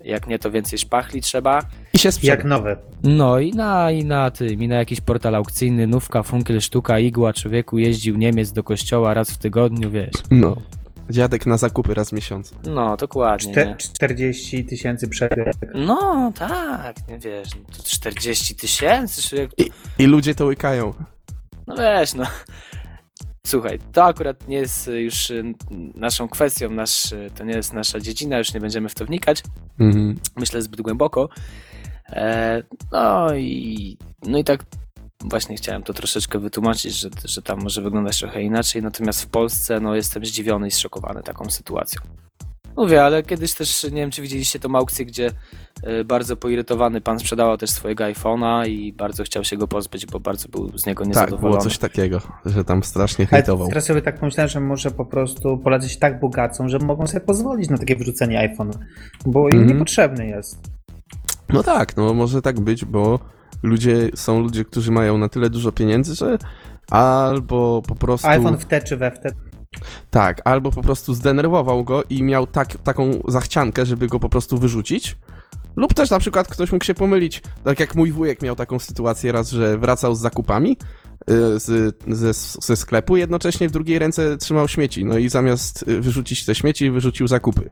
Jak 0.04 0.26
nie, 0.26 0.38
to 0.38 0.50
więcej 0.50 0.78
szpachli 0.78 1.20
trzeba. 1.20 1.62
I 1.92 1.98
się 1.98 2.12
sprzeda. 2.12 2.32
Jak 2.32 2.44
nowe. 2.44 2.76
No 3.02 3.38
i 3.38 3.52
na, 3.52 3.90
i 3.90 4.04
na 4.04 4.30
tym, 4.30 4.62
i 4.62 4.68
na 4.68 4.76
jakiś 4.76 5.00
portal 5.00 5.34
aukcyjny, 5.34 5.86
nówka, 5.86 6.22
funkiel, 6.22 6.60
sztuka, 6.60 6.98
igła, 6.98 7.32
człowieku 7.32 7.78
jeździł 7.78 8.16
Niemiec 8.16 8.52
do 8.52 8.62
kościoła 8.62 9.14
raz 9.14 9.30
w 9.30 9.38
tygodniu, 9.38 9.90
wiesz. 9.90 10.12
No. 10.30 10.56
Dziadek 11.10 11.46
na 11.46 11.56
zakupy 11.56 11.94
raz 11.94 12.08
w 12.10 12.12
miesiącu. 12.12 12.54
No, 12.66 12.96
dokładnie, 12.96 13.52
Czte- 13.54 13.66
nie? 13.66 13.76
40 13.76 14.64
tysięcy 14.64 15.08
przebieg. 15.08 15.46
No, 15.74 16.32
tak, 16.38 17.08
nie 17.08 17.18
wiesz, 17.18 17.48
no 17.54 17.76
to 17.76 17.82
40 17.82 18.54
tysięcy, 18.54 19.22
człowieku. 19.28 19.54
I 19.98 20.06
ludzie 20.06 20.34
to 20.34 20.44
łykają. 20.46 20.94
No 21.66 21.76
wiesz, 21.76 22.14
no. 22.14 22.24
Słuchaj, 23.46 23.78
to 23.92 24.04
akurat 24.04 24.48
nie 24.48 24.56
jest 24.56 24.90
już 24.94 25.30
y, 25.30 25.54
naszą 25.94 26.28
kwestią, 26.28 26.70
nasz, 26.70 27.12
y, 27.12 27.30
to 27.34 27.44
nie 27.44 27.54
jest 27.54 27.72
nasza 27.72 28.00
dziedzina, 28.00 28.38
już 28.38 28.54
nie 28.54 28.60
będziemy 28.60 28.88
w 28.88 28.94
to 28.94 29.04
wnikać, 29.04 29.42
Mhm. 29.80 30.18
myślę 30.36 30.62
zbyt 30.62 30.80
głęboko. 30.80 31.28
E, 32.08 32.62
no 32.92 33.34
i 33.34 33.98
no 34.22 34.38
i 34.38 34.44
tak 34.44 34.64
właśnie 35.24 35.56
chciałem 35.56 35.82
to 35.82 35.92
troszeczkę 35.92 36.38
wytłumaczyć, 36.38 36.94
że, 36.94 37.08
że 37.24 37.42
tam 37.42 37.62
może 37.62 37.82
wyglądać 37.82 38.18
trochę 38.18 38.42
inaczej, 38.42 38.82
natomiast 38.82 39.22
w 39.22 39.26
Polsce 39.26 39.80
no 39.80 39.94
jestem 39.94 40.24
zdziwiony 40.24 40.68
i 40.68 40.70
zszokowany 40.70 41.22
taką 41.22 41.50
sytuacją. 41.50 42.02
Mówię, 42.76 43.04
ale 43.04 43.22
kiedyś 43.22 43.54
też, 43.54 43.84
nie 43.84 43.90
wiem 44.00 44.10
czy 44.10 44.22
widzieliście 44.22 44.58
tą 44.60 44.74
aukcję, 44.76 45.04
gdzie 45.06 45.30
y, 46.00 46.04
bardzo 46.04 46.36
poirytowany 46.36 47.00
pan 47.00 47.18
sprzedawał 47.18 47.56
też 47.56 47.70
swojego 47.70 48.04
iPhone'a 48.04 48.68
i 48.68 48.92
bardzo 48.92 49.24
chciał 49.24 49.44
się 49.44 49.56
go 49.56 49.68
pozbyć, 49.68 50.06
bo 50.06 50.20
bardzo 50.20 50.48
był 50.48 50.78
z 50.78 50.86
niego 50.86 51.04
Tak, 51.04 51.08
niezadowolony. 51.08 51.50
było 51.50 51.62
coś 51.64 51.78
takiego, 51.78 52.20
że 52.46 52.64
tam 52.64 52.82
strasznie 52.82 53.22
Ale 53.30 53.38
hejtował. 53.38 53.68
teraz 53.68 53.84
sobie 53.84 54.02
tak 54.02 54.18
pomyślałem, 54.20 54.48
że 54.48 54.60
może 54.60 54.90
po 54.90 55.04
prostu 55.06 55.58
Polacy 55.58 55.88
się 55.88 55.98
tak 55.98 56.20
bogacą, 56.20 56.68
że 56.68 56.78
mogą 56.78 57.06
sobie 57.06 57.20
pozwolić 57.20 57.70
na 57.70 57.78
takie 57.78 57.96
wyrzucenie 57.96 58.54
iPhone'a, 58.56 58.78
bo 59.26 59.48
im 59.48 59.54
Mhm. 59.58 59.66
niepotrzebny 59.72 60.26
jest. 60.26 60.58
No 61.48 61.62
tak, 61.62 61.96
no 61.96 62.14
może 62.14 62.42
tak 62.42 62.60
być, 62.60 62.84
bo 62.84 63.18
ludzie 63.62 64.08
są 64.14 64.40
ludzie, 64.40 64.64
którzy 64.64 64.90
mają 64.92 65.18
na 65.18 65.28
tyle 65.28 65.50
dużo 65.50 65.72
pieniędzy, 65.72 66.14
że 66.14 66.38
albo 66.90 67.82
po 67.88 67.94
prostu. 67.94 68.28
iPhone 68.28 68.58
w 68.58 68.64
te 68.64 68.80
czy 68.82 68.96
we 68.96 69.10
w 69.10 69.18
te. 69.18 69.30
Tak, 70.10 70.40
albo 70.44 70.70
po 70.70 70.82
prostu 70.82 71.14
zdenerwował 71.14 71.84
go 71.84 72.02
i 72.10 72.22
miał 72.22 72.46
tak, 72.46 72.68
taką 72.78 73.10
zachciankę, 73.28 73.86
żeby 73.86 74.06
go 74.06 74.20
po 74.20 74.28
prostu 74.28 74.58
wyrzucić. 74.58 75.16
Lub 75.76 75.94
też 75.94 76.10
na 76.10 76.18
przykład 76.18 76.48
ktoś 76.48 76.72
mógł 76.72 76.84
się 76.84 76.94
pomylić, 76.94 77.42
tak 77.64 77.80
jak 77.80 77.94
mój 77.94 78.12
wujek 78.12 78.42
miał 78.42 78.56
taką 78.56 78.78
sytuację 78.78 79.32
raz, 79.32 79.50
że 79.50 79.78
wracał 79.78 80.14
z 80.14 80.20
zakupami 80.20 80.76
y, 81.30 81.60
z, 81.60 81.96
ze, 82.08 82.32
ze 82.62 82.76
sklepu, 82.76 83.16
jednocześnie 83.16 83.68
w 83.68 83.72
drugiej 83.72 83.98
ręce 83.98 84.36
trzymał 84.36 84.68
śmieci. 84.68 85.04
No 85.04 85.18
i 85.18 85.28
zamiast 85.28 85.84
y, 85.88 86.00
wyrzucić 86.00 86.44
te 86.44 86.54
śmieci, 86.54 86.90
wyrzucił 86.90 87.28
zakupy. 87.28 87.70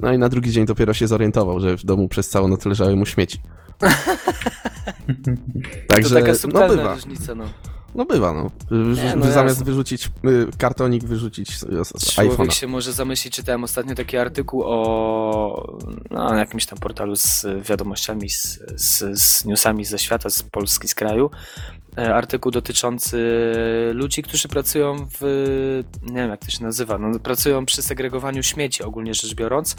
No 0.00 0.12
i 0.12 0.18
na 0.18 0.28
drugi 0.28 0.52
dzień 0.52 0.66
dopiero 0.66 0.94
się 0.94 1.06
zorientował, 1.06 1.60
że 1.60 1.76
w 1.76 1.84
domu 1.84 2.08
przez 2.08 2.28
całą 2.28 2.48
noc 2.48 2.64
leżały 2.66 2.96
mu 2.96 3.06
śmieci. 3.06 3.40
Także, 5.88 6.22
to 6.22 6.48
taka 6.48 6.68
no 6.68 6.68
bywa. 6.68 6.94
różnica, 6.94 7.34
no. 7.34 7.44
No 7.94 8.04
bywa, 8.04 8.32
no. 8.32 8.50
Wyrzu- 8.70 9.04
Nie, 9.04 9.16
no 9.16 9.22
zamiast 9.26 9.36
jasne. 9.58 9.64
wyrzucić 9.64 10.06
y, 10.24 10.46
kartonik, 10.58 11.04
wyrzucić 11.04 11.58
z, 11.58 11.60
z, 11.88 12.02
z 12.02 12.12
Człowiek 12.14 12.32
iPhone'a. 12.32 12.50
się 12.50 12.66
może 12.66 12.92
zamyślić, 12.92 13.34
czytałem 13.34 13.64
ostatnio 13.64 13.94
taki 13.94 14.16
artykuł 14.16 14.62
o 14.64 15.78
no, 16.10 16.30
na 16.30 16.38
jakimś 16.38 16.66
tam 16.66 16.78
portalu 16.78 17.16
z 17.16 17.46
wiadomościami, 17.68 18.30
z, 18.30 18.58
z, 18.76 19.18
z 19.20 19.44
newsami 19.44 19.84
ze 19.84 19.98
świata, 19.98 20.30
z 20.30 20.42
Polski, 20.42 20.88
z 20.88 20.94
kraju. 20.94 21.30
E, 21.98 22.14
Artykuł 22.14 22.52
dotyczący 22.52 23.18
ludzi, 23.94 24.22
którzy 24.22 24.48
pracują 24.48 25.06
w, 25.20 25.22
nie 26.02 26.20
wiem 26.20 26.30
jak 26.30 26.44
to 26.44 26.50
się 26.50 26.64
nazywa, 26.64 26.98
no, 26.98 27.18
pracują 27.18 27.66
przy 27.66 27.82
segregowaniu 27.82 28.42
śmieci 28.42 28.82
ogólnie 28.82 29.14
rzecz 29.14 29.34
biorąc. 29.34 29.76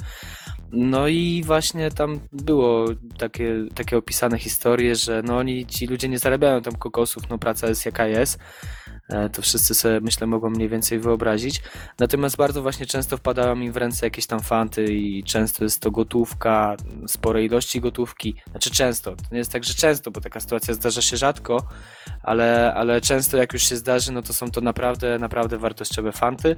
No 0.71 1.08
i 1.08 1.43
właśnie 1.45 1.91
tam 1.91 2.19
było 2.32 2.86
takie, 3.17 3.56
takie 3.76 3.97
opisane 3.97 4.39
historie, 4.39 4.95
że 4.95 5.21
no 5.26 5.38
oni, 5.38 5.65
ci 5.65 5.88
ludzie 5.88 6.10
nie 6.10 6.19
zarabiają 6.19 6.62
tam 6.62 6.76
kokosów, 6.76 7.30
no 7.30 7.38
praca 7.38 7.67
jest 7.67 7.86
jaka 7.86 8.08
jest. 8.08 8.39
E, 9.10 9.30
To 9.30 9.42
wszyscy 9.42 9.76
sobie 9.76 10.00
myślę 10.02 10.28
mogą 10.28 10.50
mniej 10.50 10.70
więcej 10.70 11.00
wyobrazić. 11.00 11.62
Natomiast 12.00 12.36
bardzo 12.38 12.62
właśnie 12.62 12.86
często 12.86 13.18
wpadają 13.18 13.60
im 13.60 13.72
w 13.72 13.78
ręce 13.78 14.06
jakieś 14.06 14.28
tam 14.28 14.39
fanty 14.39 14.84
i 14.94 15.24
często 15.24 15.63
jest 15.63 15.80
to 15.82 15.92
gotówka, 15.92 16.76
spore 17.08 17.44
ilości 17.44 17.82
gotówki. 17.82 18.36
Znaczy 18.52 18.72
często, 18.72 19.16
to 19.16 19.24
nie 19.32 19.38
jest 19.38 19.52
tak, 19.52 19.63
że 19.63 19.74
często, 19.74 20.12
bo 20.12 20.22
taka 20.22 20.39
sytuacja 20.39 20.74
zdarza 20.74 21.02
się 21.02 21.18
rzadko, 21.18 21.68
ale, 22.24 22.74
ale 22.74 23.02
często 23.02 23.38
jak 23.38 23.54
już 23.54 23.63
się 23.63 23.76
zdarzy, 23.76 24.12
no 24.12 24.22
to 24.22 24.34
są 24.34 24.52
to 24.52 24.62
naprawdę, 24.62 25.20
naprawdę 25.20 25.58
wartościowe 25.58 26.12
fanty. 26.12 26.56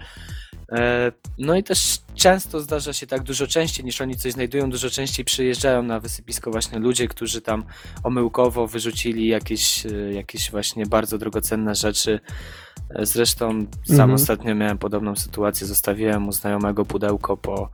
E, 0.72 1.12
No 1.38 1.56
i 1.56 1.64
też 1.64 1.98
często 2.16 2.60
zdarza 2.60 2.94
się 2.94 3.08
tak 3.08 3.24
dużo 3.24 3.48
częściej 3.48 3.86
niż 3.86 4.02
oni 4.02 4.16
coś 4.16 4.32
znajdują, 4.34 4.70
dużo 4.70 4.90
częściej 4.90 5.26
przyjeżdżają 5.26 5.84
na 5.84 6.00
wysypisko 6.00 6.52
właśnie 6.52 6.80
ludzie, 6.80 7.08
którzy 7.08 7.42
tam 7.42 7.64
omyłkowo 8.04 8.68
wyrzucili 8.68 9.28
jakieś, 9.28 9.86
e, 9.86 9.90
jakieś 10.14 10.52
właśnie 10.52 10.86
bardzo 10.86 11.18
drogocenne 11.18 11.76
rzeczy. 11.76 12.20
E, 12.90 13.06
Zresztą 13.06 13.50
sam 13.86 13.94
Mhm. 13.96 14.12
ostatnio 14.14 14.56
miałem 14.56 14.78
podobną 14.78 15.16
sytuację, 15.16 15.68
zostawiłem 15.68 16.28
u 16.28 16.32
znajomego 16.32 16.86
pudełko 16.86 17.38
po 17.38 17.70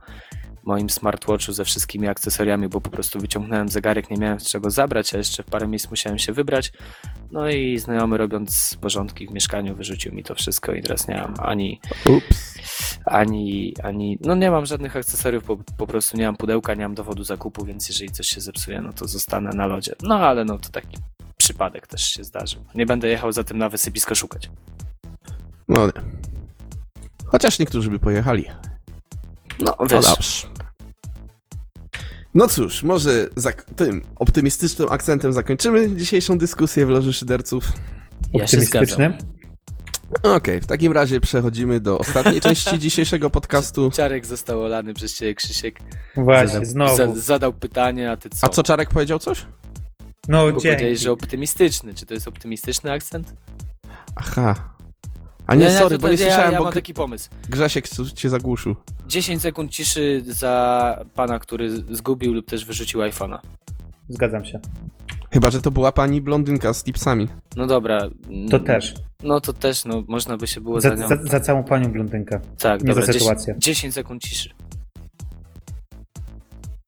moim 0.64 0.90
smartwatchu 0.90 1.52
ze 1.52 1.64
wszystkimi 1.64 2.08
akcesoriami, 2.08 2.68
bo 2.68 2.80
po 2.80 2.90
prostu 2.90 3.20
wyciągnąłem 3.20 3.68
zegarek, 3.68 4.10
nie 4.10 4.16
miałem 4.16 4.40
z 4.40 4.50
czego 4.50 4.70
zabrać, 4.70 5.14
a 5.14 5.18
jeszcze 5.18 5.42
w 5.42 5.46
parę 5.46 5.68
miejsc 5.68 5.90
musiałem 5.90 6.18
się 6.18 6.32
wybrać. 6.32 6.72
No 7.30 7.50
i 7.50 7.78
znajomy 7.78 8.16
robiąc 8.16 8.76
porządki 8.80 9.26
w 9.26 9.30
mieszkaniu 9.30 9.74
wyrzucił 9.74 10.14
mi 10.14 10.22
to 10.22 10.34
wszystko 10.34 10.72
i 10.72 10.82
teraz 10.82 11.08
nie 11.08 11.14
mam 11.14 11.34
ani 11.38 11.80
Ups. 12.06 12.58
ani, 13.04 13.74
ani, 13.82 14.18
no 14.20 14.34
nie 14.34 14.50
mam 14.50 14.66
żadnych 14.66 14.96
akcesoriów, 14.96 15.44
po, 15.44 15.56
po 15.56 15.86
prostu 15.86 16.16
nie 16.16 16.26
mam 16.26 16.36
pudełka, 16.36 16.74
nie 16.74 16.82
mam 16.82 16.94
dowodu 16.94 17.24
zakupu, 17.24 17.64
więc 17.64 17.88
jeżeli 17.88 18.10
coś 18.10 18.26
się 18.26 18.40
zepsuje, 18.40 18.80
no 18.80 18.92
to 18.92 19.08
zostanę 19.08 19.50
na 19.50 19.66
lodzie. 19.66 19.92
No 20.02 20.14
ale 20.14 20.44
no 20.44 20.58
to 20.58 20.68
taki 20.68 20.96
przypadek 21.36 21.86
też 21.86 22.02
się 22.02 22.24
zdarzył. 22.24 22.64
Nie 22.74 22.86
będę 22.86 23.08
jechał 23.08 23.32
za 23.32 23.44
tym 23.44 23.58
na 23.58 23.68
wysypisko 23.68 24.14
szukać. 24.14 24.50
No 25.68 25.86
nie. 25.86 25.92
Chociaż 27.26 27.58
niektórzy 27.58 27.90
by 27.90 27.98
pojechali. 27.98 28.44
No 29.60 29.76
No 29.80 29.86
wiesz, 29.86 30.04
dobrze. 30.06 30.46
No 32.34 32.48
cóż, 32.48 32.82
może 32.82 33.28
tym 33.76 34.02
optymistycznym 34.16 34.88
akcentem 34.90 35.32
zakończymy 35.32 35.96
dzisiejszą 35.96 36.38
dyskusję 36.38 36.86
w 36.86 36.88
Loży 36.88 37.12
Szyderców. 37.12 37.64
ja 37.64 38.38
się 38.38 38.44
Optymistyczny. 38.44 38.86
zgadzam. 38.86 39.32
Okej, 40.36 40.60
w 40.60 40.66
takim 40.66 40.92
razie 40.92 41.20
przechodzimy 41.20 41.80
do 41.80 41.98
ostatniej 41.98 42.40
części 42.50 42.78
dzisiejszego 42.78 43.30
podcastu. 43.30 43.90
Czarek 43.90 44.26
został 44.26 44.62
olany 44.62 44.94
przez 44.94 45.16
ciebie, 45.16 45.34
Krzysiek. 45.34 45.78
Właśnie, 46.16 46.48
zadał, 46.48 46.64
znowu. 46.64 46.96
za- 46.96 47.14
zadał 47.20 47.52
pytanie, 47.52 48.10
a 48.10 48.16
ty 48.16 48.30
co? 48.30 48.46
A 48.46 48.48
co 48.48 48.62
Czarek 48.62 48.90
powiedział 48.90 49.18
coś? 49.18 49.46
No 50.28 50.44
Bo 50.46 50.50
powiedziałeś, 50.50 50.80
dzięki. 50.80 50.96
że 51.04 51.12
optymistyczny. 51.12 51.94
Czy 51.94 52.06
to 52.06 52.14
jest 52.14 52.28
optymistyczny 52.28 52.92
akcent? 52.92 53.34
Aha. 54.16 54.54
A 55.46 55.54
nie, 55.54 55.70
sorry, 55.70 55.96
to- 55.98 56.02
bo 56.02 56.08
nie 56.08 56.14
ja, 56.14 56.18
słyszałem, 56.18 56.52
ja 56.52 56.58
bo 56.58 56.64
mam 56.64 56.72
taki 56.72 56.94
pomysł. 56.94 57.30
Grzesiek 57.48 57.88
cię 58.14 58.30
zagłuszył. 58.30 58.76
10 59.06 59.42
sekund 59.42 59.70
ciszy 59.70 60.22
za 60.26 61.04
pana, 61.14 61.38
który 61.38 61.70
zgubił 61.70 62.32
lub 62.34 62.46
też 62.46 62.64
wyrzucił 62.64 63.00
iPhone'a. 63.00 63.38
Zgadzam 64.08 64.44
się. 64.44 64.60
Chyba, 65.30 65.50
że 65.50 65.62
to 65.62 65.70
była 65.70 65.92
pani 65.92 66.20
blondynka 66.20 66.74
z 66.74 66.84
tipsami. 66.84 67.28
No 67.56 67.66
dobra. 67.66 68.08
To 68.50 68.58
też. 68.60 68.94
No 69.22 69.40
to 69.40 69.52
też, 69.52 69.84
no 69.84 70.02
można 70.08 70.36
by 70.36 70.46
się 70.46 70.60
było 70.60 70.80
za, 70.80 70.88
Za, 70.88 70.94
nią... 70.94 71.08
za, 71.08 71.16
za 71.24 71.40
całą 71.40 71.64
panią 71.64 71.92
blondynkę. 71.92 72.40
tak, 72.58 72.80
nie 72.82 72.86
dobra, 72.88 73.06
za 73.06 73.12
10, 73.12 73.22
sytuację. 73.22 73.54
10 73.58 73.94
sekund 73.94 74.22
ciszy. 74.22 74.50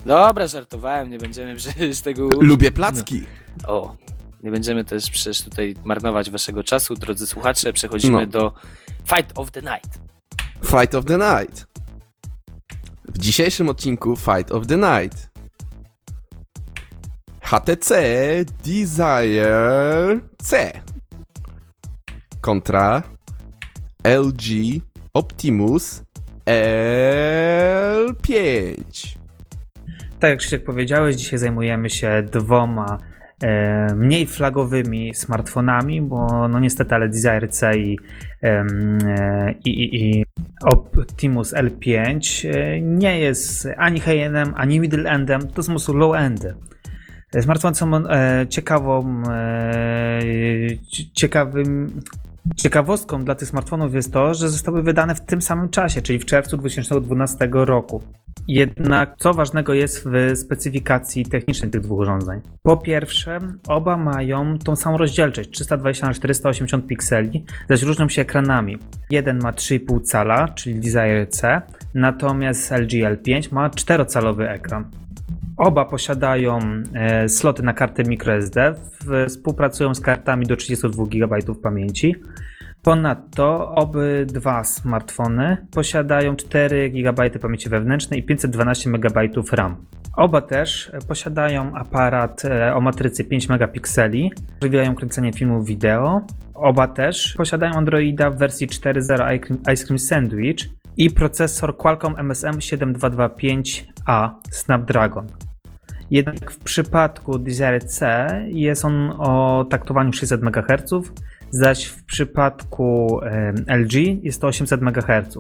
Dobra, 0.07 0.47
żartowałem, 0.47 1.11
nie 1.11 1.19
będziemy 1.19 1.57
przecież 1.61 2.01
tego... 2.01 2.29
Lubię 2.41 2.71
placki. 2.73 3.23
O, 3.67 3.97
nie 4.45 4.51
będziemy 4.51 4.85
też 4.85 5.11
przecież 5.11 5.43
tutaj 5.43 5.75
marnować 5.85 6.31
waszego 6.31 6.65
czasu, 6.65 6.95
drodzy 6.95 7.27
słuchacze. 7.27 7.73
Przechodzimy 7.73 8.21
No. 8.21 8.27
do 8.27 8.53
Fight 9.05 9.39
of 9.39 9.51
the 9.51 9.63
Night. 9.63 9.99
Fight 10.65 10.95
of 10.95 11.05
the 11.05 11.19
Night. 11.19 11.67
W 13.09 13.19
dzisiejszym 13.19 13.69
odcinku 13.69 14.17
Fight 14.17 14.53
of 14.53 14.67
the 14.67 14.77
Night. 14.77 15.31
HTC 17.41 17.95
Desire 18.65 20.21
C 20.43 20.73
kontra 22.41 23.03
LG 24.05 24.43
Optimus 25.15 26.03
L5. 26.47 28.75
Tak 30.21 30.31
jak 30.31 30.39
Krzysiek 30.39 30.65
powiedziałeś, 30.65 31.17
dzisiaj 31.17 31.39
zajmujemy 31.39 31.91
się 31.91 32.23
dwoma 32.33 32.99
mniej 33.97 34.27
flagowymi 34.27 35.15
smartfonami, 35.15 36.03
bo 36.03 36.49
no 36.49 36.61
niestety, 36.61 36.95
ale 36.95 37.09
Desire 37.09 37.49
C 37.49 37.79
i, 37.79 37.99
e, 38.43 38.65
i, 39.65 39.71
i, 39.71 40.11
i 40.19 40.25
Optimus 40.65 41.55
L5 41.55 41.99
e, 42.49 42.81
nie 42.81 43.19
jest 43.19 43.69
ani 43.77 44.01
high-endem, 44.01 44.53
ani 44.57 44.81
middle-endem, 44.81 45.47
to 45.55 45.63
są 45.63 45.75
low-endy. 45.95 46.55
Smartfony 47.41 47.75
są 47.75 47.97
e, 47.97 48.47
ciekawą, 48.49 49.23
e, 49.31 50.21
ci- 50.89 51.13
ciekawym, 51.13 52.01
ciekawostką 52.57 53.25
dla 53.25 53.35
tych 53.35 53.49
smartfonów 53.49 53.95
jest 53.95 54.13
to, 54.13 54.35
że 54.35 54.49
zostały 54.49 54.83
wydane 54.83 55.15
w 55.15 55.21
tym 55.21 55.43
samym 55.43 55.69
czasie, 55.69 56.03
czyli 56.03 56.19
w 56.19 56.25
czerwcu 56.25 56.57
2012 56.57 57.49
roku. 57.53 58.03
Jednak 58.49 59.15
co 59.19 59.35
ważnego 59.35 59.75
jest 59.75 60.09
w 60.09 60.37
specyfikacji 60.39 61.25
technicznej 61.27 61.71
tych 61.71 61.81
dwóch 61.81 61.99
urządzeń? 61.99 62.41
Po 62.63 62.77
pierwsze, 62.77 63.39
oba 63.69 63.97
mają 63.97 64.59
tą 64.59 64.77
samą 64.77 64.97
rozdzielczość 64.97 65.51
320 65.51 66.07
na 66.07 66.15
480 66.15 66.87
pikseli, 66.87 67.45
zaś 67.69 67.83
różnią 67.83 68.09
się 68.09 68.23
ekranami. 68.23 68.79
Jeden 69.11 69.39
ma 69.43 69.53
3,5 69.53 70.03
cala, 70.03 70.49
czyli 70.49 70.81
Desire 70.81 71.27
C, 71.29 71.63
natomiast 71.95 72.71
LG 72.71 72.91
L5 72.91 73.53
ma 73.53 73.69
4-calowy 73.69 74.49
ekran. 74.51 74.85
Oba 75.57 75.85
posiadają 75.85 76.59
e, 76.95 77.29
sloty 77.29 77.63
na 77.63 77.73
kartę 77.73 78.03
microSD, 78.05 78.75
w- 79.05 79.27
współpracują 79.29 79.95
z 79.95 80.01
kartami 80.01 80.47
do 80.47 80.57
32 80.57 81.05
GB 81.07 81.37
pamięci. 81.63 82.15
Ponadto 82.85 83.75
obydwa 83.75 84.65
smartfony 84.65 85.57
posiadają 85.71 86.37
4 86.37 86.91
GB 86.91 87.31
pamięci 87.31 87.69
wewnętrznej 87.69 88.21
i 88.21 88.23
512 88.23 88.91
MB 88.91 89.19
RAM. 89.53 89.77
Oba 90.17 90.41
też 90.41 90.93
posiadają 91.09 91.75
aparat 91.75 92.45
e, 92.45 92.75
o 92.75 92.81
matrycy 92.81 93.25
5 93.25 93.49
megapikseli, 93.49 94.33
umożliwiają 94.51 94.95
kręcenie 94.95 95.33
filmów 95.33 95.67
wideo. 95.67 96.27
Oba 96.55 96.89
też 96.89 97.35
posiadają 97.37 97.73
Androida 97.73 98.31
w 98.31 98.39
wersji 98.39 98.69
4.0 98.69 99.37
Ice 99.37 99.47
Cream- 99.47 99.73
Ice 99.73 99.87
Cream 99.87 99.99
Sandwich 99.99 100.59
i 100.97 101.11
procesor 101.11 101.77
Qualcomm 101.77 102.17
MSM 102.19 102.59
7225A 102.59 104.31
Snapdragon. 104.51 105.27
Jednak 106.11 106.51
w 106.51 106.59
przypadku 106.59 107.39
Desire 107.39 107.81
C 107.81 108.29
jest 108.47 108.85
on 108.85 109.13
o 109.19 109.65
taktowaniu 109.71 110.13
600 110.13 110.43
MHz, 110.43 111.13
zaś 111.55 111.85
w 111.85 112.05
przypadku 112.05 113.21
LG 113.67 114.25
jest 114.25 114.41
to 114.41 114.47
800 114.47 114.83
MHz. 114.83 115.39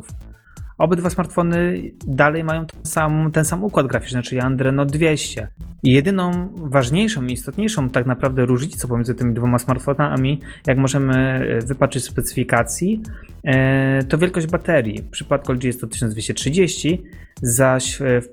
Obydwa 0.79 1.11
smartfony 1.11 1.83
dalej 2.07 2.45
mają 2.45 2.67
ten 2.67 2.81
sam, 2.85 3.31
ten 3.33 3.45
sam 3.45 3.65
układ 3.65 3.87
graficzny, 3.87 4.23
czyli 4.23 4.41
Adreno 4.41 4.87
200. 4.87 5.49
I 5.83 5.93
jedyną 5.93 6.49
ważniejszą 6.57 7.27
i 7.27 7.33
istotniejszą 7.33 7.91
tak 7.91 8.07
naprawdę 8.07 8.47
różnicą 8.47 8.89
pomiędzy 8.89 9.15
tymi 9.15 9.35
dwoma 9.35 9.59
smartfonami, 9.59 10.41
jak 10.67 10.79
możemy 10.79 11.15
e, 11.15 11.61
wypatrzyć 11.61 12.03
w 12.03 12.07
specyfikacji, 12.07 13.03
e, 13.45 14.03
to 14.03 14.19
wielkość 14.19 14.47
baterii. 14.47 14.99
W 14.99 15.11
przypadku 15.11 15.53
LG 15.53 15.65
jest 15.65 15.81
to 15.81 15.87
1230, 15.87 17.03
zaś 17.43 18.03
e, 18.03 18.21
w, 18.21 18.29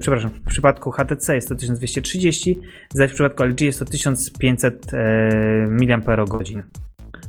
przepraszam, 0.00 0.30
w 0.30 0.40
przypadku 0.40 0.90
HTC 0.90 1.34
jest 1.34 1.48
to 1.48 1.54
1230, 1.54 2.58
zaś 2.94 3.10
w 3.10 3.14
przypadku 3.14 3.44
LG 3.44 3.60
jest 3.60 3.78
to 3.78 3.84
1500 3.84 4.94
e, 4.94 4.98
mAh. 5.70 6.64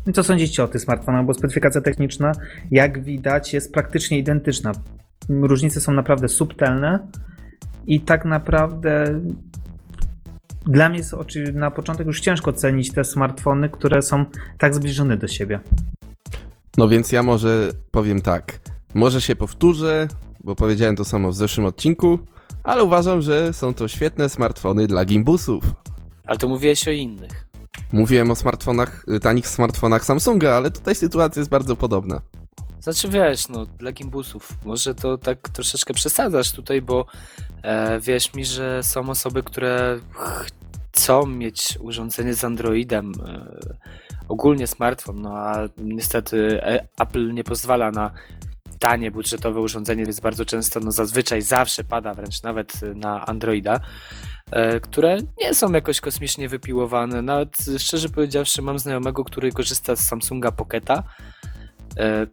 I 0.07 0.13
co 0.13 0.23
sądzicie 0.23 0.63
o 0.63 0.67
tych 0.67 0.81
smartfonach? 0.81 1.25
Bo 1.25 1.33
specyfikacja 1.33 1.81
techniczna, 1.81 2.31
jak 2.71 3.03
widać, 3.03 3.53
jest 3.53 3.73
praktycznie 3.73 4.19
identyczna. 4.19 4.71
Różnice 5.29 5.81
są 5.81 5.91
naprawdę 5.93 6.27
subtelne 6.27 7.07
i 7.87 8.01
tak 8.01 8.25
naprawdę 8.25 9.21
dla 10.65 10.89
mnie 10.89 10.97
jest 10.97 11.13
oczy- 11.13 11.53
na 11.53 11.71
początek 11.71 12.07
już 12.07 12.21
ciężko 12.21 12.49
ocenić 12.51 12.91
te 12.91 13.03
smartfony, 13.03 13.69
które 13.69 14.01
są 14.01 14.25
tak 14.57 14.75
zbliżone 14.75 15.17
do 15.17 15.27
siebie. 15.27 15.59
No 16.77 16.87
więc 16.87 17.11
ja 17.11 17.23
może 17.23 17.71
powiem 17.91 18.21
tak. 18.21 18.59
Może 18.93 19.21
się 19.21 19.35
powtórzę, 19.35 20.07
bo 20.43 20.55
powiedziałem 20.55 20.95
to 20.95 21.05
samo 21.05 21.31
w 21.31 21.35
zeszłym 21.35 21.65
odcinku, 21.67 22.19
ale 22.63 22.83
uważam, 22.83 23.21
że 23.21 23.53
są 23.53 23.73
to 23.73 23.87
świetne 23.87 24.29
smartfony 24.29 24.87
dla 24.87 25.05
gimbusów. 25.05 25.63
Ale 26.25 26.37
to 26.37 26.47
mówiłeś 26.47 26.87
o 26.87 26.91
innych. 26.91 27.46
Mówiłem 27.91 28.31
o 28.31 28.35
smartfonach, 28.35 29.05
y, 29.15 29.19
tanich 29.19 29.47
smartfonach 29.47 30.05
Samsunga, 30.05 30.55
ale 30.55 30.71
tutaj 30.71 30.95
sytuacja 30.95 31.39
jest 31.39 31.49
bardzo 31.49 31.75
podobna. 31.75 32.21
Znaczy 32.81 33.09
wiesz, 33.09 33.49
no 33.49 33.65
dla 33.65 33.91
gimbusów. 33.91 34.57
Może 34.65 34.95
to 34.95 35.17
tak 35.17 35.49
troszeczkę 35.49 35.93
przesadzasz 35.93 36.51
tutaj, 36.51 36.81
bo 36.81 37.05
e, 37.63 37.99
mi, 38.35 38.45
że 38.45 38.83
są 38.83 39.09
osoby, 39.09 39.43
które 39.43 39.99
chcą 40.97 41.25
mieć 41.25 41.77
urządzenie 41.81 42.33
z 42.33 42.43
Androidem, 42.43 43.11
e, 43.25 43.57
ogólnie 44.27 44.67
smartfon, 44.67 45.21
no 45.21 45.37
a 45.37 45.69
niestety 45.77 46.63
e, 46.63 46.87
Apple 46.99 47.33
nie 47.33 47.43
pozwala 47.43 47.91
na 47.91 48.11
tanie, 48.79 49.11
budżetowe 49.11 49.61
urządzenie, 49.61 50.05
więc 50.05 50.19
bardzo 50.19 50.45
często, 50.45 50.79
no 50.79 50.91
zazwyczaj 50.91 51.41
zawsze 51.41 51.83
pada 51.83 52.13
wręcz 52.13 52.43
nawet 52.43 52.81
na 52.95 53.25
Androida, 53.25 53.79
które 54.81 55.17
nie 55.41 55.53
są 55.53 55.71
jakoś 55.71 56.01
kosmicznie 56.01 56.49
wypiłowane. 56.49 57.21
Nawet 57.21 57.57
szczerze 57.77 58.09
powiedziawszy, 58.09 58.61
mam 58.61 58.79
znajomego, 58.79 59.23
który 59.23 59.51
korzysta 59.51 59.95
z 59.95 60.07
Samsunga 60.07 60.51
Pocketa, 60.51 61.03
e, 61.97 62.27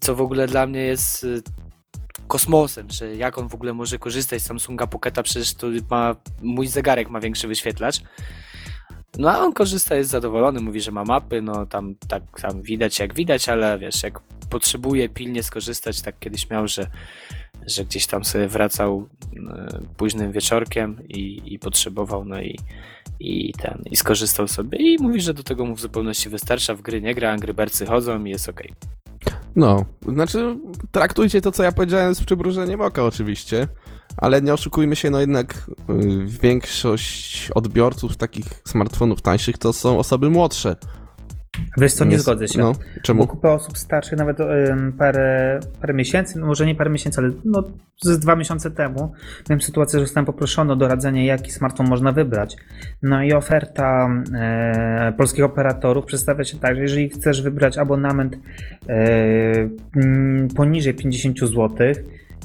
co 0.00 0.14
w 0.14 0.20
ogóle 0.20 0.46
dla 0.46 0.66
mnie 0.66 0.80
jest 0.80 1.24
y, 1.24 1.42
kosmosem, 2.28 2.90
że 2.90 3.16
jak 3.16 3.38
on 3.38 3.48
w 3.48 3.54
ogóle 3.54 3.74
może 3.74 3.98
korzystać 3.98 4.42
z 4.42 4.46
Samsunga 4.46 4.86
Pocketa, 4.86 5.22
przecież 5.22 5.54
to 5.54 5.66
ma, 5.90 6.16
mój 6.42 6.66
zegarek 6.66 7.10
ma 7.10 7.20
większy 7.20 7.48
wyświetlacz. 7.48 8.00
No 9.18 9.30
a 9.30 9.38
on 9.38 9.52
korzysta, 9.52 9.94
jest 9.94 10.10
zadowolony, 10.10 10.60
mówi, 10.60 10.80
że 10.80 10.90
ma 10.90 11.04
mapy, 11.04 11.42
no 11.42 11.66
tam 11.66 11.94
tak 12.08 12.22
tam 12.40 12.62
widać 12.62 12.98
jak 12.98 13.14
widać, 13.14 13.48
ale 13.48 13.78
wiesz, 13.78 14.02
jak 14.02 14.20
potrzebuje 14.50 15.08
pilnie 15.08 15.42
skorzystać, 15.42 16.02
tak 16.02 16.18
kiedyś 16.18 16.50
miał, 16.50 16.68
że, 16.68 16.86
że 17.66 17.84
gdzieś 17.84 18.06
tam 18.06 18.24
sobie 18.24 18.48
wracał 18.48 19.08
y, 19.32 19.38
późnym 19.96 20.32
wieczorkiem 20.32 21.08
i, 21.08 21.42
i 21.54 21.58
potrzebował, 21.58 22.24
no 22.24 22.40
i, 22.40 22.58
i 23.20 23.52
ten, 23.52 23.82
i 23.90 23.96
skorzystał 23.96 24.48
sobie 24.48 24.78
i 24.78 24.98
mówi, 25.02 25.20
że 25.20 25.34
do 25.34 25.42
tego 25.42 25.64
mu 25.64 25.76
w 25.76 25.80
zupełności 25.80 26.28
wystarcza, 26.28 26.74
w 26.74 26.82
gry 26.82 27.02
nie 27.02 27.14
gra, 27.14 27.32
Angry 27.32 27.54
Birdsy 27.54 27.86
chodzą 27.86 28.24
i 28.24 28.30
jest 28.30 28.48
okej. 28.48 28.72
No, 29.56 29.84
znaczy 30.08 30.58
traktujcie 30.90 31.40
to, 31.40 31.52
co 31.52 31.62
ja 31.62 31.72
powiedziałem 31.72 32.14
z 32.14 32.24
przybrużeniem 32.24 32.80
oka 32.80 33.04
oczywiście, 33.04 33.68
ale 34.16 34.42
nie 34.42 34.54
oszukujmy 34.54 34.96
się, 34.96 35.10
no 35.10 35.20
jednak 35.20 35.70
y, 35.90 36.26
większość 36.26 37.50
odbiorców 37.50 38.16
takich 38.16 38.62
smartfonów 38.64 39.22
tańszych 39.22 39.58
to 39.58 39.72
są 39.72 39.98
osoby 39.98 40.30
młodsze. 40.30 40.76
Wiesz 41.78 41.92
co, 41.92 42.04
nie, 42.04 42.10
Nie- 42.10 42.18
zgodzę 42.18 42.48
się. 42.48 42.58
No, 42.58 42.72
Bo 42.72 42.78
czemu? 43.02 43.26
kupę 43.26 43.50
osób 43.50 43.78
starszych 43.78 44.18
nawet 44.18 44.40
em, 44.40 44.92
parę, 44.98 45.60
parę 45.80 45.94
miesięcy, 45.94 46.38
no 46.38 46.46
może 46.46 46.66
nie 46.66 46.74
parę 46.74 46.90
miesięcy, 46.90 47.20
ale 47.20 47.30
no 47.44 47.64
z 48.02 48.18
dwa 48.18 48.36
miesiące 48.36 48.70
temu 48.70 49.12
miałem 49.50 49.60
sytuację, 49.60 49.98
że 49.98 50.04
zostałem 50.06 50.26
poproszony 50.26 50.72
o 50.72 50.76
doradzenie, 50.76 51.26
jaki 51.26 51.50
smartfon 51.52 51.88
można 51.88 52.12
wybrać. 52.12 52.56
No 53.02 53.22
i 53.22 53.32
oferta 53.32 54.08
e, 54.34 55.12
polskich 55.16 55.44
operatorów 55.44 56.04
przedstawia 56.04 56.44
się 56.44 56.58
tak, 56.58 56.76
że 56.76 56.82
jeżeli 56.82 57.08
chcesz 57.08 57.42
wybrać 57.42 57.78
abonament 57.78 58.38
mm, 58.88 60.48
poniżej 60.48 60.94
50 60.94 61.38
zł, 61.38 61.68
e, 61.80 61.94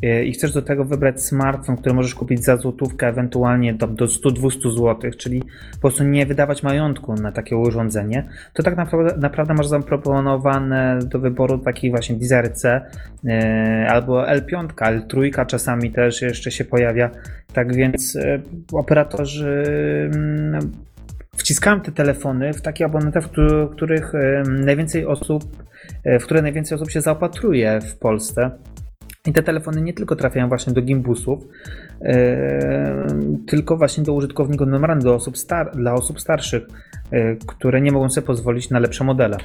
i 0.01 0.31
chcesz 0.31 0.53
do 0.53 0.61
tego 0.61 0.85
wybrać 0.85 1.23
smartfon, 1.23 1.77
który 1.77 1.95
możesz 1.95 2.15
kupić 2.15 2.43
za 2.43 2.57
złotówkę, 2.57 3.07
ewentualnie 3.07 3.73
do, 3.73 3.87
do 3.87 4.05
100-200 4.05 4.71
zł, 4.71 5.11
czyli 5.17 5.43
po 5.73 5.79
prostu 5.81 6.03
nie 6.03 6.25
wydawać 6.25 6.63
majątku 6.63 7.13
na 7.13 7.31
takie 7.31 7.57
urządzenie, 7.57 8.27
to 8.53 8.63
tak 8.63 8.77
naprawdę, 8.77 9.17
naprawdę 9.17 9.53
masz 9.53 9.67
zaproponowane 9.67 10.99
do 11.05 11.19
wyboru 11.19 11.57
taki 11.57 11.89
właśnie 11.89 12.15
Desire 12.15 12.53
C 12.53 12.81
e, 13.27 13.87
albo 13.89 14.23
L5, 14.23 14.67
L3 14.67 15.45
czasami 15.45 15.91
też 15.91 16.21
jeszcze 16.21 16.51
się 16.51 16.65
pojawia. 16.65 17.09
Tak 17.53 17.75
więc 17.75 18.15
e, 18.15 18.39
operatorzy 18.73 19.63
w 21.37 21.43
wciskałem 21.47 21.81
te 21.81 21.91
telefony 21.91 22.53
w 22.53 22.61
takie 22.61 22.85
abonamenty, 22.85 23.21
w 23.21 23.27
któ- 23.27 23.69
których 23.71 24.15
e, 24.15 24.43
najwięcej 24.49 25.05
osób, 25.05 25.43
e, 26.03 26.19
w 26.19 26.23
które 26.23 26.41
najwięcej 26.41 26.75
osób 26.75 26.91
się 26.91 27.01
zaopatruje 27.01 27.79
w 27.81 27.95
Polsce. 27.95 28.51
I 29.27 29.33
te 29.33 29.43
telefony 29.43 29.81
nie 29.81 29.93
tylko 29.93 30.15
trafiają 30.15 30.47
właśnie 30.47 30.73
do 30.73 30.81
gimbusów, 30.81 31.39
e, 32.01 33.07
tylko 33.47 33.77
właśnie 33.77 34.03
do 34.03 34.13
użytkowników 34.13 34.67
normalnych, 34.67 35.03
do 35.03 35.15
osób 35.15 35.37
star- 35.37 35.75
dla 35.75 35.93
osób 35.93 36.21
starszych, 36.21 36.63
e, 37.11 37.35
które 37.35 37.81
nie 37.81 37.91
mogą 37.91 38.09
sobie 38.09 38.27
pozwolić 38.27 38.69
na 38.69 38.79
lepsze 38.79 39.03
modele. 39.03 39.37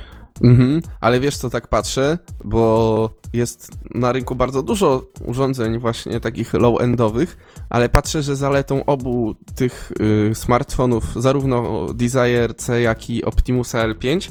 Mhm, 0.45 0.81
ale 1.01 1.21
wiesz 1.21 1.37
co, 1.37 1.51
tak 1.51 1.69
patrzę, 1.69 2.19
bo 2.45 3.11
jest 3.33 3.71
na 3.95 4.13
rynku 4.13 4.35
bardzo 4.35 4.63
dużo 4.63 5.07
urządzeń 5.25 5.79
właśnie 5.79 6.21
takich 6.21 6.53
low-endowych, 6.53 7.37
ale 7.71 7.89
patrzę, 7.89 8.23
że 8.23 8.37
zaletą 8.37 8.85
obu 8.85 9.35
tych 9.55 9.93
y, 10.31 10.35
smartfonów, 10.35 11.23
zarówno 11.23 11.87
Desire 11.95 12.55
C, 12.57 12.81
jak 12.81 13.11
i 13.11 13.25
Optimusa 13.25 13.89
L5, 13.89 14.31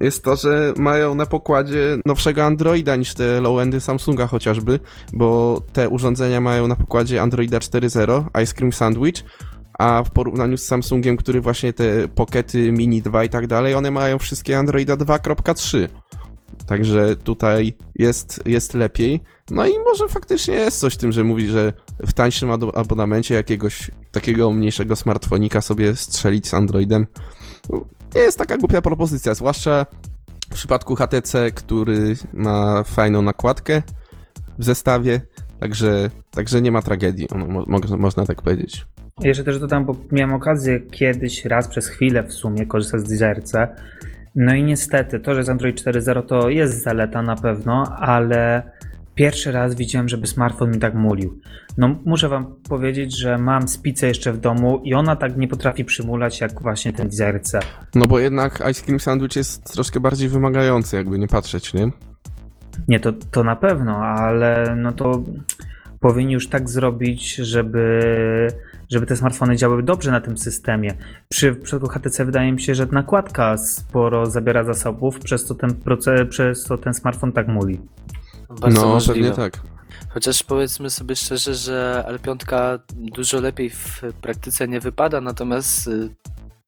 jest 0.00 0.24
to, 0.24 0.36
że 0.36 0.74
mają 0.76 1.14
na 1.14 1.26
pokładzie 1.26 1.98
nowszego 2.06 2.44
Androida 2.44 2.96
niż 2.96 3.14
te 3.14 3.40
low-endy 3.40 3.80
Samsunga 3.80 4.26
chociażby, 4.26 4.80
bo 5.12 5.60
te 5.72 5.88
urządzenia 5.88 6.40
mają 6.40 6.68
na 6.68 6.76
pokładzie 6.76 7.22
Androida 7.22 7.58
4.0, 7.58 8.42
Ice 8.42 8.54
Cream 8.54 8.72
Sandwich, 8.72 9.24
a 9.78 10.02
w 10.02 10.10
porównaniu 10.10 10.56
z 10.56 10.64
Samsungiem, 10.64 11.16
który 11.16 11.40
właśnie 11.40 11.72
te 11.72 12.08
Pockety 12.08 12.72
Mini 12.72 13.02
2 13.02 13.24
i 13.24 13.28
tak 13.28 13.46
dalej, 13.46 13.74
one 13.74 13.90
mają 13.90 14.18
wszystkie 14.18 14.58
Androida 14.58 14.96
2.3. 14.96 15.88
Także 16.66 17.16
tutaj 17.16 17.74
jest, 17.94 18.42
jest 18.46 18.74
lepiej. 18.74 19.20
No 19.50 19.66
i 19.66 19.78
może 19.78 20.08
faktycznie 20.08 20.54
jest 20.54 20.80
coś 20.80 20.94
w 20.94 20.96
tym, 20.96 21.12
że 21.12 21.24
mówi, 21.24 21.48
że 21.48 21.72
w 22.06 22.12
tańszym 22.12 22.50
abonamencie 22.50 23.34
jakiegoś 23.34 23.90
takiego 24.12 24.50
mniejszego 24.50 24.96
smartfonika 24.96 25.60
sobie 25.60 25.96
strzelić 25.96 26.48
z 26.48 26.54
Androidem. 26.54 27.06
Nie 28.16 28.22
jest 28.22 28.38
taka 28.38 28.56
głupia 28.58 28.82
propozycja, 28.82 29.34
zwłaszcza 29.34 29.86
w 30.50 30.54
przypadku 30.54 30.94
HTC, 30.94 31.50
który 31.50 32.16
ma 32.32 32.82
fajną 32.82 33.22
nakładkę 33.22 33.82
w 34.58 34.64
zestawie, 34.64 35.20
także, 35.60 36.10
także 36.30 36.62
nie 36.62 36.72
ma 36.72 36.82
tragedii, 36.82 37.28
mo- 37.36 37.64
mo- 37.66 37.96
można 37.96 38.26
tak 38.26 38.42
powiedzieć. 38.42 38.86
Jeszcze 39.20 39.44
też 39.44 39.58
dodam, 39.58 39.84
bo 39.84 39.96
miałem 40.12 40.34
okazję 40.34 40.80
kiedyś 40.80 41.44
raz 41.44 41.68
przez 41.68 41.86
chwilę 41.88 42.22
w 42.22 42.32
sumie 42.32 42.66
korzystać 42.66 43.00
z 43.00 43.04
Desire 43.04 43.42
C. 43.42 43.68
No 44.34 44.54
i 44.54 44.62
niestety, 44.64 45.20
to, 45.20 45.34
że 45.34 45.44
z 45.44 45.48
Android 45.48 45.76
4.0 45.82 46.22
to 46.26 46.48
jest 46.50 46.82
zaleta 46.82 47.22
na 47.22 47.36
pewno, 47.36 47.84
ale 47.98 48.62
pierwszy 49.16 49.52
raz 49.52 49.74
widziałem, 49.74 50.08
żeby 50.08 50.26
smartfon 50.26 50.70
mi 50.70 50.78
tak 50.78 50.94
mulił. 50.94 51.40
No 51.78 51.96
muszę 52.04 52.28
wam 52.28 52.54
powiedzieć, 52.68 53.18
że 53.18 53.38
mam 53.38 53.68
spicę 53.68 54.06
jeszcze 54.06 54.32
w 54.32 54.38
domu 54.38 54.80
i 54.84 54.94
ona 54.94 55.16
tak 55.16 55.36
nie 55.36 55.48
potrafi 55.48 55.84
przymulać 55.84 56.40
jak 56.40 56.62
właśnie 56.62 56.92
ten 56.92 57.10
C. 57.42 57.60
No 57.94 58.06
bo 58.06 58.18
jednak 58.18 58.62
Ice 58.70 58.84
Cream 58.84 59.00
Sandwich 59.00 59.36
jest 59.36 59.72
troszkę 59.72 60.00
bardziej 60.00 60.28
wymagający, 60.28 60.96
jakby 60.96 61.18
nie 61.18 61.28
patrzeć, 61.28 61.74
nie? 61.74 61.90
Nie, 62.88 63.00
to, 63.00 63.12
to 63.30 63.44
na 63.44 63.56
pewno, 63.56 63.96
ale 63.96 64.76
no 64.76 64.92
to 64.92 65.22
powinni 66.00 66.32
już 66.32 66.48
tak 66.48 66.68
zrobić, 66.68 67.34
żeby, 67.34 68.00
żeby 68.90 69.06
te 69.06 69.16
smartfony 69.16 69.56
działały 69.56 69.82
dobrze 69.82 70.10
na 70.10 70.20
tym 70.20 70.38
systemie. 70.38 70.94
Przy 71.28 71.52
w 71.52 71.62
przypadku 71.62 71.88
HTC 71.88 72.24
wydaje 72.24 72.52
mi 72.52 72.60
się, 72.60 72.74
że 72.74 72.86
nakładka 72.86 73.58
sporo 73.58 74.26
zabiera 74.26 74.64
zasobów, 74.64 75.18
przez 75.20 75.46
to 75.46 75.54
ten, 75.54 75.74
proces, 75.74 76.28
przez 76.28 76.64
to 76.64 76.78
ten 76.78 76.94
smartfon 76.94 77.32
tak 77.32 77.48
muli. 77.48 77.80
Bardzo 78.48 78.80
no, 78.82 78.88
możliwe. 78.88 79.20
pewnie 79.30 79.36
tak. 79.36 79.62
Chociaż 80.08 80.42
powiedzmy 80.42 80.90
sobie 80.90 81.16
szczerze, 81.16 81.54
że 81.54 82.04
L5 82.08 82.78
dużo 82.94 83.40
lepiej 83.40 83.70
w 83.70 84.02
praktyce 84.20 84.68
nie 84.68 84.80
wypada, 84.80 85.20
natomiast 85.20 85.86
y, 85.88 86.14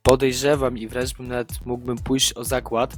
podejrzewam 0.02 0.78
i 0.78 0.88
wręcz 0.88 1.14
bym 1.14 1.28
nawet 1.28 1.66
mógłbym 1.66 1.98
pójść 1.98 2.32
o 2.36 2.44
zakład, 2.44 2.96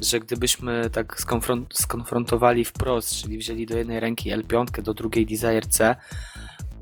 że 0.00 0.20
gdybyśmy 0.20 0.90
tak 0.90 1.20
skonfront- 1.20 1.66
skonfrontowali 1.72 2.64
wprost, 2.64 3.14
czyli 3.14 3.38
wzięli 3.38 3.66
do 3.66 3.78
jednej 3.78 4.00
ręki 4.00 4.30
L5, 4.32 4.82
do 4.82 4.94
drugiej 4.94 5.26
Desire 5.26 5.66
C, 5.68 5.96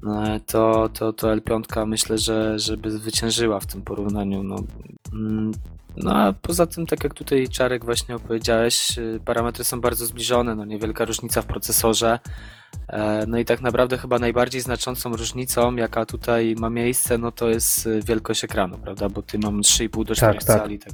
e, 0.07 0.41
to, 0.47 0.89
to, 0.89 1.13
to 1.13 1.37
L5 1.37 1.87
myślę, 1.87 2.19
że 2.19 2.59
żeby 2.59 2.91
zwyciężyła 2.91 3.61
w 3.61 3.67
tym 3.67 3.83
porównaniu. 3.83 4.43
No, 4.43 4.57
Mm, 5.13 5.53
no 5.97 6.17
a 6.17 6.33
poza 6.33 6.67
tym, 6.67 6.87
tak 6.87 7.05
jak 7.05 7.15
tutaj 7.15 7.49
Czarek 7.49 7.85
właśnie 7.85 8.17
opowiedziałeś, 8.17 8.99
y, 8.99 9.21
parametry 9.25 9.65
są 9.65 9.81
bardzo 9.81 10.07
zbliżone, 10.07 10.55
no 10.55 10.65
niewielka 10.65 11.05
różnica 11.05 11.43
w 11.43 11.47
procesorze. 11.47 12.19
E, 12.89 13.25
No 13.27 13.39
i 13.39 13.45
tak 13.45 13.61
naprawdę 13.61 13.99
chyba 13.99 14.19
najbardziej 14.19 14.61
znaczącą 14.61 15.17
różnicą, 15.17 15.77
jaka 15.77 16.07
tutaj 16.07 16.55
ma 16.59 16.71
miejsce, 16.71 17.19
no 17.19 17.33
to 17.33 17.49
jest 17.49 17.87
y, 17.87 18.01
wielkość 18.07 18.45
ekranu, 18.45 18.79
prawda? 18.79 19.09
Bo 19.09 19.23
ty 19.23 19.39
mam 19.39 19.61
3,5 19.61 20.05
do 20.05 20.15
4 20.15 20.39
Tak, 20.39 20.45
tak. 20.45 20.59
cali. 20.61 20.79
Tak. 20.79 20.93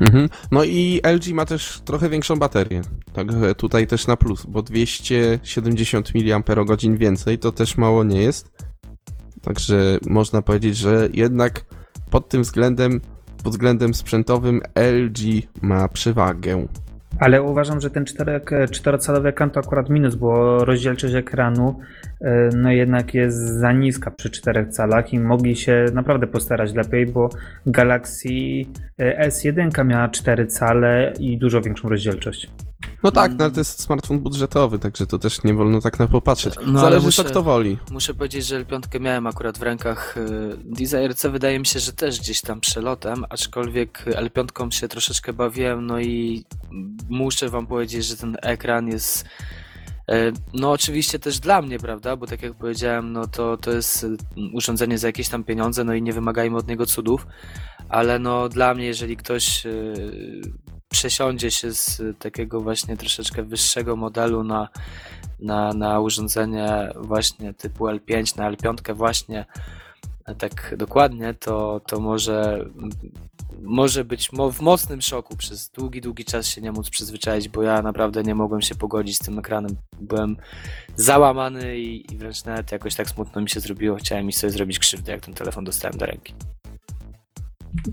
Mhm. 0.00 0.28
No 0.50 0.64
i 0.64 1.00
LG 1.04 1.32
ma 1.34 1.44
też 1.44 1.80
trochę 1.84 2.08
większą 2.08 2.36
baterię. 2.36 2.82
Także 3.12 3.54
tutaj 3.54 3.86
też 3.86 4.06
na 4.06 4.16
plus, 4.16 4.46
bo 4.46 4.62
270 4.62 6.10
mAh 6.14 6.96
więcej 6.98 7.38
to 7.38 7.52
też 7.52 7.76
mało 7.76 8.04
nie 8.04 8.22
jest. 8.22 8.50
Także 9.42 9.98
można 10.06 10.42
powiedzieć, 10.42 10.76
że 10.76 11.08
jednak 11.12 11.64
pod 12.10 12.28
tym 12.28 12.42
względem, 12.42 13.00
pod 13.42 13.52
względem 13.52 13.94
sprzętowym 13.94 14.60
LG 14.74 15.18
ma 15.62 15.88
przewagę. 15.88 16.66
Ale 17.18 17.42
uważam, 17.42 17.80
że 17.80 17.90
ten 17.90 18.04
czterocalowy 18.70 19.28
ekran 19.28 19.50
to 19.50 19.60
akurat 19.60 19.90
minus, 19.90 20.14
bo 20.14 20.58
rozdzielczość 20.64 21.14
ekranu 21.14 21.80
e, 22.20 22.48
no 22.56 22.70
jednak 22.70 23.14
jest 23.14 23.38
za 23.38 23.72
niska 23.72 24.10
przy 24.10 24.30
4 24.30 24.66
calach 24.66 25.12
i 25.12 25.18
mogli 25.18 25.56
się 25.56 25.84
naprawdę 25.94 26.26
postarać 26.26 26.74
lepiej, 26.74 27.06
bo 27.06 27.28
Galaxy 27.66 28.28
e, 28.98 29.28
S1 29.28 29.84
miała 29.84 30.08
4 30.08 30.46
cale 30.46 31.12
i 31.18 31.38
dużo 31.38 31.60
większą 31.60 31.88
rozdzielczość. 31.88 32.50
No 33.02 33.10
tak, 33.10 33.32
no 33.38 33.44
ale 33.44 33.50
to 33.52 33.60
jest 33.60 33.82
smartfon 33.82 34.18
budżetowy, 34.20 34.78
także 34.78 35.06
to 35.06 35.18
też 35.18 35.44
nie 35.44 35.54
wolno 35.54 35.80
tak 35.80 35.98
na 35.98 36.06
popatrzeć. 36.06 36.54
No, 36.56 36.62
ale 36.66 36.80
Zależy 36.80 37.06
muszę- 37.06 37.24
co 37.24 37.30
kto 37.30 37.42
woli. 37.42 37.78
Muszę 37.90 38.14
powiedzieć, 38.14 38.46
że 38.46 38.64
L5 38.64 39.00
miałem 39.00 39.26
akurat 39.26 39.58
w 39.58 39.62
rękach. 39.62 40.16
y, 40.16 40.56
Desire 40.64 41.14
C 41.14 41.30
wydaje 41.30 41.58
mi 41.58 41.66
się, 41.66 41.80
że 41.80 41.92
też 41.92 42.20
gdzieś 42.20 42.40
tam 42.40 42.60
przelotem, 42.60 43.24
aczkolwiek 43.30 44.04
L5 44.06 44.70
się 44.70 44.88
troszeczkę 44.88 45.32
bawiłem, 45.32 45.86
no 45.86 46.00
i 46.00 46.44
muszę 47.08 47.48
wam 47.48 47.66
powiedzieć, 47.66 48.04
że 48.04 48.16
ten 48.16 48.36
ekran 48.42 48.88
jest 48.88 49.24
e, 50.08 50.32
no 50.54 50.70
oczywiście 50.70 51.18
też 51.18 51.38
dla 51.40 51.62
mnie, 51.62 51.78
prawda, 51.78 52.16
bo 52.16 52.26
tak 52.26 52.42
jak 52.42 52.54
powiedziałem, 52.54 53.12
no 53.12 53.26
to, 53.26 53.56
to 53.56 53.70
jest 53.70 54.04
y, 54.04 54.16
urządzenie 54.54 54.98
za 54.98 55.06
jakieś 55.08 55.28
tam 55.28 55.44
pieniądze, 55.44 55.84
no 55.84 55.94
i 55.94 56.02
nie 56.02 56.12
wymagajmy 56.12 56.56
od 56.56 56.68
niego 56.68 56.86
cudów, 56.86 57.26
ale 57.88 58.18
no 58.18 58.48
dla 58.48 58.74
mnie, 58.74 58.84
jeżeli 58.86 59.16
ktoś 59.16 59.66
y, 59.66 60.40
przesiądzie 60.90 61.50
się 61.50 61.72
z 61.72 62.02
takiego 62.18 62.60
właśnie 62.60 62.96
troszeczkę 62.96 63.42
wyższego 63.42 63.96
modelu 63.96 64.44
na 64.44 64.68
na, 65.40 65.72
na 65.72 66.00
urządzenie 66.00 66.92
właśnie 66.96 67.54
typu 67.54 67.84
L5, 67.84 68.36
na 68.36 68.52
L5 68.52 68.94
właśnie 68.94 69.46
tak 70.38 70.74
dokładnie, 70.76 71.34
to, 71.34 71.80
to 71.86 72.00
może, 72.00 72.66
może 73.62 74.04
być 74.04 74.32
mo- 74.32 74.50
w 74.50 74.60
mocnym 74.60 75.00
szoku 75.00 75.36
przez 75.36 75.68
długi, 75.70 76.00
długi 76.00 76.24
czas 76.24 76.46
się 76.46 76.60
nie 76.60 76.72
móc 76.72 76.90
przyzwyczaić, 76.90 77.48
bo 77.48 77.62
ja 77.62 77.82
naprawdę 77.82 78.22
nie 78.22 78.34
mogłem 78.34 78.62
się 78.62 78.74
pogodzić 78.74 79.16
z 79.16 79.18
tym 79.18 79.38
ekranem. 79.38 79.76
Byłem 80.00 80.36
załamany 80.96 81.78
i, 81.78 82.12
i 82.12 82.16
wręcz 82.16 82.44
nawet 82.44 82.72
jakoś 82.72 82.94
tak 82.94 83.10
smutno 83.10 83.40
mi 83.40 83.50
się 83.50 83.60
zrobiło. 83.60 83.96
Chciałem 83.96 84.26
mi 84.26 84.32
sobie 84.32 84.50
zrobić 84.50 84.78
krzywdę, 84.78 85.12
jak 85.12 85.20
ten 85.20 85.34
telefon 85.34 85.64
dostałem 85.64 85.98
do 85.98 86.06
ręki. 86.06 86.34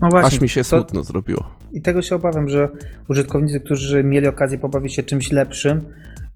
No 0.00 0.08
właśnie, 0.08 0.26
Aż 0.36 0.40
mi 0.40 0.48
się 0.48 0.60
to- 0.60 0.64
smutno 0.64 1.02
zrobiło. 1.02 1.50
I 1.72 1.82
tego 1.82 2.02
się 2.02 2.16
obawiam, 2.16 2.48
że 2.48 2.68
użytkownicy, 3.08 3.60
którzy 3.60 4.04
mieli 4.04 4.26
okazję 4.26 4.58
pobawić 4.58 4.94
się 4.94 5.02
czymś 5.02 5.32
lepszym 5.32 5.80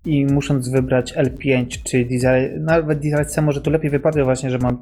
i 0.04 0.26
musząc 0.26 0.68
wybrać 0.68 1.14
L5 1.14 1.66
czy 1.84 2.04
Desire, 2.04 2.60
nawet 2.60 2.98
Desire 2.98 3.26
C 3.26 3.42
może 3.42 3.60
tu 3.60 3.70
lepiej 3.70 3.90
wypadło 3.90 4.24
właśnie, 4.24 4.50
że 4.50 4.58
mam 4.58 4.78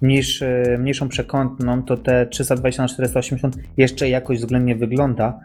mniejszy, 0.00 0.76
mniejszą 0.78 1.08
przekątną, 1.08 1.82
to 1.82 1.96
te 1.96 2.26
320 2.26 2.82
na 2.82 2.88
480 2.88 3.56
jeszcze 3.76 4.08
jakoś 4.08 4.38
względnie 4.38 4.76
wygląda, 4.76 5.40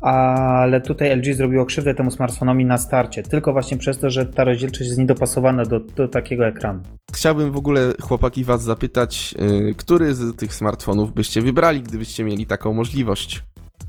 ale 0.00 0.80
tutaj 0.80 1.16
LG 1.16 1.34
zrobiło 1.34 1.66
krzywdę 1.66 1.94
temu 1.94 2.10
smartfonowi 2.10 2.64
na 2.64 2.78
starcie, 2.78 3.22
tylko 3.22 3.52
właśnie 3.52 3.76
przez 3.76 3.98
to, 3.98 4.10
że 4.10 4.26
ta 4.26 4.44
rozdzielczość 4.44 4.86
jest 4.86 4.98
niedopasowana 4.98 5.64
do, 5.64 5.80
do 5.80 6.08
takiego 6.08 6.46
ekranu. 6.46 6.80
Chciałbym 7.12 7.52
w 7.52 7.56
ogóle, 7.56 7.92
chłopaki, 8.00 8.44
was 8.44 8.62
zapytać, 8.62 9.34
yy, 9.38 9.74
który 9.74 10.14
z 10.14 10.36
tych 10.36 10.54
smartfonów 10.54 11.14
byście 11.14 11.42
wybrali, 11.42 11.82
gdybyście 11.82 12.24
mieli 12.24 12.46
taką 12.46 12.72
możliwość? 12.72 13.42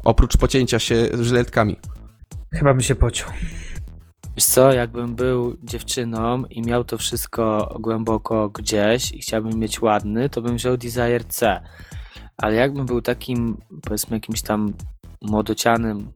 Oprócz 0.04 0.38
pocięcia 0.38 0.80
się 0.80 1.08
żyletkami. 1.22 1.76
Chyba 2.54 2.74
by 2.74 2.84
się 2.84 2.96
pociął. 2.96 3.30
Wiesz 4.36 4.46
co, 4.46 4.74
jakbym 4.74 5.16
był 5.16 5.58
dziewczyną 5.64 6.44
i 6.50 6.62
miał 6.62 6.84
to 6.84 6.98
wszystko 6.98 7.76
głęboko 7.80 8.50
gdzieś 8.50 9.12
i 9.12 9.20
chciałbym 9.20 9.60
mieć 9.60 9.82
ładny, 9.82 10.30
to 10.30 10.42
bym 10.42 10.56
wziął 10.56 10.78
Desire 10.78 11.24
C. 11.28 11.62
Ale 12.38 12.56
jakbym 12.56 12.86
był 12.86 13.02
takim, 13.02 13.58
powiedzmy, 13.82 14.18
jakimś 14.18 14.42
tam 14.42 14.74
młodocianym, 15.22 16.12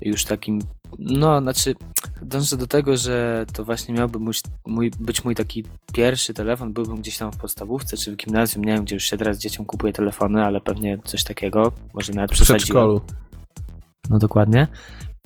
już 0.00 0.24
takim, 0.24 0.62
no, 0.98 1.40
znaczy, 1.40 1.74
dążę 2.22 2.56
do 2.56 2.66
tego, 2.66 2.96
że 2.96 3.46
to 3.52 3.64
właśnie 3.64 3.94
miałby 3.94 4.18
mój, 4.18 4.34
mój, 4.66 4.90
być 5.00 5.24
mój 5.24 5.34
taki 5.34 5.64
pierwszy 5.92 6.34
telefon. 6.34 6.72
Byłbym 6.72 6.96
gdzieś 6.96 7.18
tam 7.18 7.32
w 7.32 7.36
podstawówce 7.36 7.96
czy 7.96 8.12
w 8.12 8.16
gimnazjum, 8.16 8.64
nie 8.64 8.72
wiem, 8.72 8.84
gdzie 8.84 8.96
już 8.96 9.04
się 9.04 9.16
teraz 9.16 9.38
dzieciom 9.38 9.66
kupuje 9.66 9.92
telefony, 9.92 10.44
ale 10.44 10.60
pewnie 10.60 10.98
coś 11.04 11.24
takiego, 11.24 11.72
może 11.94 12.12
nawet 12.12 12.30
przesadziłem. 12.30 12.84
No 14.10 14.18
dokładnie. 14.18 14.66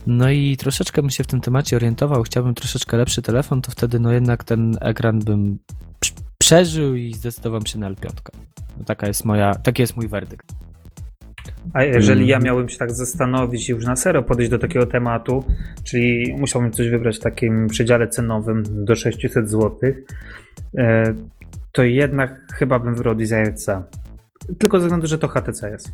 No 0.06 0.30
i 0.30 0.56
troszeczkę 0.56 1.02
bym 1.02 1.10
się 1.10 1.24
w 1.24 1.26
tym 1.26 1.40
temacie 1.40 1.76
orientował. 1.76 2.22
Chciałbym 2.22 2.54
troszeczkę 2.54 2.96
lepszy 2.96 3.22
telefon, 3.22 3.62
to 3.62 3.70
wtedy 3.70 4.00
no 4.00 4.12
jednak 4.12 4.44
ten 4.44 4.78
ekran 4.80 5.18
bym 5.18 5.58
prz- 6.04 6.20
przeżył 6.38 6.94
i 6.94 7.14
zdecydowałem 7.14 7.66
się 7.66 7.78
na 7.78 7.90
L5. 7.90 8.10
No 8.78 8.84
taka 8.84 9.06
jest 9.06 9.24
moja, 9.24 9.54
taki 9.54 9.82
jest 9.82 9.96
mój 9.96 10.08
werdykt. 10.08 10.65
A 11.72 11.84
jeżeli 11.84 12.26
ja 12.26 12.36
Mhm. 12.36 12.44
miałbym 12.46 12.68
się 12.68 12.78
tak 12.78 12.92
zastanowić 12.92 13.68
i 13.68 13.72
już 13.72 13.84
na 13.84 13.96
serio 13.96 14.22
podejść 14.22 14.50
do 14.50 14.58
takiego 14.58 14.86
tematu, 14.86 15.44
czyli 15.84 16.34
musiałbym 16.38 16.72
coś 16.72 16.88
wybrać 16.88 17.16
w 17.16 17.20
takim 17.20 17.66
przedziale 17.66 18.08
cenowym 18.08 18.62
do 18.84 18.94
600 18.94 19.50
zł, 19.50 19.78
e, 20.78 21.14
to 21.72 21.82
jednak 21.82 22.52
chyba 22.54 22.78
bym 22.78 22.94
wybrał 22.94 23.14
Desire 23.14 23.54
C. 23.54 23.82
Tylko 24.58 24.80
ze 24.80 24.86
względu, 24.86 25.06
że 25.06 25.18
to 25.18 25.28
HTC 25.28 25.70
jest. 25.70 25.92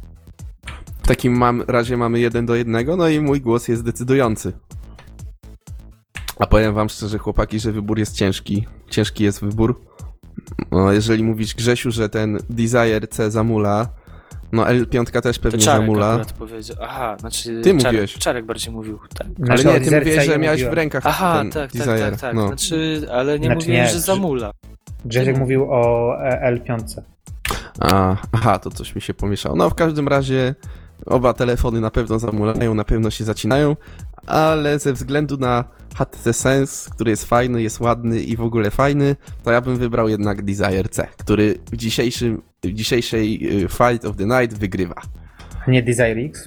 W 1.02 1.06
takim 1.06 1.32
mam, 1.38 1.62
razie 1.68 1.96
mamy 1.96 2.20
jeden 2.20 2.46
do 2.46 2.54
jednego, 2.54 2.96
no 2.96 3.08
i 3.08 3.20
mój 3.20 3.40
głos 3.40 3.68
jest 3.68 3.84
decydujący. 3.84 4.52
A 6.38 6.46
powiem 6.46 6.74
wam 6.74 6.88
szczerze, 6.88 7.18
chłopaki, 7.18 7.60
że 7.60 7.72
wybór 7.72 7.98
jest 7.98 8.16
ciężki. 8.16 8.66
Ciężki 8.90 9.24
jest 9.24 9.40
wybór. 9.44 9.80
No, 10.70 10.92
jeżeli 10.92 11.24
mówisz 11.24 11.54
Grzesiu, 11.54 11.90
że 11.90 12.08
ten 12.08 12.38
Desire 12.50 13.08
C 13.10 13.30
zamula, 13.30 13.88
no 14.52 14.64
L5 14.64 15.20
też 15.20 15.36
To 15.38 15.42
pewnie 15.42 15.58
Czarek 15.58 15.80
zamula. 15.80 16.20
powiedział. 16.38 16.76
Aha, 16.82 17.16
znaczy 17.20 17.60
Ty 17.62 17.70
Czarek, 17.70 17.84
mówiłeś. 17.84 18.14
Czarek 18.14 18.46
bardziej 18.46 18.72
mówił, 18.74 18.98
tak. 19.18 19.26
Ale 19.48 19.58
Znaczy, 19.58 19.64
nie, 19.80 19.86
ty 19.90 19.96
mówiłeś, 19.98 20.26
że 20.26 20.38
miałeś 20.38 20.60
w 20.60 20.64
mówiłem. 20.64 20.74
rękach 20.74 21.02
Aha, 21.06 21.38
ten 21.38 21.50
tak, 21.50 21.72
tak, 21.72 21.78
Desire. 21.86 22.10
tak, 22.10 22.20
tak. 22.20 22.34
No. 22.34 22.46
Znaczy, 22.46 23.06
ale 23.12 23.38
nie 23.38 23.46
Znaczy 23.46 23.60
mówiłem, 23.60 23.82
nie, 23.82 23.88
że 23.88 23.92
że- 23.94 24.00
zamula. 24.00 24.50
Grzesiek 25.04 25.38
mówił 25.38 25.66
o 25.72 26.14
e, 26.24 26.52
L5. 26.56 27.00
A, 27.80 28.16
aha, 28.32 28.58
to 28.58 28.70
coś 28.70 28.94
mi 28.94 29.00
się 29.00 29.14
pomieszało. 29.14 29.56
No 29.56 29.70
w 29.70 29.74
każdym 29.74 30.08
razie 30.08 30.54
oba 31.06 31.32
telefony 31.32 31.80
na 31.80 31.90
pewno 31.90 32.18
zamulają, 32.18 32.74
na 32.74 32.84
pewno 32.84 33.10
się 33.10 33.24
zacinają, 33.24 33.76
ale 34.26 34.78
ze 34.78 34.92
względu 34.92 35.36
na 35.36 35.64
HTC 35.96 36.32
Sense, 36.32 36.90
który 36.90 37.10
jest 37.10 37.24
fajny, 37.24 37.62
jest 37.62 37.80
ładny 37.80 38.20
i 38.20 38.36
w 38.36 38.40
ogóle 38.42 38.70
fajny, 38.70 39.16
to 39.44 39.52
ja 39.52 39.60
bym 39.60 39.76
wybrał 39.76 40.08
jednak 40.08 40.42
Desire 40.44 40.88
C, 40.90 41.06
który 41.18 41.54
w, 41.72 41.76
dzisiejszym, 41.76 42.42
w 42.64 42.72
dzisiejszej 42.72 43.56
y, 43.64 43.68
Fight 43.68 44.04
of 44.04 44.16
the 44.16 44.26
Night 44.26 44.58
wygrywa. 44.58 44.94
A 45.66 45.70
nie 45.70 45.82
Desire 45.82 46.26
X. 46.26 46.46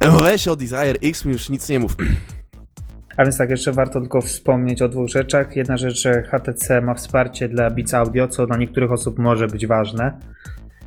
No 0.00 0.20
Weź 0.20 0.48
o 0.48 0.56
Desire 0.56 0.98
X 1.02 1.24
mi 1.24 1.32
już 1.32 1.48
nic 1.48 1.68
nie 1.68 1.78
mów. 1.78 1.96
A 3.16 3.22
więc 3.22 3.38
tak, 3.38 3.50
jeszcze 3.50 3.72
warto 3.72 4.00
tylko 4.00 4.20
wspomnieć 4.20 4.82
o 4.82 4.88
dwóch 4.88 5.08
rzeczach. 5.08 5.56
Jedna 5.56 5.76
rzecz, 5.76 6.02
że 6.02 6.22
HTC 6.22 6.80
ma 6.80 6.94
wsparcie 6.94 7.48
dla 7.48 7.70
Beats 7.70 7.94
Audio, 7.94 8.28
co 8.28 8.46
dla 8.46 8.56
niektórych 8.56 8.92
osób 8.92 9.18
może 9.18 9.46
być 9.46 9.66
ważne. 9.66 10.20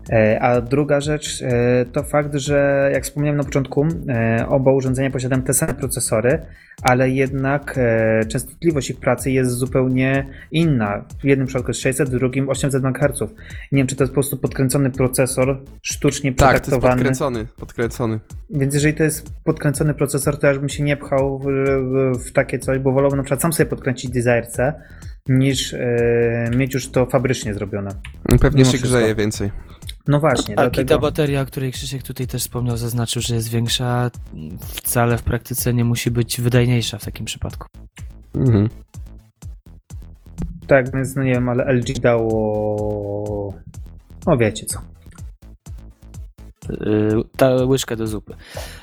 E, 0.09 0.39
A 0.41 0.61
druga 0.61 1.01
rzecz 1.01 1.41
e, 1.41 1.85
to 1.85 2.03
fakt, 2.03 2.35
że 2.35 2.89
jak 2.93 3.03
wspomniałem 3.03 3.37
na 3.37 3.43
początku, 3.43 3.87
e, 4.09 4.45
oba 4.47 4.71
urządzenia 4.71 5.11
posiadają 5.11 5.41
te 5.41 5.53
same 5.53 5.73
procesory, 5.73 6.45
ale 6.81 7.09
jednak 7.09 7.79
częstotliwość 8.27 8.89
ich 8.89 8.99
pracy 8.99 9.31
jest 9.31 9.51
zupełnie 9.51 10.25
inna. 10.51 11.05
W 11.19 11.23
jednym 11.23 11.47
przypadku 11.47 11.69
jest 11.69 11.81
600, 11.81 12.09
w 12.09 12.11
drugim 12.11 12.49
800 12.49 12.83
MHz. 12.85 13.19
Nie 13.71 13.77
wiem, 13.77 13.87
czy 13.87 13.95
to 13.95 14.03
jest 14.03 14.11
po 14.11 14.13
prostu 14.13 14.37
podkręcony 14.37 14.89
procesor, 14.91 15.61
sztucznie 15.81 16.33
Tak, 16.33 16.59
to 16.59 16.71
jest 16.71 16.81
podkręcony, 16.81 17.45
podkręcony. 17.57 18.19
Więc 18.49 18.73
jeżeli 18.73 18.93
to 18.93 19.03
jest 19.03 19.33
podkręcony 19.43 19.93
procesor, 19.93 20.39
to 20.39 20.47
ja 20.47 20.51
już 20.53 20.59
bym 20.59 20.69
się 20.69 20.83
nie 20.83 20.97
pchał 20.97 21.39
w, 21.39 22.31
takie 22.33 22.59
coś, 22.59 22.79
bo 22.79 22.91
wolałbym 22.91 23.17
na 23.17 23.23
przykład 23.23 23.41
sam 23.41 23.53
sobie 23.53 23.69
podkręcić 23.69 24.11
Desire 24.11 24.47
C, 24.47 24.73
niż 25.29 25.73
e, 25.73 26.49
mieć 26.55 26.73
już 26.73 26.89
to 26.89 27.05
fabrycznie 27.05 27.53
zrobione. 27.53 27.91
Pewnie 28.41 28.57
Mimo 28.57 28.71
się 28.71 28.77
wszystko. 28.77 28.87
grzeje 28.87 29.15
więcej. 29.15 29.51
No 30.07 30.19
właśnie, 30.19 30.55
Tak, 30.55 30.73
i 30.73 30.75
ta 30.75 30.83
dlatego... 30.83 30.99
bateria, 30.99 31.41
o 31.41 31.45
której 31.45 31.71
Krzysiek 31.71 32.03
tutaj 32.03 32.27
też 32.27 32.41
wspomniał, 32.41 32.77
zaznaczył, 32.77 33.21
że 33.21 33.35
jest 33.35 33.49
większa, 33.49 34.11
wcale 34.59 35.17
w 35.17 35.23
praktyce 35.23 35.73
nie 35.73 35.85
musi 35.85 36.11
być 36.11 36.41
wydajniejsza 36.41 36.97
w 36.97 37.05
takim 37.05 37.25
przypadku. 37.25 37.67
Mhm. 38.35 38.69
Tak, 40.67 40.93
więc 40.93 41.15
no 41.15 41.23
nie 41.23 41.33
wiem, 41.33 41.49
ale 41.49 41.73
LG 41.73 41.99
dało... 41.99 43.53
O 44.25 44.37
wiecie 44.37 44.65
co. 44.65 44.79
Yy, 46.69 47.23
ta 47.37 47.49
łyżkę 47.55 47.95
do 47.95 48.07
zupy. 48.07 48.33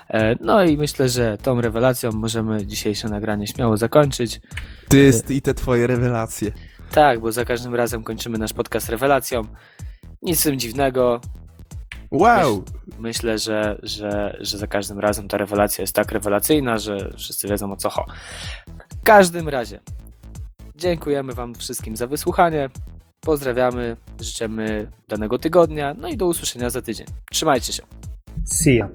E, 0.08 0.34
No 0.40 0.64
i 0.64 0.76
myślę, 0.76 1.08
że 1.08 1.38
tą 1.42 1.60
rewelacją 1.60 2.10
możemy 2.12 2.66
dzisiejsze 2.66 3.08
nagranie 3.08 3.46
śmiało 3.46 3.76
zakończyć. 3.76 4.40
Ty 4.88 5.10
i 5.28 5.42
te 5.42 5.54
twoje 5.54 5.86
rewelacje. 5.86 6.52
Tak, 6.90 7.20
bo 7.20 7.32
za 7.32 7.44
każdym 7.44 7.74
razem 7.74 8.02
kończymy 8.02 8.38
nasz 8.38 8.52
podcast 8.52 8.88
rewelacją. 8.88 9.42
Nic 10.22 10.40
w 10.40 10.44
tym 10.44 10.58
dziwnego. 10.58 11.20
Wow! 12.10 12.64
Myślę, 12.98 13.38
że, 13.38 13.78
że, 13.82 14.36
że 14.40 14.58
za 14.58 14.66
każdym 14.66 14.98
razem 14.98 15.28
ta 15.28 15.36
rewelacja 15.36 15.82
jest 15.82 15.94
tak 15.94 16.12
rewelacyjna, 16.12 16.78
że 16.78 17.12
wszyscy 17.16 17.48
wiedzą 17.48 17.72
o 17.72 17.76
co 17.76 17.90
cho. 17.90 18.06
W 19.00 19.02
każdym 19.04 19.48
razie 19.48 19.80
dziękujemy 20.76 21.32
Wam 21.32 21.54
wszystkim 21.54 21.96
za 21.96 22.06
wysłuchanie. 22.06 22.70
Pozdrawiamy, 23.20 23.96
życzymy 24.20 24.90
danego 25.08 25.38
tygodnia, 25.38 25.94
no 25.98 26.08
i 26.08 26.16
do 26.16 26.26
usłyszenia 26.26 26.70
za 26.70 26.82
tydzień. 26.82 27.06
Trzymajcie 27.30 27.72
się. 27.72 27.82
See 28.44 28.76
ya. 28.76 28.88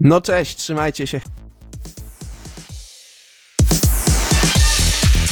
No 0.00 0.20
cześć, 0.20 0.56
trzymajcie 0.56 1.06
się. 1.06 1.20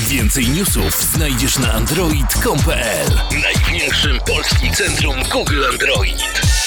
Więcej 0.09 0.49
newsów 0.49 1.03
znajdziesz 1.03 1.59
na 1.59 1.73
android.com.pl 1.73 3.09
Największym 3.85 4.21
polskim 4.21 4.73
centrum 4.73 5.17
Google 5.33 5.65
Android. 5.73 6.64